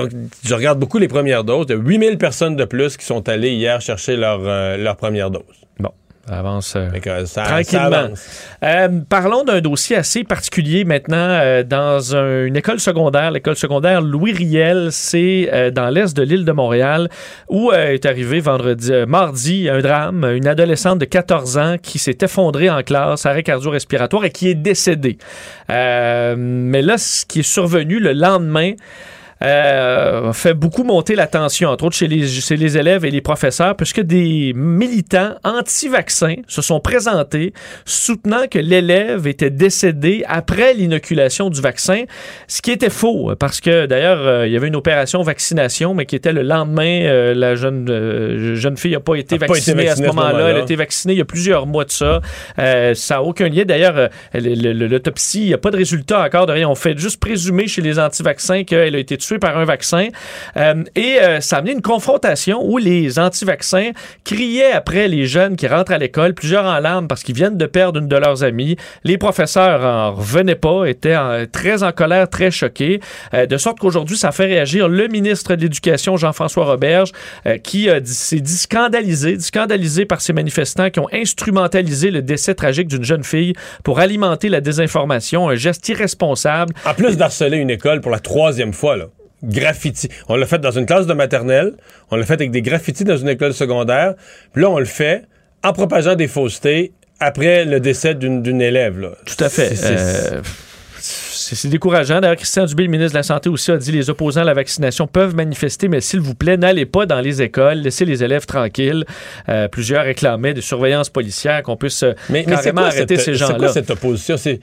[0.44, 1.66] je regarde beaucoup les premières doses.
[1.68, 4.96] Il y a 8000 personnes de plus qui sont allées hier chercher leur, euh, leur
[4.96, 5.44] première dose.
[5.78, 5.92] Bon,
[6.30, 6.74] ça avance.
[6.76, 7.84] euh, ça- ça Tranquillement.
[8.04, 8.28] avance.
[8.62, 14.00] Euh, parlons d'un dossier assez particulier maintenant euh, dans un- une école secondaire, l'école secondaire
[14.00, 17.08] Louis Riel, c'est euh, dans l'est de l'île de Montréal,
[17.48, 21.98] où euh, est arrivé vendredi, euh, mardi un drame, une adolescente de 14 ans qui
[21.98, 25.18] s'est effondrée en classe, arrêt cardio-respiratoire et qui est décédée.
[25.70, 28.72] Euh, mais là, ce qui est survenu le lendemain,
[29.42, 33.20] euh, fait beaucoup monter la tension, entre autres chez les, chez les élèves et les
[33.20, 37.52] professeurs, puisque des militants anti-vaccins se sont présentés
[37.84, 42.04] soutenant que l'élève était décédé après l'inoculation du vaccin,
[42.48, 46.06] ce qui était faux, parce que d'ailleurs, euh, il y avait une opération vaccination, mais
[46.06, 49.44] qui était le lendemain, euh, la jeune, euh, jeune fille n'a pas été A pas
[49.46, 51.90] été vaccinée à ce moment-là, elle a été vaccinée il y a plusieurs mois de
[51.90, 52.20] ça.
[52.58, 53.64] Euh, ça n'a aucun lien.
[53.64, 56.68] D'ailleurs, le- le- l'autopsie, il n'y a pas de résultat encore de rien.
[56.68, 60.08] On fait juste présumer chez les anti-vaccins qu'elle a été tuée par un vaccin.
[60.56, 63.90] Euh, et euh, ça a amené une confrontation où les anti-vaccins
[64.24, 67.66] criaient après les jeunes qui rentrent à l'école, plusieurs en larmes parce qu'ils viennent de
[67.66, 68.76] perdre une de leurs amies.
[69.04, 73.00] Les professeurs en revenaient pas, étaient en- très en colère, très choqués.
[73.34, 77.12] Euh, de sorte qu'aujourd'hui, ça fait réagir le ministre de l'Éducation, Jean-François Roberge,
[77.46, 82.88] euh, qui s'est dit scandalisé, scandalisé par ces manifestants qui ont instrumentalisé le décès tragique
[82.88, 83.52] d'une jeune fille
[83.84, 86.74] pour alimenter la désinformation, un geste irresponsable.
[86.86, 89.06] En plus d'harceler une école pour la troisième fois, là.
[89.42, 90.08] Graffiti.
[90.28, 91.72] On l'a fait dans une classe de maternelle.
[92.10, 94.14] On l'a fait avec des graffitis dans une école secondaire.
[94.52, 95.24] Puis là, on le fait
[95.62, 98.98] en propageant des faussetés après le décès d'une élève.
[98.98, 99.10] Là.
[99.26, 99.74] Tout à fait.
[99.74, 100.40] C'est- Euh,
[101.02, 102.20] c'est décourageant.
[102.20, 104.52] D'ailleurs, Christian Dubé, le ministre de la Santé aussi, a dit les opposants à la
[104.54, 108.44] vaccination peuvent manifester, mais s'il vous plaît, n'allez pas dans les écoles, laissez les élèves
[108.46, 109.04] tranquilles.
[109.48, 113.16] Euh, plusieurs réclamaient des surveillances policières, qu'on puisse euh, Mais, mais c'est carrément quoi arrêter
[113.16, 113.72] cette, ces c'est quoi gens-là.
[113.72, 114.36] cette opposition?
[114.36, 114.60] C'est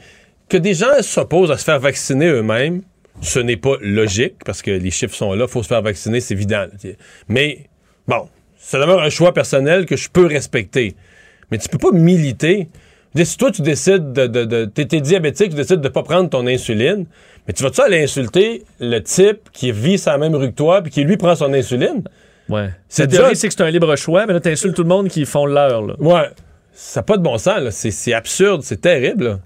[0.48, 2.82] que des gens s'opposent à se faire vacciner eux-mêmes.
[3.22, 5.46] Ce n'est pas logique parce que les chiffres sont là.
[5.48, 6.66] Il faut se faire vacciner, c'est évident.
[7.28, 7.68] Mais
[8.08, 10.96] bon, ça demeure un choix personnel que je peux respecter.
[11.52, 12.70] Mais tu peux pas militer.
[13.16, 14.28] Si toi, tu décides de.
[14.28, 17.06] de, de- t'es, diabétique, tu décides de pas prendre ton insuline,
[17.48, 20.82] mais tu vas-tu aller insulter le type qui vit sur la même rue que toi
[20.84, 22.04] puis qui lui prend son insuline?
[22.48, 22.70] Ouais.
[22.88, 25.26] C'est déjà- c'est que c'est un libre choix, mais là, t'insultes tout le monde qui
[25.26, 25.82] font leur.
[25.88, 25.96] là.
[26.00, 26.30] Ouais.
[26.74, 27.72] Ça n'a pas de bon sens, là.
[27.72, 29.24] C'est, c'est absurde, c'est terrible.
[29.26, 29.40] là.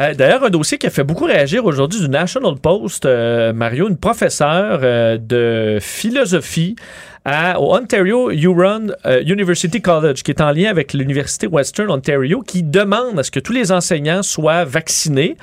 [0.00, 3.88] Euh, D'ailleurs, un dossier qui a fait beaucoup réagir aujourd'hui du National Post, euh, Mario,
[3.88, 6.74] une professeure euh, de philosophie
[7.24, 12.42] à, au Ontario Huron euh, University College, qui est en lien avec l'Université Western Ontario,
[12.42, 15.36] qui demande à ce que tous les enseignants soient vaccinés.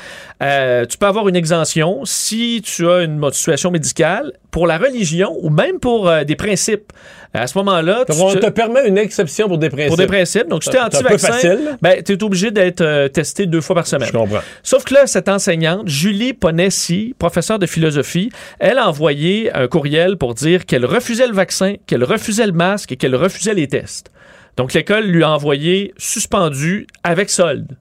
[0.43, 5.35] Euh, tu peux avoir une exemption si tu as une situation médicale pour la religion
[5.41, 6.91] ou même pour euh, des principes.
[7.33, 9.87] À ce moment-là, on te permet une exception pour des principes.
[9.87, 10.49] pour des principes.
[10.49, 11.77] Donc, si tu es C'est un peu anti-vaccin, facile.
[11.81, 14.09] ben, tu es obligé d'être euh, testé deux fois par semaine.
[14.09, 14.41] Je comprends.
[14.63, 20.17] Sauf que là, cette enseignante, Julie Ponessi, professeure de philosophie, elle a envoyé un courriel
[20.17, 24.11] pour dire qu'elle refusait le vaccin, qu'elle refusait le masque et qu'elle refusait les tests.
[24.57, 27.77] Donc, l'école lui a envoyé suspendu avec solde.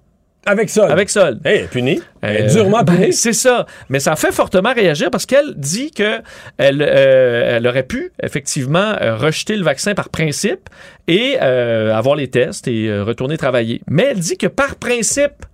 [0.47, 0.91] Avec solde.
[0.91, 1.41] Avec solde.
[1.45, 2.01] Hey, puni.
[2.23, 3.67] Elle est Euh, durement ben, c'est ça.
[3.91, 6.21] Mais ça fait fortement réagir parce qu'elle dit que
[6.57, 10.71] elle, euh, elle aurait pu effectivement euh, rejeter le vaccin par principe
[11.09, 13.83] et avoir les tests et retourner travailler.
[13.89, 15.45] Mais elle dit que par principe,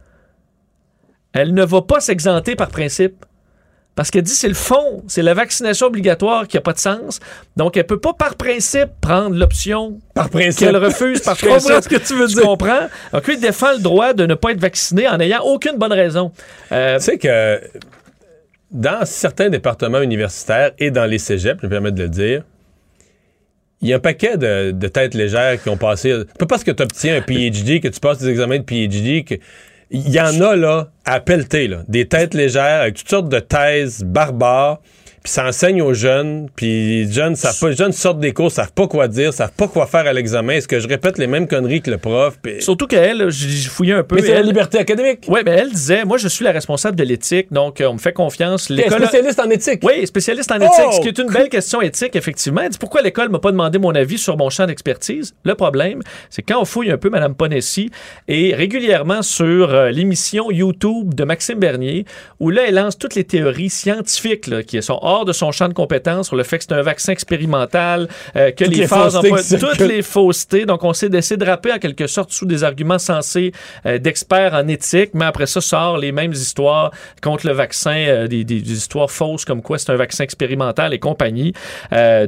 [1.32, 3.24] elle ne va pas s'exenter par principe.
[3.96, 7.18] Parce qu'elle dit c'est le fond, c'est la vaccination obligatoire qui n'a pas de sens.
[7.56, 10.58] Donc, elle peut pas par principe prendre l'option Par principe.
[10.68, 12.42] qu'elle refuse par Je comprends ce que tu veux Tu dire.
[12.44, 12.88] comprends?
[13.12, 16.30] Donc, lui, défend le droit de ne pas être vacciné en n'ayant aucune bonne raison.
[16.72, 17.58] Euh, Tu sais que
[18.70, 22.42] dans certains départements universitaires et dans les cégeps, je me permets de le dire,
[23.80, 26.14] il y a un paquet de, de têtes légères qui ont passé.
[26.38, 29.34] Pas parce que tu obtiens un PhD, que tu passes des examens de PhD, que.
[29.90, 31.70] Il y en a, là, à pelleter.
[31.88, 34.80] Des têtes légères avec toutes sortes de thèses barbares.
[35.26, 38.52] Puis ça enseigne aux jeunes, puis les jeunes, savent pas, les jeunes sortent des cours,
[38.52, 40.52] savent pas quoi dire, savent pas quoi faire à l'examen.
[40.52, 42.38] Est-ce que je répète les mêmes conneries que le prof?
[42.60, 44.14] Surtout qu'elle, j'ai fouillé un peu.
[44.14, 45.24] Mais c'est la liberté académique.
[45.26, 47.98] Oui, mais elle disait, moi, je suis la responsable de l'éthique, donc euh, on me
[47.98, 48.68] fait confiance.
[48.70, 49.00] L'école.
[49.02, 49.80] spécialiste en éthique.
[49.82, 50.92] Oui, spécialiste en éthique, Oh!
[50.92, 52.60] ce qui est une belle question éthique, effectivement.
[52.60, 55.34] Elle dit pourquoi l'école m'a pas demandé mon avis sur mon champ d'expertise?
[55.42, 57.90] Le problème, c'est quand on fouille un peu Mme Ponessi
[58.28, 62.04] et régulièrement sur euh, l'émission YouTube de Maxime Bernier,
[62.38, 65.68] où là, elle lance toutes les théories scientifiques là, qui sont hors de son champ
[65.68, 68.86] de compétences sur le fait que c'est un vaccin expérimental, euh, que Toutes les, les
[68.86, 70.66] phases emploi- toutes les faussetés.
[70.66, 73.52] Donc, on s'est d'essayer de rapper en quelque sorte sous des arguments sensés
[73.86, 76.90] euh, d'experts en éthique, mais après ça sort les mêmes histoires
[77.22, 80.92] contre le vaccin, euh, des, des- des histoires fausses comme quoi c'est un vaccin expérimental
[80.94, 81.52] et compagnie.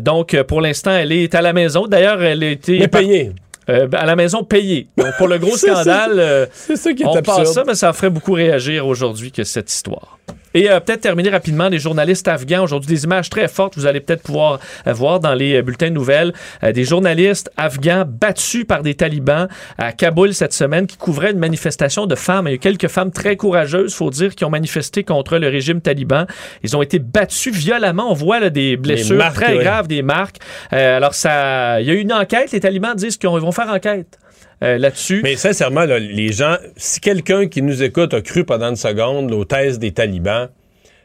[0.01, 1.86] Donc, pour l'instant, elle est à la maison.
[1.86, 2.78] D'ailleurs, elle a été...
[2.78, 3.32] Mais payé.
[3.70, 4.89] Euh, à la maison payée.
[4.97, 7.24] Donc, pour le gros scandale, euh, ça qui est on absurde.
[7.27, 10.19] passe ça, mais ça ferait beaucoup réagir aujourd'hui que cette histoire.
[10.54, 14.00] Et euh, peut-être terminer rapidement, les journalistes afghans, aujourd'hui des images très fortes, vous allez
[14.00, 18.64] peut-être pouvoir euh, voir dans les euh, bulletins de nouvelles, euh, des journalistes afghans battus
[18.64, 22.46] par des talibans à Kaboul cette semaine qui couvraient une manifestation de femmes.
[22.46, 25.48] Il y a eu quelques femmes très courageuses, faut dire, qui ont manifesté contre le
[25.48, 26.26] régime taliban.
[26.62, 28.10] Ils ont été battus violemment.
[28.10, 29.64] On voit là, des blessures marques, très ouais.
[29.64, 30.36] graves, des marques.
[30.72, 32.52] Euh, alors, ça, il y a eu une enquête.
[32.52, 34.18] Les talibans disent qu'ils vont faire enquête.
[34.62, 35.20] Euh, là-dessus.
[35.22, 39.32] Mais sincèrement, là, les gens, si quelqu'un qui nous écoute a cru pendant une seconde
[39.32, 40.48] aux thèses des talibans,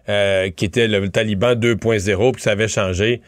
[0.09, 3.21] euh, qui était le, taliban 2.0, puis ça avait changé,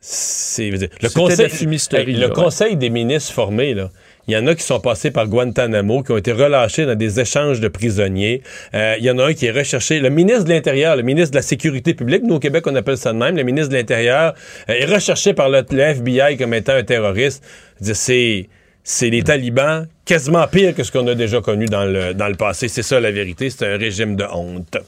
[0.00, 0.70] c'est...
[0.70, 2.32] Le conseil, là, le ouais.
[2.32, 3.90] conseil des ministres formés, là,
[4.28, 7.18] il y en a qui sont passés par Guantanamo, qui ont été relâchés dans des
[7.18, 8.42] échanges de prisonniers.
[8.74, 10.00] Euh, il y en a un qui est recherché.
[10.00, 12.98] Le ministre de l'Intérieur, le ministre de la Sécurité publique, nous au Québec on appelle
[12.98, 14.34] ça de même, le ministre de l'Intérieur
[14.68, 17.42] euh, est recherché par le, le FBI comme étant un terroriste.
[17.80, 18.48] C'est
[18.90, 22.34] c'est les talibans quasiment pire que ce qu'on a déjà connu dans le, dans le
[22.34, 22.68] passé.
[22.68, 24.78] C'est ça la vérité, c'est un régime de honte.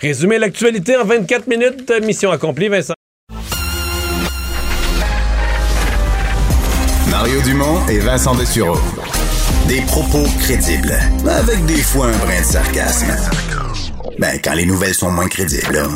[0.00, 2.92] Résumer l'actualité en 24 minutes, mission accomplie, Vincent.
[7.10, 8.78] Mario Dumont et Vincent Dessureau.
[9.66, 10.94] Des propos crédibles,
[11.26, 13.16] avec des fois un brin de sarcasme.
[14.18, 15.88] Ben, quand les nouvelles sont moins crédibles.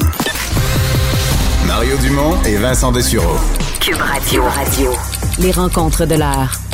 [1.66, 3.36] Mario Dumont et Vincent Dessureau.
[3.78, 4.42] Cube Radio.
[4.42, 4.90] Radio.
[5.38, 6.65] Les rencontres de l'heure.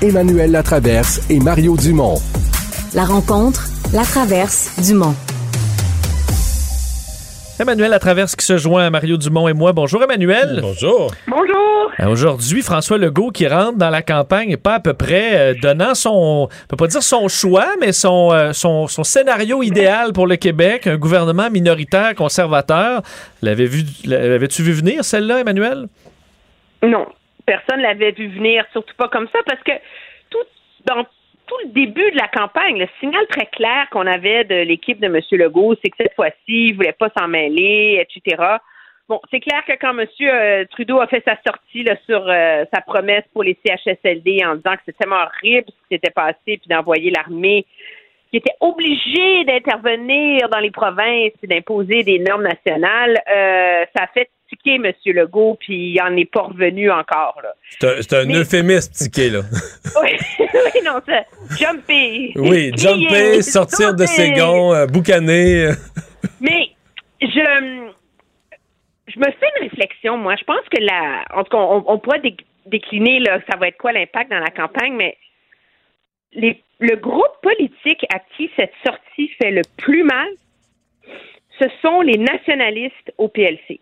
[0.00, 2.14] Emmanuel Latraverse et Mario Dumont.
[2.94, 5.16] La rencontre, la traverse du Mont.
[7.58, 9.72] Emmanuel à travers qui se joint à Mario Dumont et moi.
[9.72, 10.60] Bonjour Emmanuel.
[10.62, 11.10] Bonjour.
[11.26, 11.90] Bonjour.
[11.98, 15.54] Euh, Aujourd'hui, François Legault qui rentre dans la campagne et pas à peu près euh,
[15.60, 20.12] donnant son, on peut pas dire son choix, mais son, euh, son, son scénario idéal
[20.12, 23.02] pour le Québec, un gouvernement minoritaire conservateur.
[23.42, 25.88] L'avais vu, l'avais-tu vu venir celle-là, Emmanuel?
[26.84, 27.04] Non,
[27.48, 29.72] personne l'avait vu venir, surtout pas comme ça, parce que
[30.30, 30.44] tout
[30.84, 31.04] dans
[31.46, 35.06] tout le début de la campagne, le signal très clair qu'on avait de l'équipe de
[35.06, 35.18] M.
[35.32, 36.36] Legault, c'est que cette fois-ci,
[36.68, 38.42] il voulait pas s'en mêler, etc.
[39.08, 40.66] Bon, c'est clair que quand M.
[40.72, 44.82] Trudeau a fait sa sortie sur euh, sa promesse pour les CHSLD en disant que
[44.84, 47.64] c'était tellement horrible ce qui s'était passé, puis d'envoyer l'armée
[48.30, 54.06] qui était obligé d'intervenir dans les provinces et d'imposer des normes nationales, euh, ça a
[54.08, 54.92] fait tiquer M.
[55.06, 57.38] Legault, puis il en est pas revenu encore.
[57.42, 57.54] Là.
[57.78, 59.40] C'est un, c'est un Mais- euphémisme, ticket, là.
[60.02, 60.10] Oui,
[60.40, 61.22] oui, non, ça.
[61.58, 62.32] Jumper.
[62.36, 65.70] Oui, jumper, sortir de ses gonds, euh, boucaner.
[66.40, 66.70] Mais
[67.20, 67.88] je
[69.08, 70.34] je me fais une réflexion, moi.
[70.38, 71.24] Je pense que la.
[71.34, 74.38] En tout cas, on, on pourrait dé- décliner, là, ça va être quoi l'impact dans
[74.38, 75.16] la campagne, mais
[76.32, 80.28] les, le groupe politique à qui cette sortie fait le plus mal,
[81.58, 83.80] ce sont les nationalistes au PLC.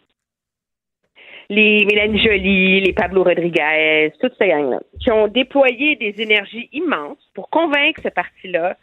[1.49, 7.19] Les Mélanie Joly, les Pablo Rodriguez, toute cette gang-là, qui ont déployé des énergies immenses
[7.35, 8.77] pour convaincre ce parti-là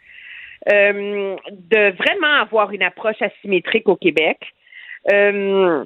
[0.72, 4.38] euh, de vraiment avoir une approche asymétrique au Québec.
[5.12, 5.84] Euh,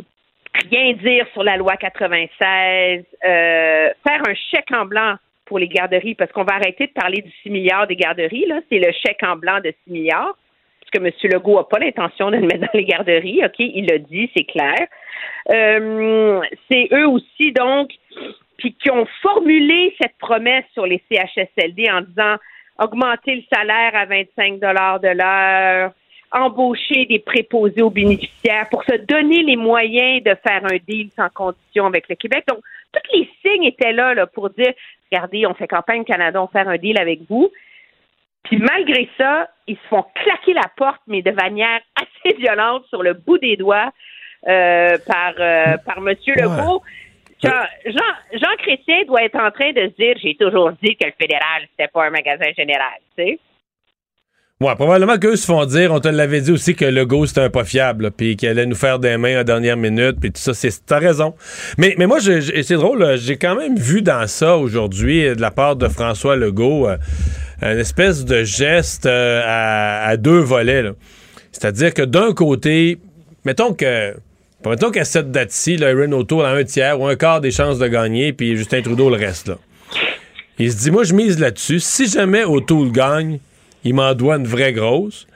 [0.70, 6.14] rien dire sur la loi 96, euh, faire un chèque en blanc pour les garderies,
[6.14, 9.22] parce qu'on va arrêter de parler du 6 milliards des garderies, là, c'est le chèque
[9.22, 10.36] en blanc de 6 milliards,
[10.90, 11.10] que M.
[11.24, 14.44] Legault n'a pas l'intention de le mettre dans les garderies, OK, il l'a dit, c'est
[14.44, 14.86] clair.
[15.51, 16.40] Euh,
[16.70, 17.90] c'est eux aussi, donc,
[18.56, 22.36] puis qui ont formulé cette promesse sur les CHSLD en disant
[22.78, 25.93] augmenter le salaire à 25 de l'heure,
[26.31, 31.28] embaucher des préposés aux bénéficiaires pour se donner les moyens de faire un deal sans
[31.31, 32.44] condition avec le Québec.
[32.48, 32.59] Donc,
[32.93, 34.73] tous les signes étaient là, là pour dire,
[35.10, 37.51] regardez, on fait campagne Canada, on fait un deal avec vous.
[38.44, 43.02] Puis malgré ça, ils se font claquer la porte, mais de manière assez violente sur
[43.02, 43.93] le bout des doigts
[44.48, 46.15] euh, par, euh, par M.
[46.27, 46.82] Legault.
[47.43, 47.51] Jean,
[47.86, 51.12] Jean, Jean Chrétien doit être en train de se dire j'ai toujours dit que le
[51.20, 53.39] fédéral, c'était pas un magasin général, tu sais.
[54.60, 57.48] Ouais, probablement qu'eux se font dire, on te l'avait dit aussi que Legault c'était un
[57.48, 60.40] pas fiable, puis qu'il allait nous faire des mains à la dernière minute, puis tout
[60.40, 61.36] ça, c'est t'as raison.
[61.78, 65.52] Mais, mais moi, c'est drôle, j'ai quand même vu dans ça aujourd'hui, euh, de la
[65.52, 66.97] part de François Legault, euh,
[67.62, 70.85] une espèce de geste euh, à, deux volets.
[71.52, 72.98] C'est-à-dire que d'un côté,
[73.44, 74.14] mettons que
[74.64, 77.86] mettons qu'à cette date-ci, Erin O'Toole a un tiers ou un quart des chances de
[77.86, 79.48] gagner, puis Justin Trudeau le reste.
[79.48, 79.59] Là.
[80.59, 81.80] Il se dit, moi, je mise là-dessus.
[81.80, 83.39] Si jamais O'Toole gagne,
[83.85, 85.26] il m'en doit une vraie grosse.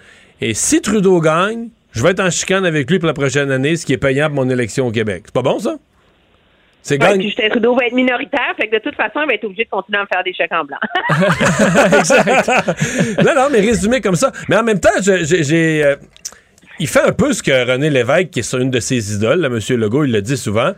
[0.40, 3.76] Et si Trudeau gagne, je vais être en chicane avec lui pour la prochaine année,
[3.76, 5.22] ce qui est payant pour mon élection au Québec.
[5.26, 5.76] C'est pas bon, ça?
[6.82, 9.34] C'est Ouais, puis Justin Trudeau va être minoritaire, fait que de toute façon, il va
[9.34, 10.78] être obligé de continuer à me faire des chèques en blanc.
[13.24, 14.32] non, non, mais résumé comme ça.
[14.48, 15.24] Mais en même temps, j'ai.
[15.24, 15.94] j'ai, euh,
[16.80, 19.40] il fait un peu ce que René Lévesque, qui est sur une de ses idoles,
[19.40, 19.60] là, M.
[19.78, 20.72] Legault, il le dit souvent.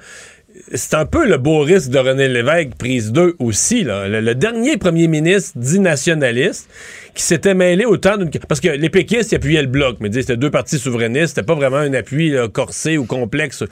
[0.72, 3.84] C'est un peu le beau risque de René Lévesque, prise 2 aussi.
[3.84, 4.06] Là.
[4.06, 6.68] Le, le dernier premier ministre dit nationaliste
[7.14, 8.30] qui s'était mêlé autant d'une...
[8.48, 11.54] Parce que les péquistes, ils appuyaient le bloc, mais c'était deux partis souverainistes, c'était pas
[11.54, 13.62] vraiment un appui là, corsé ou complexe.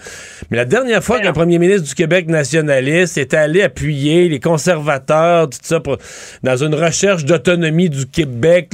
[0.50, 5.50] Mais la dernière fois qu'un premier ministre du Québec nationaliste était allé appuyer les conservateurs,
[5.50, 5.98] tout ça, pour-
[6.42, 8.70] dans une recherche d'autonomie du Québec,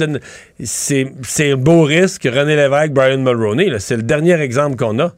[0.63, 2.23] c'est c'est un beau risque.
[2.23, 5.11] René Lévesque, Brian Mulroney, c'est le dernier exemple qu'on a.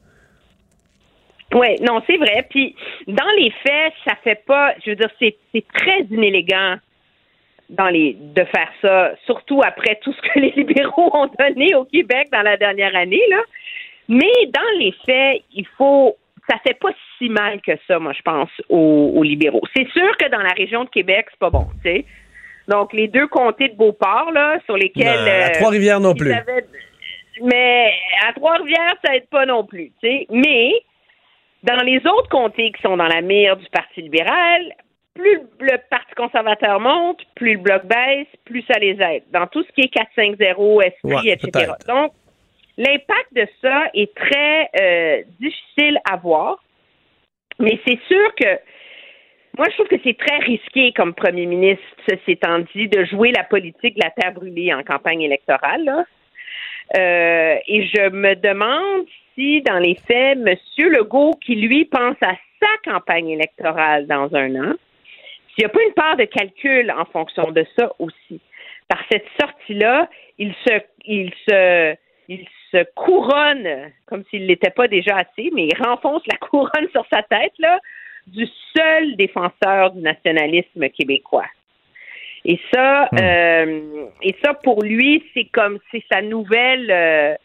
[1.53, 2.47] Oui, non, c'est vrai.
[2.49, 2.75] Puis,
[3.07, 4.73] dans les faits, ça fait pas.
[4.85, 6.75] Je veux dire, c'est c'est très inélégant
[7.71, 11.85] dans les de faire ça, surtout après tout ce que les libéraux ont donné au
[11.85, 13.41] Québec dans la dernière année, là.
[14.09, 16.15] Mais dans les faits, il faut.
[16.49, 19.61] Ça fait pas si mal que ça, moi, je pense, aux, aux libéraux.
[19.75, 22.05] C'est sûr que dans la région de Québec, c'est pas bon, tu sais.
[22.67, 25.05] Donc, les deux comtés de Beauport, là, sur lesquels.
[25.05, 26.31] Non, à euh, Trois-Rivières non plus.
[26.33, 26.65] avaient-
[27.43, 27.93] Mais
[28.27, 30.27] à Trois-Rivières, ça aide pas non plus, tu sais.
[30.29, 30.73] Mais
[31.63, 34.73] dans les autres comtés qui sont dans la mire du Parti libéral,
[35.13, 39.23] plus le Parti conservateur monte, plus le bloc baisse, plus ça les aide.
[39.31, 41.71] Dans tout ce qui est 4-5-0, esprit, Ouais, etc.
[41.87, 42.13] Donc,
[42.77, 46.63] l'impact de ça est très euh, difficile à voir.
[47.59, 48.59] Mais c'est sûr que
[49.57, 53.31] moi, je trouve que c'est très risqué comme premier ministre, ceci étant dit, de jouer
[53.31, 55.83] la politique de la terre brûlée en campagne électorale.
[55.83, 56.05] là.
[56.97, 59.05] Euh, et je me demande
[59.35, 60.55] si, dans les faits, M.
[60.89, 64.73] Legault, qui lui pense à sa campagne électorale dans un an,
[65.53, 68.39] s'il n'y a pas une part de calcul en fonction de ça aussi.
[68.87, 71.95] Par cette sortie-là, il se, il se,
[72.27, 76.89] il se couronne, comme s'il ne l'était pas déjà assez, mais il renfonce la couronne
[76.91, 77.79] sur sa tête, là,
[78.27, 81.47] du seul défenseur du nationalisme québécois.
[82.43, 87.35] Et ça, euh, et ça pour lui, c'est comme c'est sa nouvelle, euh,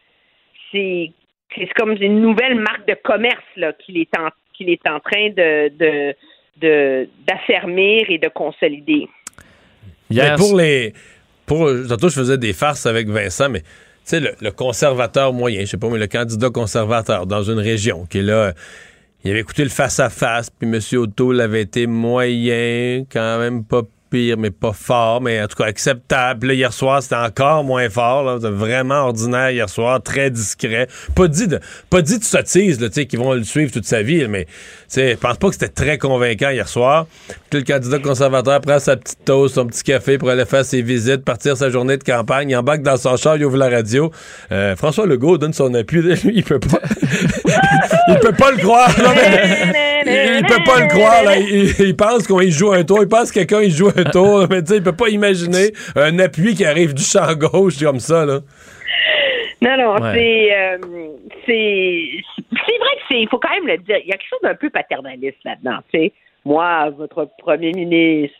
[0.72, 1.12] c'est
[1.54, 5.28] c'est comme une nouvelle marque de commerce là qu'il est en qu'il est en train
[5.30, 6.16] de de
[6.60, 9.08] de d'affermir et de consolider.
[10.10, 10.92] Mais pour les.
[11.46, 13.66] Pour, tantôt, je faisais des farces avec Vincent, mais tu
[14.04, 18.06] sais, le, le conservateur moyen, je sais pas, mais le candidat conservateur dans une région
[18.06, 18.52] qui est là.
[19.24, 20.80] Il avait écouté le face-à-face, puis M.
[21.00, 23.82] O'Toole avait été moyen, quand même pas
[24.38, 26.52] mais pas fort, mais en tout cas acceptable.
[26.52, 30.88] Hier soir, c'était encore moins fort, là, vraiment ordinaire hier soir, très discret.
[31.14, 31.60] Pas dit de,
[31.90, 34.46] pas dit de sottise, là, tu sais, qu'ils vont le suivre toute sa vie, mais
[34.94, 37.06] je pense pas que c'était très convaincant hier soir.
[37.50, 40.82] Puis le candidat conservateur prend sa petite toast, son petit café pour aller faire ses
[40.82, 44.10] visites, partir sa journée de campagne, il embarque dans son char, il ouvre la radio.
[44.52, 46.80] Euh, François Legault donne son appui, lui, il peut pas.
[48.08, 48.88] Il peut pas le croire.
[48.98, 51.22] mais- il, il peut pas le croire.
[51.24, 51.36] Là.
[51.38, 53.00] Il, il pense qu'on y joue un tour.
[53.02, 54.46] Il pense que quelqu'un il joue un tour.
[54.50, 58.00] Mais tu sais, il peut pas imaginer un appui qui arrive du champ gauche comme
[58.00, 58.24] ça.
[58.24, 58.40] Là.
[59.62, 60.12] Non, non, Ouais.
[60.14, 60.78] c'est, euh,
[61.46, 64.28] c'est, c'est vrai que c'est, il faut quand même le dire, il y a quelque
[64.28, 66.12] chose d'un peu paternaliste là-dedans, tu sais.
[66.44, 68.36] Moi, votre premier ministre,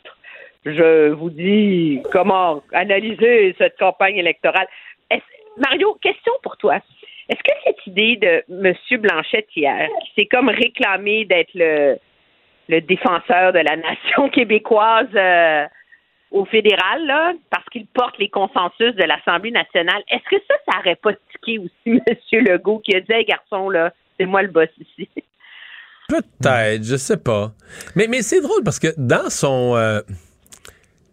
[0.67, 4.67] je vous dis comment analyser cette campagne électorale.
[5.11, 5.23] Est-ce-
[5.61, 6.79] Mario, question pour toi.
[7.29, 9.01] Est-ce que cette idée de M.
[9.01, 11.99] Blanchette hier, qui s'est comme réclamé d'être le,
[12.69, 15.65] le défenseur de la nation québécoise euh,
[16.31, 20.79] au fédéral, là, parce qu'il porte les consensus de l'Assemblée nationale, est-ce que ça, ça
[20.81, 22.45] aurait pas tiqué aussi M.
[22.45, 25.09] Legault qui a dit, hey, garçon, là, c'est moi le boss ici?
[26.09, 27.51] Peut-être, je sais pas.
[27.97, 29.75] Mais, mais c'est drôle parce que dans son.
[29.77, 30.01] euh,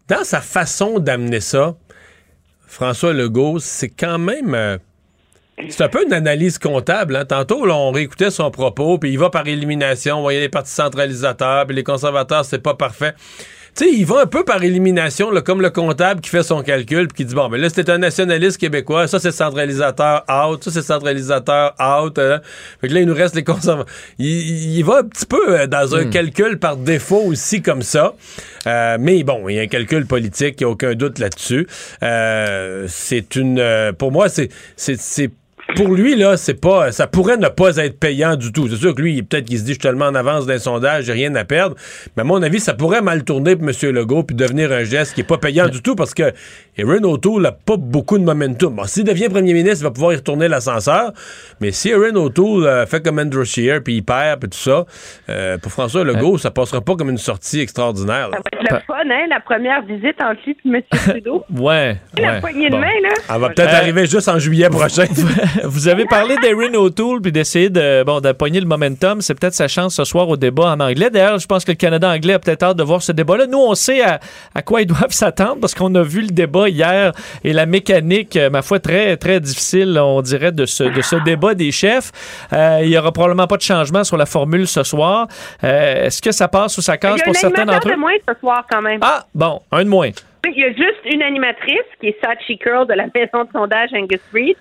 [0.07, 1.75] dans sa façon d'amener ça,
[2.67, 4.53] François Legault, c'est quand même.
[4.53, 4.77] euh,
[5.69, 7.15] c'est un peu une analyse comptable.
[7.15, 7.25] hein.
[7.25, 10.17] Tantôt, là, on réécoutait son propos, puis il va par élimination.
[10.17, 13.13] On voyait les partis centralisateurs, puis les conservateurs, c'est pas parfait.
[13.75, 16.61] Tu sais, il va un peu par élimination, là, comme le comptable qui fait son
[16.61, 20.63] calcul, puis qui dit bon, mais là, c'était un nationaliste québécois, ça, c'est centralisateur out,
[20.63, 22.19] ça, c'est centralisateur out.
[22.19, 22.39] hein.
[22.81, 23.91] Fait que là, il nous reste les conservateurs.
[24.19, 24.27] Il,
[24.77, 28.13] il- va un petit peu euh, dans un calcul par défaut aussi, comme ça.
[28.67, 31.65] Euh, mais bon, il y a un calcul politique, il n'y a aucun doute là-dessus.
[32.03, 33.57] Euh, c'est une.
[33.57, 34.49] euh, pour moi, c'est.
[35.75, 38.67] Pour lui, là, c'est pas, ça pourrait ne pas être payant du tout.
[38.69, 41.05] C'est sûr que lui, peut-être qu'il se dit, je suis tellement en avance d'un sondage,
[41.05, 41.75] j'ai rien à perdre.
[42.15, 43.91] Mais à mon avis, ça pourrait mal tourner pour M.
[43.93, 46.31] Legault puis devenir un geste qui est pas payant du tout parce que
[46.77, 48.75] Aaron O'Toole n'a pas beaucoup de momentum.
[48.75, 51.11] Bon, s'il devient premier ministre, il va pouvoir y retourner l'ascenseur.
[51.59, 54.85] Mais si Aaron O'Toole euh, fait comme Andrew Scheer puis il perd puis tout ça,
[55.29, 58.29] euh, pour François Legault, ça passera pas comme une sortie extraordinaire.
[58.29, 58.37] là.
[58.37, 60.81] Ça va être le fun, hein, la première visite entre lui et M.
[61.09, 61.43] Trudeau.
[61.55, 61.97] Ouais.
[62.17, 62.39] La ouais.
[62.41, 63.09] poignée de main, là.
[63.33, 65.05] Elle va peut-être Euh, arriver juste en juillet prochain.
[65.63, 69.21] Vous avez parlé d'Erin O'Toole puis d'essayer de bon d'appoigner le momentum.
[69.21, 71.09] C'est peut-être sa chance ce soir au débat en anglais.
[71.09, 73.47] D'ailleurs, je pense que le Canada anglais a peut-être hâte de voir ce débat-là.
[73.47, 74.19] Nous, on sait à,
[74.53, 77.13] à quoi ils doivent s'attendre parce qu'on a vu le débat hier
[77.45, 81.15] et la mécanique, euh, ma foi, très très difficile, on dirait, de ce, de ce
[81.23, 82.11] débat des chefs.
[82.51, 85.27] Euh, il y aura probablement pas de changement sur la formule ce soir.
[85.63, 87.97] Euh, Est-ce que ça passe ou ça casse pour certains d'entre de eux?
[87.97, 88.99] moins ce soir, quand même.
[89.01, 90.09] Ah, bon, un de moins.
[90.45, 93.91] Il y a juste une animatrice qui est Sachi Curl de la maison de sondage
[93.93, 94.57] Angus Reid.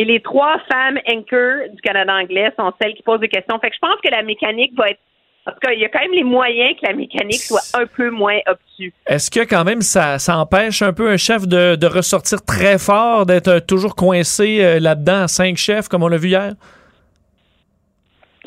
[0.00, 3.58] Et les trois femmes anchor du Canada anglais sont celles qui posent des questions.
[3.58, 5.00] Fait que je pense que la mécanique va être.
[5.46, 7.84] En tout cas, il y a quand même les moyens que la mécanique soit un
[7.84, 8.92] peu moins obtuse.
[9.06, 12.78] Est-ce que quand même ça, ça empêche un peu un chef de, de ressortir très
[12.78, 16.54] fort, d'être euh, toujours coincé euh, là-dedans à cinq chefs comme on l'a vu hier?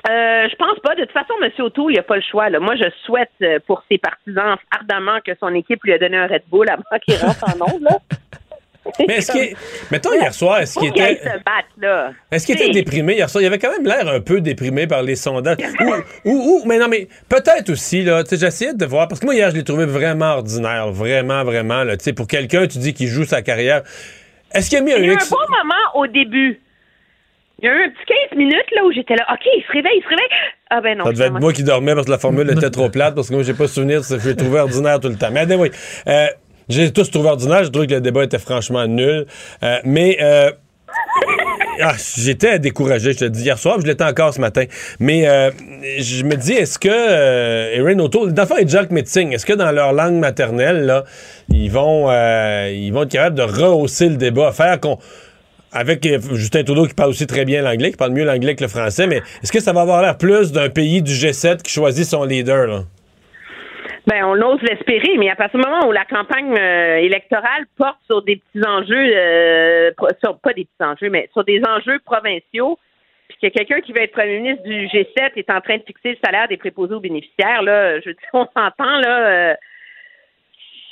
[0.09, 0.95] Euh, je pense pas.
[0.95, 1.51] De toute façon, M.
[1.59, 2.49] O'Toole, il a pas le choix.
[2.49, 2.59] Là.
[2.59, 6.27] Moi, je souhaite euh, pour ses partisans ardemment que son équipe lui a donné un
[6.27, 7.87] Red Bull avant qu'il rentre en onde.
[9.07, 9.55] Mais est-ce qu'il.
[9.91, 11.15] Mettons hier soir, est-ce qu'il était.
[11.17, 12.11] se battre, là.
[12.31, 13.41] Est-ce qu'il était déprimé hier soir?
[13.41, 15.57] Il avait quand même l'air un peu déprimé par les sondages.
[15.79, 15.93] ou,
[16.29, 19.25] ou, ou- mais non, mais peut-être aussi, là, tu sais, j'essayais de voir, parce que
[19.25, 22.77] moi, hier, je l'ai trouvé vraiment ordinaire, vraiment, vraiment, là, tu sais, pour quelqu'un, tu
[22.79, 23.83] dis qu'il joue sa carrière.
[24.53, 26.59] Est-ce qu'il a mis un Il y a eu un bon moment au début.
[27.61, 29.25] Il y a eu un petit 15 minutes là où j'étais là.
[29.31, 30.27] OK, il se réveille, il se réveille.
[30.69, 31.05] Ah ben non.
[31.05, 33.33] Ça devait être moi qui dormais parce que la formule était trop plate, parce que
[33.35, 35.29] moi, j'ai pas souvenir, je l'ai trouvé ordinaire tout le temps.
[35.31, 35.71] Mais anyway,
[36.07, 36.27] euh,
[36.69, 39.25] j'ai tous trouvé ordinaire, j'ai trouvé que le débat était franchement nul.
[39.63, 40.51] Euh, mais euh,
[41.81, 44.65] ah, j'étais découragé, je te dis hier soir, je l'étais encore ce matin.
[44.99, 45.49] Mais euh,
[45.99, 49.71] je me dis, est-ce que euh, Erin O'Toole, d'abord et Jack Metzing, est-ce que dans
[49.71, 51.03] leur langue maternelle, là,
[51.49, 54.99] ils vont, euh, ils vont être capables de rehausser le débat, faire qu'on
[55.71, 58.63] avec euh, Justin Trudeau qui parle aussi très bien l'anglais, qui parle mieux l'anglais que
[58.63, 61.71] le français, mais est-ce que ça va avoir l'air plus d'un pays du G7 qui
[61.71, 62.85] choisit son leader?
[64.05, 67.99] Ben, on ose l'espérer, mais à partir du moment où la campagne euh, électorale porte
[68.05, 72.77] sur des petits enjeux, euh, sur, pas des petits enjeux, mais sur des enjeux provinciaux,
[73.29, 76.11] puis que quelqu'un qui veut être premier ministre du G7 est en train de fixer
[76.11, 79.53] le salaire des préposés aux bénéficiaires, là, je dire, on s'entend, là, euh,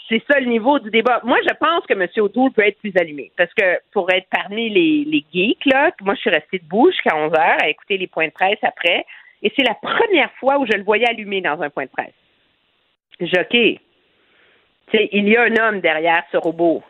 [0.08, 1.20] c'est ça le niveau du débat.
[1.26, 2.08] Moi, je pense que M.
[2.18, 6.16] O'Toole peut être plus allumé, parce que pour être parmi les, les geeks, là, moi,
[6.16, 9.06] je suis restée debout jusqu'à 11 heures à écouter les points de presse après,
[9.44, 12.14] et c'est la première fois où je le voyais allumé dans un point de presse.
[13.28, 13.80] Jockey.
[14.92, 16.84] Tu sais, il y a un homme derrière ce robot.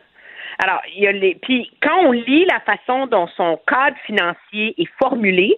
[0.58, 1.34] Alors, il y a les.
[1.36, 5.56] Puis quand on lit la façon dont son cadre financier est formulé,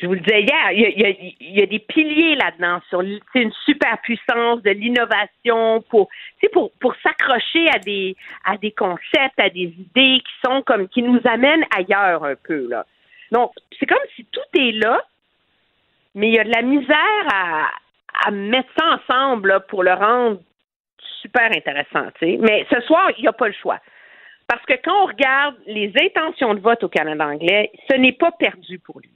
[0.00, 4.70] je vous le disais hier, il y a, des piliers là-dedans sur une superpuissance de
[4.70, 6.08] l'innovation pour,
[6.52, 11.02] pour, pour s'accrocher à des, à des concepts, à des idées qui sont comme qui
[11.02, 12.86] nous amènent ailleurs un peu là.
[13.32, 15.02] Donc, c'est comme si tout est là,
[16.14, 17.68] mais il y a de la misère à,
[18.24, 20.40] à mettre ça ensemble là, pour le rendre
[21.20, 22.06] super intéressant.
[22.18, 22.38] tu sais.
[22.40, 23.78] Mais ce soir, il n'y a pas le choix.
[24.48, 28.32] Parce que quand on regarde les intentions de vote au Canada anglais, ce n'est pas
[28.32, 29.10] perdu pour lui.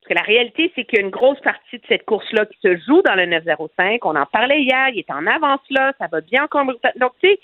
[0.00, 2.58] Parce que la réalité, c'est qu'il y a une grosse partie de cette course-là qui
[2.60, 4.04] se joue dans le 905.
[4.04, 7.28] On en parlait hier, il est en avance là, ça va bien en Donc, tu
[7.28, 7.40] sais,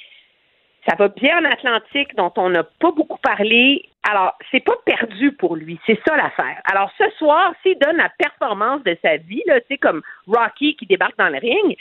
[0.89, 3.89] ça va bien en Atlantique, dont on n'a pas beaucoup parlé.
[4.09, 5.81] Alors, c'est pas perdu pour lui.
[5.87, 6.61] C'est ça l'affaire.
[6.65, 10.87] Alors, ce soir, s'il donne la performance de sa vie, là, c'est comme Rocky qui
[10.87, 11.77] débarque dans le ring,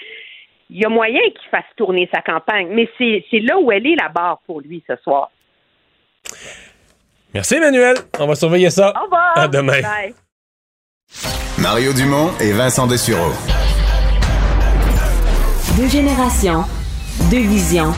[0.69, 2.69] il y a moyen qu'il fasse tourner sa campagne.
[2.71, 5.29] Mais c'est là où elle est la barre pour lui ce soir.
[7.33, 7.97] Merci, Emmanuel.
[8.19, 8.93] On va surveiller ça.
[8.99, 9.37] Au revoir.
[9.37, 9.81] À demain.
[9.81, 10.15] Bye.
[11.61, 13.31] Mario Dumont et Vincent Dessureau.
[15.77, 16.63] Deux générations,
[17.29, 17.91] deux visions,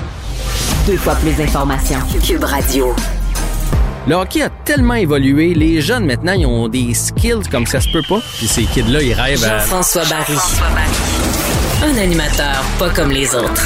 [0.88, 2.00] deux fois plus d'informations.
[2.26, 2.96] Cube Radio.
[4.08, 7.90] Le hockey a tellement évolué, les jeunes maintenant, ils ont des skills comme ça se
[7.92, 8.20] peut pas.
[8.38, 9.60] Puis ces kids-là, ils rêvent à...
[9.60, 10.38] Jean-François Barry.
[11.84, 13.66] Un animateur pas comme les autres.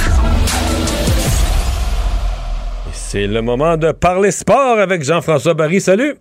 [2.91, 5.79] C'est le moment de parler sport avec Jean-François Barry.
[5.79, 6.15] Salut!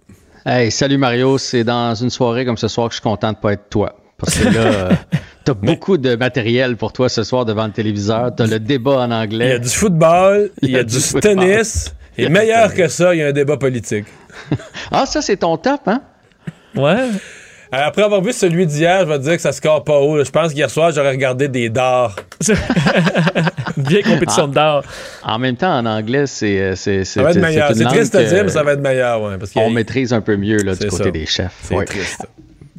[0.44, 3.38] Hey, salut Mario, c'est dans une soirée comme ce soir que je suis content de
[3.38, 3.94] pas être toi.
[4.18, 4.90] Parce que là,
[5.44, 8.34] t'as beaucoup de matériel pour toi ce soir devant le téléviseur.
[8.34, 9.46] T'as le débat en anglais.
[9.46, 11.94] Il y a du football, il y a, du, tennis.
[12.18, 14.06] Et meilleur que ça, il y a un débat politique.
[14.90, 16.02] ah, ça, c'est ton top, hein?
[16.76, 17.08] Ouais.
[17.72, 20.22] Euh, Après avoir vu celui d'hier, je vais te dire que ça score pas haut.
[20.24, 22.16] Je pense qu'hier soir, j'aurais regardé des dards.
[23.76, 24.82] Vieille compétition de d'art.
[25.22, 27.68] En même temps, en anglais, c'est euh, c'est Ça va être c'est- meilleur.
[27.68, 29.22] c'est une C'est langue triste à dire, mais ça va être meilleur.
[29.22, 31.10] Ouais, parce a- On maîtrise un peu mieux là, du côté ça.
[31.10, 31.54] des chefs.
[31.62, 31.84] C'est Ouais.
[31.84, 32.26] triste.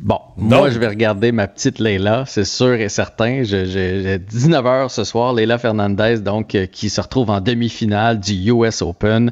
[0.03, 3.43] Bon, moi, je vais regarder ma petite Leila, c'est sûr et certain.
[3.43, 8.81] J'ai 19h ce soir, Leila Fernandez, donc, euh, qui se retrouve en demi-finale du US
[8.81, 9.31] Open.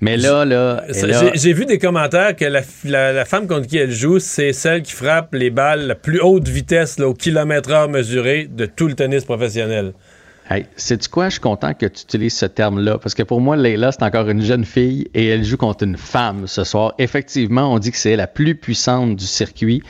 [0.00, 3.78] Mais là, là, J'ai j'ai vu des commentaires que la, la- la femme contre qui
[3.78, 7.70] elle joue, c'est celle qui frappe les balles la plus haute vitesse là, au kilomètre
[7.70, 9.92] heure mesuré de tout le tennis professionnel.
[10.50, 11.26] Hey, sais-tu quoi?
[11.26, 14.30] Je suis content que tu utilises ce terme-là, parce que pour moi, Leila, c'est encore
[14.30, 16.94] une jeune fille et elle joue contre une femme ce soir.
[16.96, 19.82] Effectivement, on dit que c'est la plus puissante du circuit.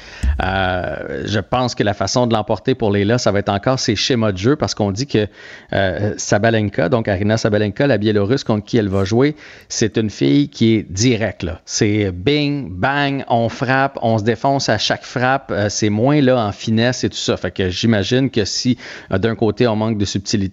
[0.42, 3.94] Euh, je pense que la façon de l'emporter pour Leila, ça va être encore ses
[3.94, 5.28] schémas de jeu, parce qu'on dit que
[5.74, 9.36] euh, Sabalenka, donc Arina Sabalenka, la Biélorusse contre qui elle va jouer,
[9.68, 11.46] c'est une fille qui est directe.
[11.66, 15.52] C'est bing, bang, on frappe, on se défonce à chaque frappe.
[15.52, 17.36] Euh, c'est moins là en finesse et tout ça.
[17.36, 18.76] Fait que j'imagine que si
[19.12, 20.47] euh, d'un côté on manque de subtilité,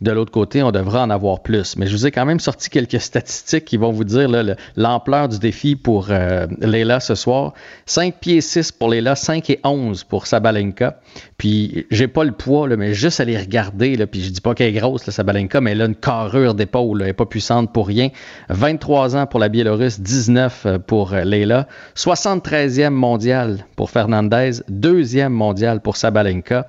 [0.00, 1.76] de l'autre côté on devra en avoir plus.
[1.76, 4.28] Mais je vous ai quand même sorti quelques statistiques qui vont vous dire
[4.76, 7.54] l'ampleur du défi pour euh, Leila ce soir.
[7.86, 11.00] 5 pieds 6 pour Leila, 5 et 11 pour Sabalenka.
[11.38, 14.78] Puis j'ai pas le poids, mais juste les regarder, puis je dis pas qu'elle est
[14.78, 18.08] grosse, Sabalenka, mais elle a une carrure d'épaule, elle est pas puissante pour rien.
[18.48, 21.68] 23 ans pour la Biélorusse, 19 pour euh, Leila.
[21.96, 26.68] 73e mondial pour Fernandez, deuxième mondial pour Sabalenka.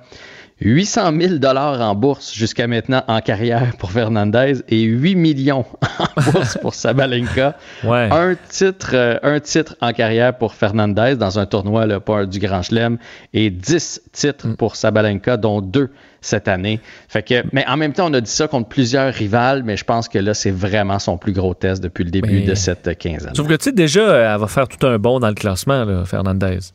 [0.60, 5.64] 800 000 dollars en bourse jusqu'à maintenant en carrière pour Fernandez et 8 millions
[6.16, 7.56] en bourse pour Sabalenka.
[7.84, 8.08] Ouais.
[8.10, 12.40] Un titre, euh, un titre en carrière pour Fernandez dans un tournoi là, pas du
[12.40, 12.98] Grand Chelem
[13.32, 15.90] et 10 titres pour Sabalenka, dont deux
[16.20, 16.80] cette année.
[17.08, 19.84] Fait que, mais en même temps, on a dit ça contre plusieurs rivales, mais je
[19.84, 22.98] pense que là, c'est vraiment son plus gros test depuis le début Mais- de cette
[22.98, 23.32] quinzaine.
[23.36, 26.04] Sauf que, tu sais, déjà, elle va faire tout un bond dans le classement, là,
[26.04, 26.54] Fernandez.
[26.56, 26.72] Est-ce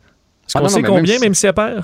[0.56, 1.84] Ah qu'on sait combien, même si- même si elle perd?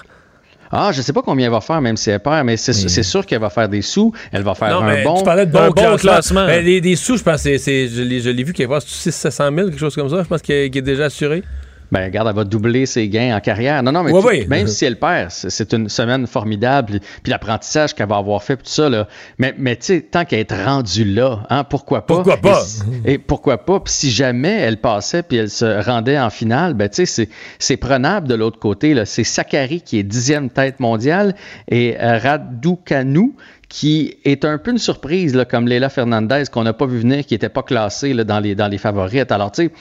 [0.72, 3.26] Ah, je sais pas combien elle va faire, même si elle perd, mais c'est sûr
[3.26, 5.18] qu'elle va faire des sous, elle va faire Non, un bon.
[5.18, 5.98] tu parlais de bon, un bon classement.
[5.98, 6.46] classement.
[6.46, 8.86] Ben, les- des sous, je pense, c'est, c'est- je l'ai, je l'ai vu qu'il passe
[8.86, 10.22] 600 000, quelque chose comme ça.
[10.22, 11.44] Je pense qu'il est, déjà assuré.
[11.92, 13.82] Ben, regarde, elle va doubler ses gains en carrière.
[13.84, 14.46] Non, non, mais Ouais, tu- ouais.
[14.48, 17.00] même si elle perd, c'est- une semaine formidable.
[17.24, 19.08] Puis, l'apprentissage qu'elle va avoir fait, tout ça, là.
[19.38, 22.16] Mais, mais tu sais, tant qu'elle est rendue là, hein, pourquoi pas?
[22.16, 22.64] Pourquoi pas?
[23.06, 23.80] Et, pourquoi pas?
[23.80, 27.28] Puis si jamais elle passait, puis elle se rendait en finale, ben, tu sais,
[27.60, 29.06] c'est- prenable de l'autre côté, là.
[29.06, 31.34] C'est Sakari qui est dixième tête mondiale
[31.70, 33.34] et euh, Raducanu
[33.68, 37.26] qui est un peu une surprise, là, comme Leila Fernandez, qu'on n'a pas vu venir,
[37.26, 39.32] qui n'était pas classée là, dans, les, dans les favorites.
[39.32, 39.72] Alors, tu sais,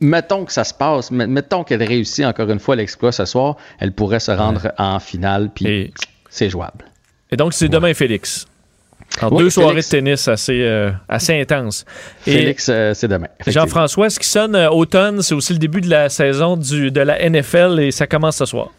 [0.00, 3.92] mettons que ça se passe, mettons qu'elle réussit encore une fois l'exploit ce soir, elle
[3.92, 5.92] pourrait se rendre en finale, puis
[6.30, 6.84] c'est jouable.
[7.30, 8.46] Et donc, c'est demain, Félix.
[9.22, 11.84] En Oui, deux soirées de tennis assez, euh, assez intenses.
[12.26, 13.28] Et Félix, euh, c'est demain.
[13.46, 17.00] Jean-François, ce qui sonne euh, automne, c'est aussi le début de la saison du, de
[17.00, 18.70] la NFL et ça commence ce soir.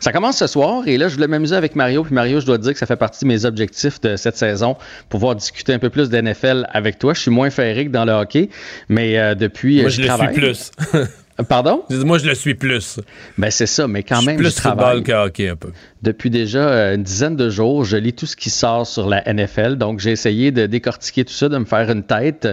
[0.00, 2.04] Ça commence ce soir et là, je voulais m'amuser avec Mario.
[2.04, 4.36] Puis Mario, je dois te dire que ça fait partie de mes objectifs de cette
[4.36, 4.76] saison,
[5.08, 7.14] pouvoir discuter un peu plus d'NFL avec toi.
[7.14, 8.50] Je suis moins ferré que dans le hockey,
[8.88, 9.80] mais euh, depuis.
[9.80, 10.34] Moi, euh, je le travaille.
[10.34, 10.70] suis plus.
[11.48, 11.82] Pardon?
[11.90, 13.00] Moi, je le suis plus.
[13.38, 14.96] Ben, c'est ça, mais quand Je suis même, plus je travaille.
[14.98, 15.70] football que hockey, un peu.
[16.02, 19.20] Depuis déjà euh, une dizaine de jours, je lis tout ce qui sort sur la
[19.32, 19.74] NFL.
[19.76, 22.46] Donc, j'ai essayé de décortiquer tout ça, de me faire une tête.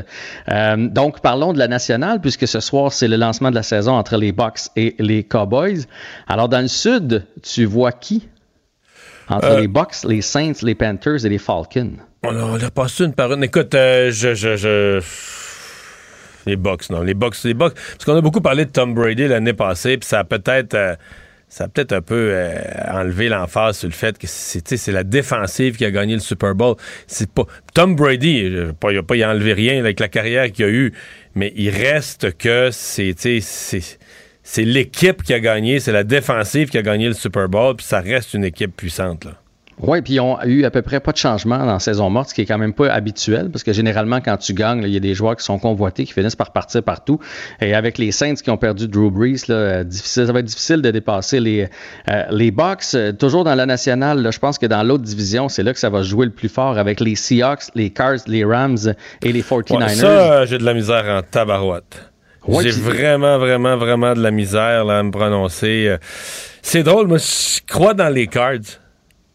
[0.49, 3.91] Euh, donc, parlons de la nationale, puisque ce soir, c'est le lancement de la saison
[3.93, 5.85] entre les Bucks et les Cowboys.
[6.27, 8.27] Alors, dans le sud, tu vois qui?
[9.29, 11.93] Entre Euh, les Bucks, les Saints, les Panthers et les Falcons.
[12.23, 13.43] On a, on a passé une par une.
[13.43, 14.99] Écoute, euh, je, je, je-
[16.45, 17.01] Les Bucks, non.
[17.01, 17.73] Les Bucks, les Bucks.
[17.73, 20.73] Parce qu'on a beaucoup parlé de Tom Brady l'année passée, puis ça a peut-être.
[20.73, 20.95] euh,
[21.47, 22.55] ça a peut-être un peu euh,
[22.87, 26.77] enlevé l'emphase sur le fait que c'est la défensive qui a gagné le Super Bowl.
[27.07, 27.43] C'est pas
[27.73, 28.49] Tom Brady,
[28.79, 30.93] pas, il va pas y enlever rien avec la carrière qu'il a eue,
[31.35, 33.13] mais il reste que c'est
[34.43, 37.85] c'est l'équipe qui a gagné, c'est la défensive qui a gagné le Super Bowl, puis
[37.85, 39.40] ça reste une équipe puissante là.
[39.81, 42.29] Oui, puis ils ont eu à peu près pas de changement dans la saison morte,
[42.29, 44.97] ce qui est quand même pas habituel, parce que généralement, quand tu gagnes, il y
[44.97, 47.19] a des joueurs qui sont convoités, qui finissent par partir partout.
[47.61, 50.45] Et avec les Saints qui ont perdu Drew Brees, là, euh, difficile, ça va être
[50.45, 51.67] difficile de dépasser les,
[52.09, 52.93] euh, les Bucks.
[52.93, 55.79] Euh, toujours dans la nationale, là, je pense que dans l'autre division, c'est là que
[55.79, 58.93] ça va jouer le plus fort avec les Seahawks, les Cars, les Rams
[59.23, 59.77] et les 49ers.
[59.77, 62.11] Ouais, ça, euh, j'ai de la misère en tabarouette.
[62.47, 65.95] Ouais, j'ai vraiment, vraiment, vraiment de la misère là, à me prononcer.
[66.63, 68.80] C'est drôle, moi, je crois dans les cards.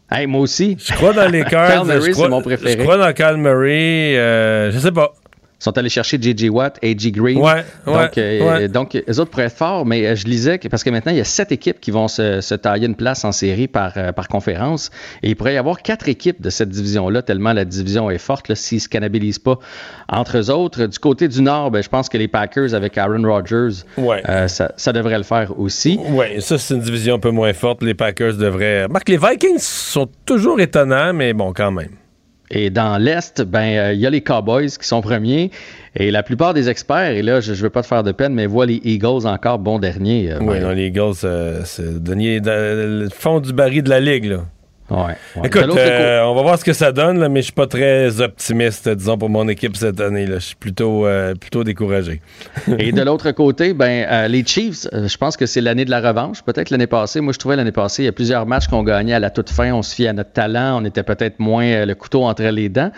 [0.09, 0.77] Hey, moi aussi.
[0.79, 1.85] Je crois dans les cards.
[1.85, 2.71] Murray, je crois- c'est mon préféré.
[2.73, 4.17] Je crois dans Murray.
[4.17, 5.13] euh, je sais pas.
[5.59, 6.49] Ils sont allés chercher J.J.
[6.49, 7.11] Watt G.
[7.11, 7.39] Green.
[7.39, 8.67] Ouais, donc, ouais, euh, ouais.
[8.67, 11.17] donc, eux autres pourraient être forts, mais euh, je lisais que parce que maintenant, il
[11.17, 14.11] y a sept équipes qui vont se, se tailler une place en série par, euh,
[14.11, 14.91] par conférence.
[15.23, 18.53] Et il pourrait y avoir quatre équipes de cette division-là, tellement la division est forte,
[18.53, 19.57] s'ils ne se cannibalisent pas
[20.09, 20.85] entre eux autres.
[20.85, 24.71] Du côté du Nord, ben, je pense que les Packers avec Aaron Rodgers, euh, ça,
[24.77, 25.99] ça devrait le faire aussi.
[26.09, 27.81] Oui, ça, c'est une division un peu moins forte.
[27.81, 28.87] Les Packers devraient.
[28.87, 31.89] Marc, les Vikings sont toujours étonnants, mais bon, quand même.
[32.49, 35.51] Et dans l'Est, ben, euh, il y a les Cowboys qui sont premiers.
[35.95, 38.33] Et la plupart des experts, et là, je ne veux pas te faire de peine,
[38.33, 40.31] mais voient les Eagles encore bon dernier.
[40.31, 43.99] euh, Oui, non, les Eagles, euh, c'est le dernier- le fond du baril de la
[43.99, 44.45] Ligue, là.
[44.89, 44.97] Ouais,
[45.35, 45.41] ouais.
[45.41, 47.53] De Écoute, l'autre euh, on va voir ce que ça donne, là, mais je suis
[47.53, 50.25] pas très optimiste, disons, pour mon équipe cette année.
[50.25, 50.35] là.
[50.35, 52.21] Je suis plutôt, euh, plutôt découragé.
[52.79, 55.91] Et de l'autre côté, ben, euh, les Chiefs, euh, je pense que c'est l'année de
[55.91, 56.41] la revanche.
[56.41, 57.19] Peut-être l'année passée.
[57.19, 59.49] Moi, je trouvais l'année passée, il y a plusieurs matchs qu'on gagnait à la toute
[59.49, 59.73] fin.
[59.73, 60.81] On se fiait à notre talent.
[60.81, 62.91] On était peut-être moins euh, le couteau entre les dents.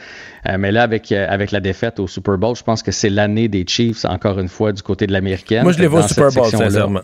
[0.48, 3.10] Euh, mais là, avec, euh, avec la défaite au Super Bowl, je pense que c'est
[3.10, 5.64] l'année des Chiefs, encore une fois, du côté de l'américaine.
[5.64, 7.02] Moi, je les vois au Super Bowl, sincèrement.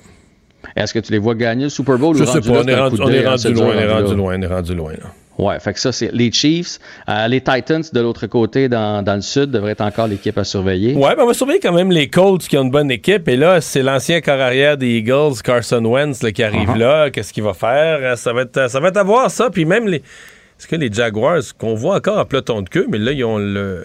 [0.76, 2.74] Est-ce que tu les vois gagner le Super Bowl Je ou sais pas, on est
[2.74, 4.92] un rendu, on est hein, rendu loin, on est rendu loin, on est rendu loin.
[4.94, 5.10] là.
[5.38, 6.80] Ouais, fait que ça, c'est les Chiefs.
[7.10, 10.46] Euh, les Titans, de l'autre côté, dans, dans le sud, devraient être encore l'équipe à
[10.46, 10.94] surveiller.
[10.96, 13.28] Ouais, ben on va surveiller quand même les Colts qui ont une bonne équipe.
[13.28, 16.78] Et là, c'est l'ancien corps arrière des Eagles, Carson Wentz, là, qui arrive Uh-huh.
[16.78, 17.10] là.
[17.10, 18.00] Qu'est-ce qu'il va faire?
[18.02, 19.50] Euh, Ça va être, ça va être à voir, ça.
[19.50, 19.98] Puis même les.
[19.98, 23.38] Est-ce que les Jaguars, qu'on voit encore en peloton de queue, mais là, ils ont
[23.38, 23.84] le.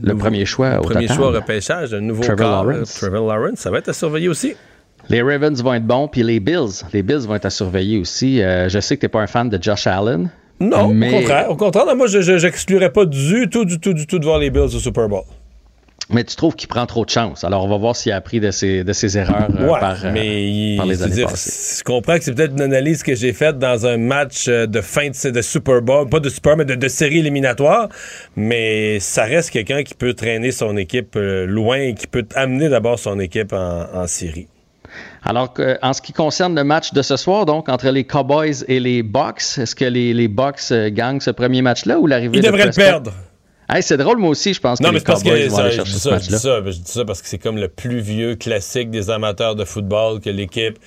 [0.00, 1.16] Le premier choix au premier total.
[1.18, 2.96] choix au repêchage, un nouveau Trevor corps, Lawrence.
[2.96, 3.58] euh, Trevor Lawrence.
[3.58, 4.54] Ça va être à surveiller aussi.
[5.08, 6.84] Les Ravens vont être bons, puis les Bills.
[6.92, 8.42] Les Bills vont être à surveiller aussi.
[8.42, 10.30] Euh, je sais que tu n'es pas un fan de Josh Allen.
[10.60, 11.50] Non, mais, au contraire.
[11.50, 14.38] Au contraire, non, moi, je j'exclurais pas du tout, du tout, du tout de voir
[14.38, 15.24] les Bills au Super Bowl.
[16.10, 17.42] Mais tu trouves qu'il prend trop de chance.
[17.42, 20.04] Alors, on va voir s'il a appris de ses, de ses erreurs euh, Ouais, par,
[20.04, 21.78] euh, mais par les années dire, passées.
[21.78, 25.08] Je comprends que c'est peut-être une analyse que j'ai faite dans un match de fin
[25.08, 27.88] de, de Super Bowl, pas de Super, mais de, de série éliminatoire.
[28.36, 32.98] Mais ça reste quelqu'un qui peut traîner son équipe loin et qui peut amener d'abord
[32.98, 34.48] son équipe en, en série.
[35.24, 38.80] Alors, en ce qui concerne le match de ce soir, donc, entre les Cowboys et
[38.80, 42.42] les Bucks, est-ce que les, les Bucks euh, gagnent ce premier match-là ou l'arrivée Ils
[42.42, 43.12] de devraient le perdre.
[43.68, 45.56] Hey, c'est drôle, moi aussi, je pense Non, que mais les parce Cowboys que vont
[45.56, 46.38] ça, aller je, chercher dis ce ça, je dis match-là.
[46.38, 49.64] ça, je dis ça parce que c'est comme le plus vieux classique des amateurs de
[49.64, 50.78] football que l'équipe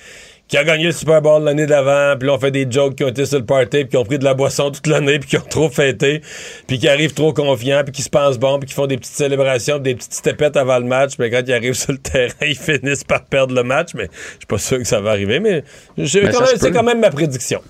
[0.48, 3.04] qui a gagné le Super Bowl l'année d'avant, puis là on fait des jokes qui
[3.04, 5.30] ont été sur le party, puis qui ont pris de la boisson toute l'année, puis
[5.30, 6.20] qui ont trop fêté,
[6.66, 9.14] puis qui arrivent trop confiants, puis qui se pensent bons, puis qui font des petites
[9.14, 12.32] célébrations, puis des petites stepettes avant le match, mais quand ils arrivent sur le terrain,
[12.42, 15.40] ils finissent par perdre le match, mais je suis pas sûr que ça va arriver,
[15.40, 15.64] mais
[15.96, 17.60] Ben, c'est quand même ma prédiction.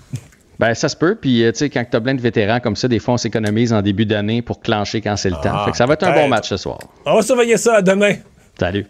[0.59, 1.15] Ben, ça se peut.
[1.15, 3.17] Puis, euh, tu sais, quand tu as plein de vétérans comme ça, des fois, on
[3.17, 5.51] s'économise en début d'année pour clencher quand c'est le temps.
[5.53, 6.79] Ah, Fait que ça va être un bon match ce soir.
[7.05, 8.15] On va surveiller ça à demain.
[8.59, 8.87] Salut.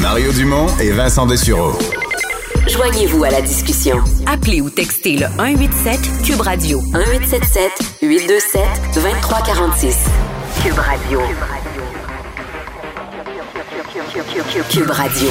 [0.00, 1.72] Mario Dumont et Vincent Dessureau.
[2.66, 3.98] Joignez-vous à la discussion.
[4.26, 7.70] Appelez ou textez le 187 Cube Radio 1877
[8.00, 8.62] 827
[8.94, 9.96] 2346.
[10.62, 11.20] Cube Radio.
[14.70, 15.30] Cube Radio.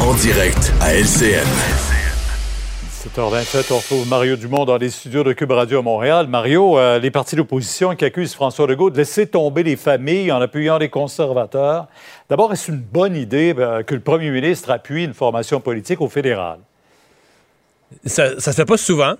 [0.00, 1.97] En direct à LCN.
[2.98, 6.26] 7h27, on retrouve Mario Dumont dans les studios de Cube Radio à Montréal.
[6.26, 10.40] Mario, euh, les partis d'opposition qui accusent François Legault de laisser tomber les familles en
[10.40, 11.86] appuyant les conservateurs.
[12.28, 16.08] D'abord, est-ce une bonne idée euh, que le premier ministre appuie une formation politique au
[16.08, 16.58] fédéral?
[18.04, 19.14] Ça, se fait pas souvent,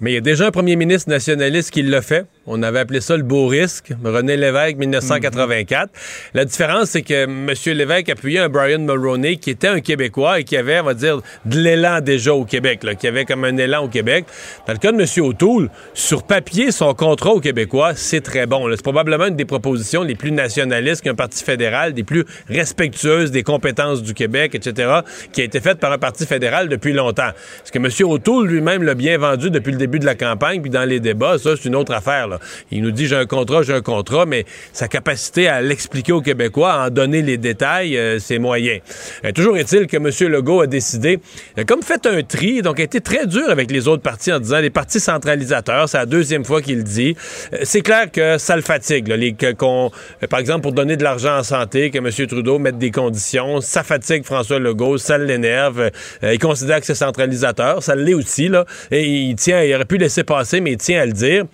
[0.00, 2.26] mais il y a déjà un premier ministre nationaliste qui l'a fait.
[2.50, 5.90] On avait appelé ça le beau risque, René Lévesque, 1984.
[6.32, 7.50] La différence, c'est que M.
[7.76, 11.20] Lévesque appuyait un Brian Mulroney qui était un Québécois et qui avait, on va dire,
[11.44, 14.24] de l'élan déjà au Québec, là, qui avait comme un élan au Québec.
[14.66, 15.26] Dans le cas de M.
[15.26, 18.66] O'Toole, sur papier, son contrat au Québécois, c'est très bon.
[18.70, 23.42] C'est probablement une des propositions les plus nationalistes qu'un parti fédéral, des plus respectueuses des
[23.42, 25.00] compétences du Québec, etc.,
[25.32, 27.30] qui a été faite par un parti fédéral depuis longtemps.
[27.58, 28.10] Parce que M.
[28.10, 31.36] O'Toole lui-même l'a bien vendu depuis le début de la campagne, puis dans les débats,
[31.36, 32.26] ça, c'est une autre affaire.
[32.26, 32.37] là.
[32.38, 32.46] Là.
[32.70, 36.22] Il nous dit j'ai un contrat, j'ai un contrat, mais sa capacité à l'expliquer aux
[36.22, 38.78] Québécois, à en donner les détails, euh, c'est moyen.
[39.24, 40.10] Euh, toujours est-il que M.
[40.32, 41.18] Legault a décidé,
[41.66, 44.58] comme fait un tri, donc a été très dur avec les autres partis en disant
[44.60, 47.16] les partis centralisateurs, c'est la deuxième fois qu'il le dit.
[47.52, 49.88] Euh, c'est clair que ça le fatigue, les, que- euh,
[50.28, 52.10] par exemple, pour donner de l'argent en santé, que M.
[52.26, 55.90] Trudeau mette des conditions, ça fatigue François Legault, ça l'énerve.
[56.22, 58.50] Euh, il considère que c'est centralisateur, ça l'est aussi,
[58.90, 61.44] et il tient, il aurait pu laisser passer, mais il tient à le dire.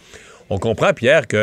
[0.50, 1.36] On comprend, Pierre, que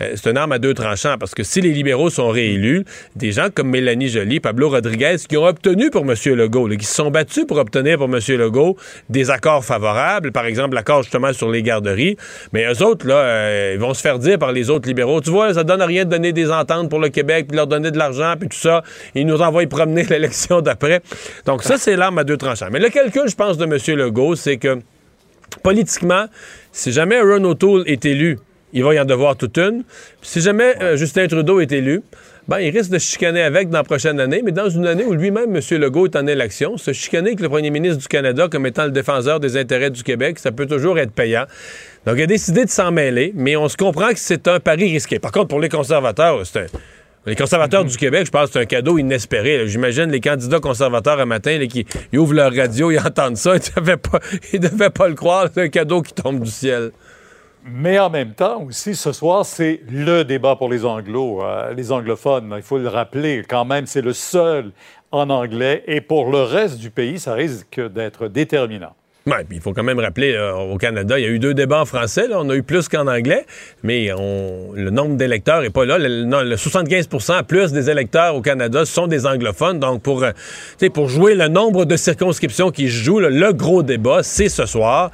[0.00, 2.84] euh, c'est une arme à deux tranchants parce que si les libéraux sont réélus,
[3.16, 6.14] des gens comme Mélanie Joly, Pablo Rodriguez, qui ont obtenu pour M.
[6.34, 8.18] Legault, qui se sont battus pour obtenir pour M.
[8.28, 8.76] Legault
[9.08, 12.16] des accords favorables, par exemple l'accord justement sur les garderies,
[12.52, 15.30] mais eux autres, là, euh, ils vont se faire dire par les autres libéraux, tu
[15.30, 17.98] vois, ça donne rien de donner des ententes pour le Québec, puis leur donner de
[17.98, 18.82] l'argent, puis tout ça.
[19.14, 21.00] Ils nous envoient promener l'élection d'après.
[21.46, 22.68] Donc ça, c'est l'arme à deux tranchants.
[22.70, 23.98] Mais le calcul, je pense, de M.
[23.98, 24.78] Legault, c'est que
[25.62, 26.26] politiquement,
[26.72, 28.38] si jamais Ron O'Toole est élu,
[28.72, 29.84] il va y en devoir toute une.
[30.22, 32.02] Si jamais euh, Justin Trudeau est élu,
[32.48, 35.12] ben, il risque de chicaner avec dans la prochaine année, mais dans une année où
[35.12, 35.78] lui-même, M.
[35.78, 38.90] Legault, est en élection, se chicaner avec le premier ministre du Canada comme étant le
[38.90, 41.44] défenseur des intérêts du Québec, ça peut toujours être payant.
[42.06, 44.90] Donc, il a décidé de s'en mêler, mais on se comprend que c'est un pari
[44.90, 45.18] risqué.
[45.18, 46.66] Par contre, pour les conservateurs, c'est un...
[47.26, 49.68] Les conservateurs du Québec, je pense que c'est un cadeau inespéré.
[49.68, 53.56] J'imagine les candidats conservateurs un matin là, qui ils ouvrent leur radio, ils entendent ça,
[53.56, 54.20] ils ne devaient pas,
[54.54, 55.48] ils devaient pas le croire.
[55.52, 56.92] C'est un cadeau qui tombe du ciel.
[57.62, 61.92] Mais en même temps aussi, ce soir, c'est le débat pour les anglos, euh, les
[61.92, 62.54] anglophones.
[62.56, 64.72] Il faut le rappeler, quand même, c'est le seul
[65.10, 65.84] en anglais.
[65.86, 68.94] Et pour le reste du pays, ça risque d'être déterminant.
[69.26, 71.80] Puis il faut quand même rappeler, là, au Canada, il y a eu deux débats
[71.80, 72.24] en français.
[72.34, 73.44] On a eu plus qu'en anglais,
[73.82, 75.98] mais on- le nombre d'électeurs n'est pas là.
[75.98, 79.78] Le, non, le 75% plus des électeurs au Canada sont des anglophones.
[79.78, 80.30] Donc, pour, euh,
[80.94, 85.10] pour jouer le nombre de circonscriptions qui se jouent, le gros débat, c'est ce soir.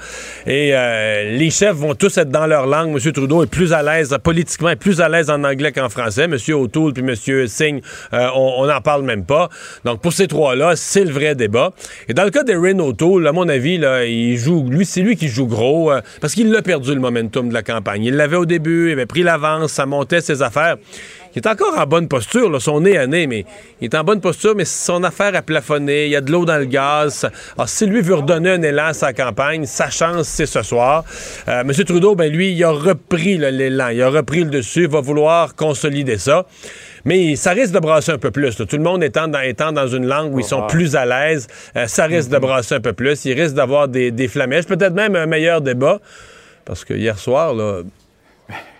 [0.46, 2.96] Et euh, les chefs vont tous être dans leur langue.
[2.96, 3.12] M.
[3.12, 6.24] Trudeau est plus à l'aise, politiquement, est plus à l'aise en anglais qu'en français.
[6.24, 6.36] M.
[6.54, 7.46] O'Toole puis M.
[7.48, 7.82] Singh,
[8.14, 9.48] euh, on n'en parle même pas.
[9.84, 11.72] Donc, pour ces trois-là, c'est le vrai débat.
[12.08, 15.16] Et dans le cas d'Erin O'Toole, à mon avis, là, il joue, lui, c'est lui
[15.16, 18.04] qui joue gros, euh, parce qu'il a perdu le momentum de la campagne.
[18.04, 20.76] Il l'avait au début, il avait pris l'avance, ça montait ses affaires.
[21.34, 23.44] Il est encore en bonne posture, son nez à nez, mais
[23.82, 26.46] il est en bonne posture, mais son affaire a plafonné, il y a de l'eau
[26.46, 27.28] dans le gaz.
[27.56, 31.04] Alors, si lui veut redonner un élan à sa campagne, sa chance, c'est ce soir.
[31.46, 31.72] Euh, M.
[31.72, 35.54] Trudeau, ben lui, il a repris l'élan, il a repris le dessus, il va vouloir
[35.54, 36.46] consolider ça.
[37.06, 38.58] Mais ça risque de brasser un peu plus.
[38.58, 38.66] là.
[38.66, 41.46] Tout le monde étant dans, étant dans une langue où ils sont plus à l'aise,
[41.76, 43.24] euh, ça risque de brasser un peu plus.
[43.24, 46.00] Il risque d'avoir des, des flamèches, peut-être même un meilleur débat.
[46.64, 47.82] Parce que hier soir, là,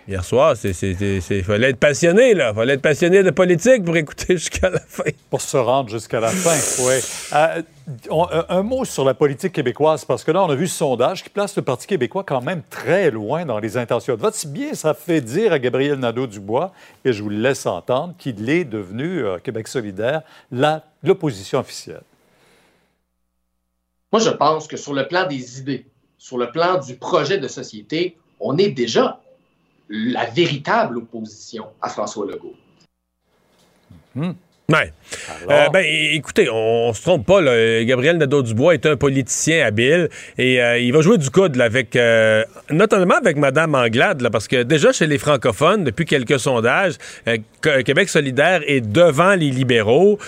[0.07, 2.53] hier soir, c'est, c'est, c'est- c'est- fallait être passionné, là.
[2.53, 5.03] Fallait être passionné de politique pour écouter jusqu'à la fin.
[5.29, 6.99] Pour se rendre jusqu'à la fin, oui.
[7.33, 7.61] Euh,
[8.09, 11.23] on- un- mot sur la politique québécoise, parce que là, on a vu ce sondage
[11.23, 14.33] qui place le Parti québécois quand même très loin dans les intentions de vote.
[14.35, 16.71] Si bien ça fait dire à Gabriel Nadeau-Dubois,
[17.05, 20.21] et je vous le laisse entendre, qu'il est devenu, euh, Québec solidaire,
[20.51, 22.01] la- l'opposition officielle.
[24.11, 25.85] Moi, je pense que sur le plan des idées,
[26.17, 29.19] sur le plan du projet de société, on est déjà
[29.89, 32.55] la véritable opposition à François Legault.
[34.69, 34.91] Ouais.
[35.49, 37.39] Euh, ben, écoutez, on, on se trompe pas.
[37.39, 37.81] Là.
[37.85, 41.95] Gabriel Nadeau-Dubois est un politicien habile et euh, il va jouer du coude là, avec,
[41.95, 46.95] euh, notamment avec Madame Anglade, là, parce que déjà chez les francophones, depuis quelques sondages,
[47.29, 50.19] euh, Qu- Québec solidaire est devant les libéraux.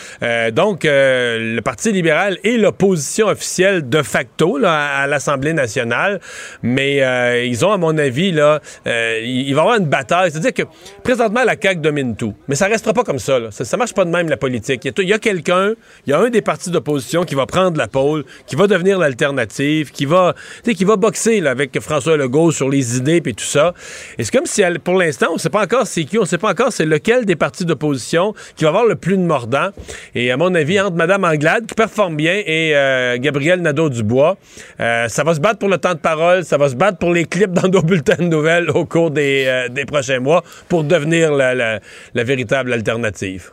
[0.53, 6.21] Donc, le Parti libéral est l'opposition officielle de facto là, à, à l'Assemblée nationale,
[6.63, 10.31] mais euh, ils ont, à mon avis, là, euh, il va y avoir une bataille.
[10.31, 10.63] C'est-à-dire que
[11.03, 13.37] présentement, la CAQ domine tout, mais ça restera pas comme ça.
[13.37, 13.51] Là.
[13.51, 14.87] Ça, ça marche pas de même la politique.
[14.97, 15.73] Il y a, quelqu'un,
[16.05, 18.99] il y a un des partis d'opposition qui va prendre la pôle, qui va devenir
[18.99, 23.43] l'alternative, qui va, qui va boxer là, avec François Legault sur les idées et tout
[23.43, 23.73] ça.
[24.17, 26.51] Et c'est comme si, pour l'instant, on sait pas encore c'est qui, on sait pas
[26.51, 29.69] encore c'est lequel des partis d'opposition qui va avoir le plus de mordant.
[30.15, 34.37] Et à mon avis, entre Mme Anglade, qui performe bien, et euh, Gabriel Nadeau-Dubois,
[34.79, 37.13] euh, ça va se battre pour le temps de parole, ça va se battre pour
[37.13, 40.83] les clips dans nos bulletins de nouvelles au cours des, euh, des prochains mois pour
[40.83, 41.79] devenir la
[42.23, 43.51] véritable alternative.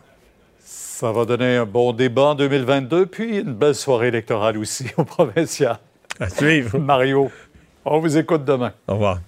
[0.99, 5.05] Ça va donner un bon débat en 2022, puis une belle soirée électorale aussi au
[5.05, 5.77] provincial.
[6.19, 6.79] À suivre.
[6.79, 7.31] Mario,
[7.85, 8.73] on vous écoute demain.
[8.89, 9.19] Au revoir.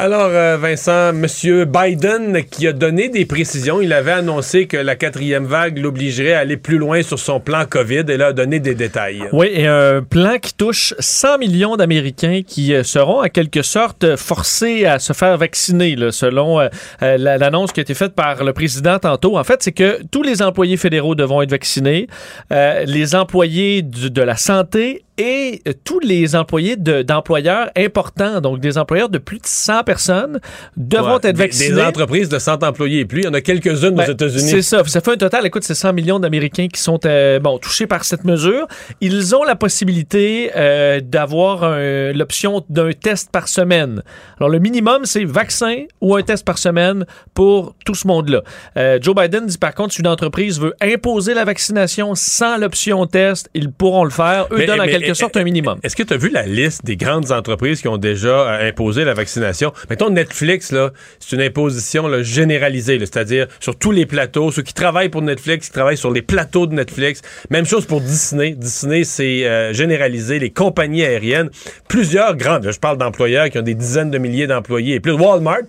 [0.00, 1.26] Alors, euh, Vincent, M.
[1.64, 6.38] Biden qui a donné des précisions, il avait annoncé que la quatrième vague l'obligerait à
[6.38, 9.24] aller plus loin sur son plan COVID et là a donné des détails.
[9.32, 14.14] Oui, et un plan qui touche 100 millions d'Américains qui euh, seront en quelque sorte
[14.14, 16.68] forcés à se faire vacciner, selon euh,
[17.00, 19.36] la- l'annonce qui a été faite par le président tantôt.
[19.36, 22.06] En fait, c'est que tous les employés fédéraux devront être vaccinés,
[22.50, 28.78] les employés de la santé et euh, tous les employés de- d'employeurs importants, donc des
[28.78, 30.40] employeurs de plus de 100 personnes,
[30.76, 31.74] devront Ouais, être des- vaccinés.
[31.74, 33.20] Des entreprises de 100 employés et plus.
[33.22, 34.48] Il y en a quelques-unes Ben, aux États-Unis.
[34.48, 34.82] C'est ça.
[34.86, 38.04] Ça fait un total, écoute, c'est 100 millions d'Américains qui sont euh, bon, touchés par
[38.04, 38.66] cette mesure.
[39.00, 41.64] Ils ont la possibilité euh, d'avoir
[42.14, 44.02] l'option d'un test par semaine.
[44.38, 47.04] Alors, le minimum, c'est vaccin ou un test par semaine
[47.34, 48.42] pour tout ce monde-là.
[48.76, 53.06] Euh, Joe Biden dit par contre, si une entreprise veut imposer la vaccination sans l'option
[53.06, 54.46] test, ils pourront le faire.
[54.52, 55.78] Eux Mais- donnent en mais- quelque sorte un minimum.
[55.82, 59.04] Est-ce que tu as vu la liste des grandes entreprises qui ont déjà euh, imposé
[59.04, 59.72] la vaccination?
[59.88, 64.74] Mettons Netflix, là, c'est une imposition là, généralisée, c'est-à-dire sur tous les plateaux, ceux qui
[64.74, 67.22] travaillent pour Netflix, qui travaillent sur les plateaux de Netflix.
[67.48, 68.50] Même chose pour Disney.
[68.50, 71.48] Disney, c'est euh, généralisé, les compagnies aériennes.
[71.88, 74.96] Plusieurs grandes, je parle d'employeurs qui ont des dizaines de milliers d'employés.
[74.96, 75.68] Et plus Walmart,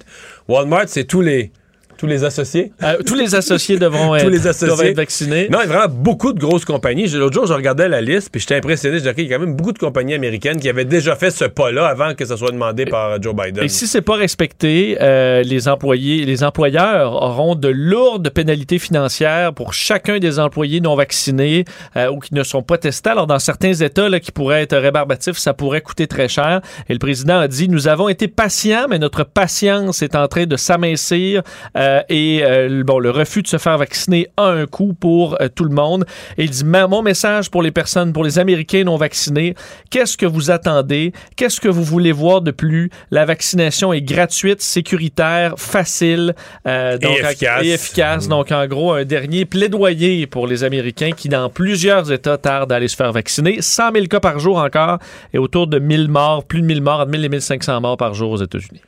[0.49, 1.53] Walmart, c'est tous les
[1.99, 2.71] tous les associés.
[2.81, 5.49] Euh, tous les associés devront être, tous les doivent associés être vaccinés.
[5.51, 7.07] Non, il y a vraiment beaucoup de grosses compagnies.
[7.09, 8.95] L'autre jour, je regardais la liste, puis j'étais impressionné.
[8.95, 11.17] Je disais, OK, il y a quand même beaucoup de compagnies américaines qui avaient déjà
[11.17, 13.65] fait ce pas-là avant que ça soit demandé par Joe Biden.
[13.65, 19.53] Et si c'est pas respecté, euh, les employés, les employeurs auront de lourdes pénalités financières
[19.53, 21.65] pour chacun des employés non vaccinés
[21.97, 23.09] euh, ou qui ne sont pas testés.
[23.09, 26.61] Alors dans certains États là, qui pourraient être rébarbatifs, ça pourrait coûter très cher.
[26.87, 30.45] Et le président a dit nous avons été patients, mais notre patience est en train
[30.45, 31.41] de s'amincir
[31.75, 35.37] euh, et euh, le- bon le refus de se faire vacciner a un coût pour
[35.41, 36.05] euh, tout le monde.
[36.37, 39.55] Et il dit mon message pour les personnes, pour les Américains non vaccinés,
[39.89, 41.11] qu'est-ce que vous attendez?
[41.35, 42.89] Qu'est-ce que vous voulez voir de plus?
[43.11, 46.33] La vaccination est gratuite, sécuritaire, facile
[46.67, 47.63] euh, donc, Et efficace.
[47.65, 48.27] et efficace.
[48.27, 52.75] Donc en gros un dernier plaidoyer pour les Américains qui dans plusieurs États tardent à
[52.77, 53.61] aller se faire vacciner.
[53.61, 54.99] 100 000 cas par jour encore
[55.33, 58.13] et autour de 1000 morts, plus de 1000 morts, entre 1000 et 1500 morts par
[58.13, 58.81] jour aux États-Unis.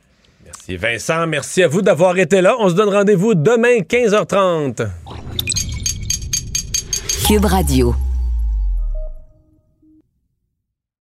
[0.68, 2.54] Merci Vincent, merci à vous d'avoir été là.
[2.60, 4.86] On se donne rendez-vous demain 15h30.
[7.26, 7.96] Cube Radio.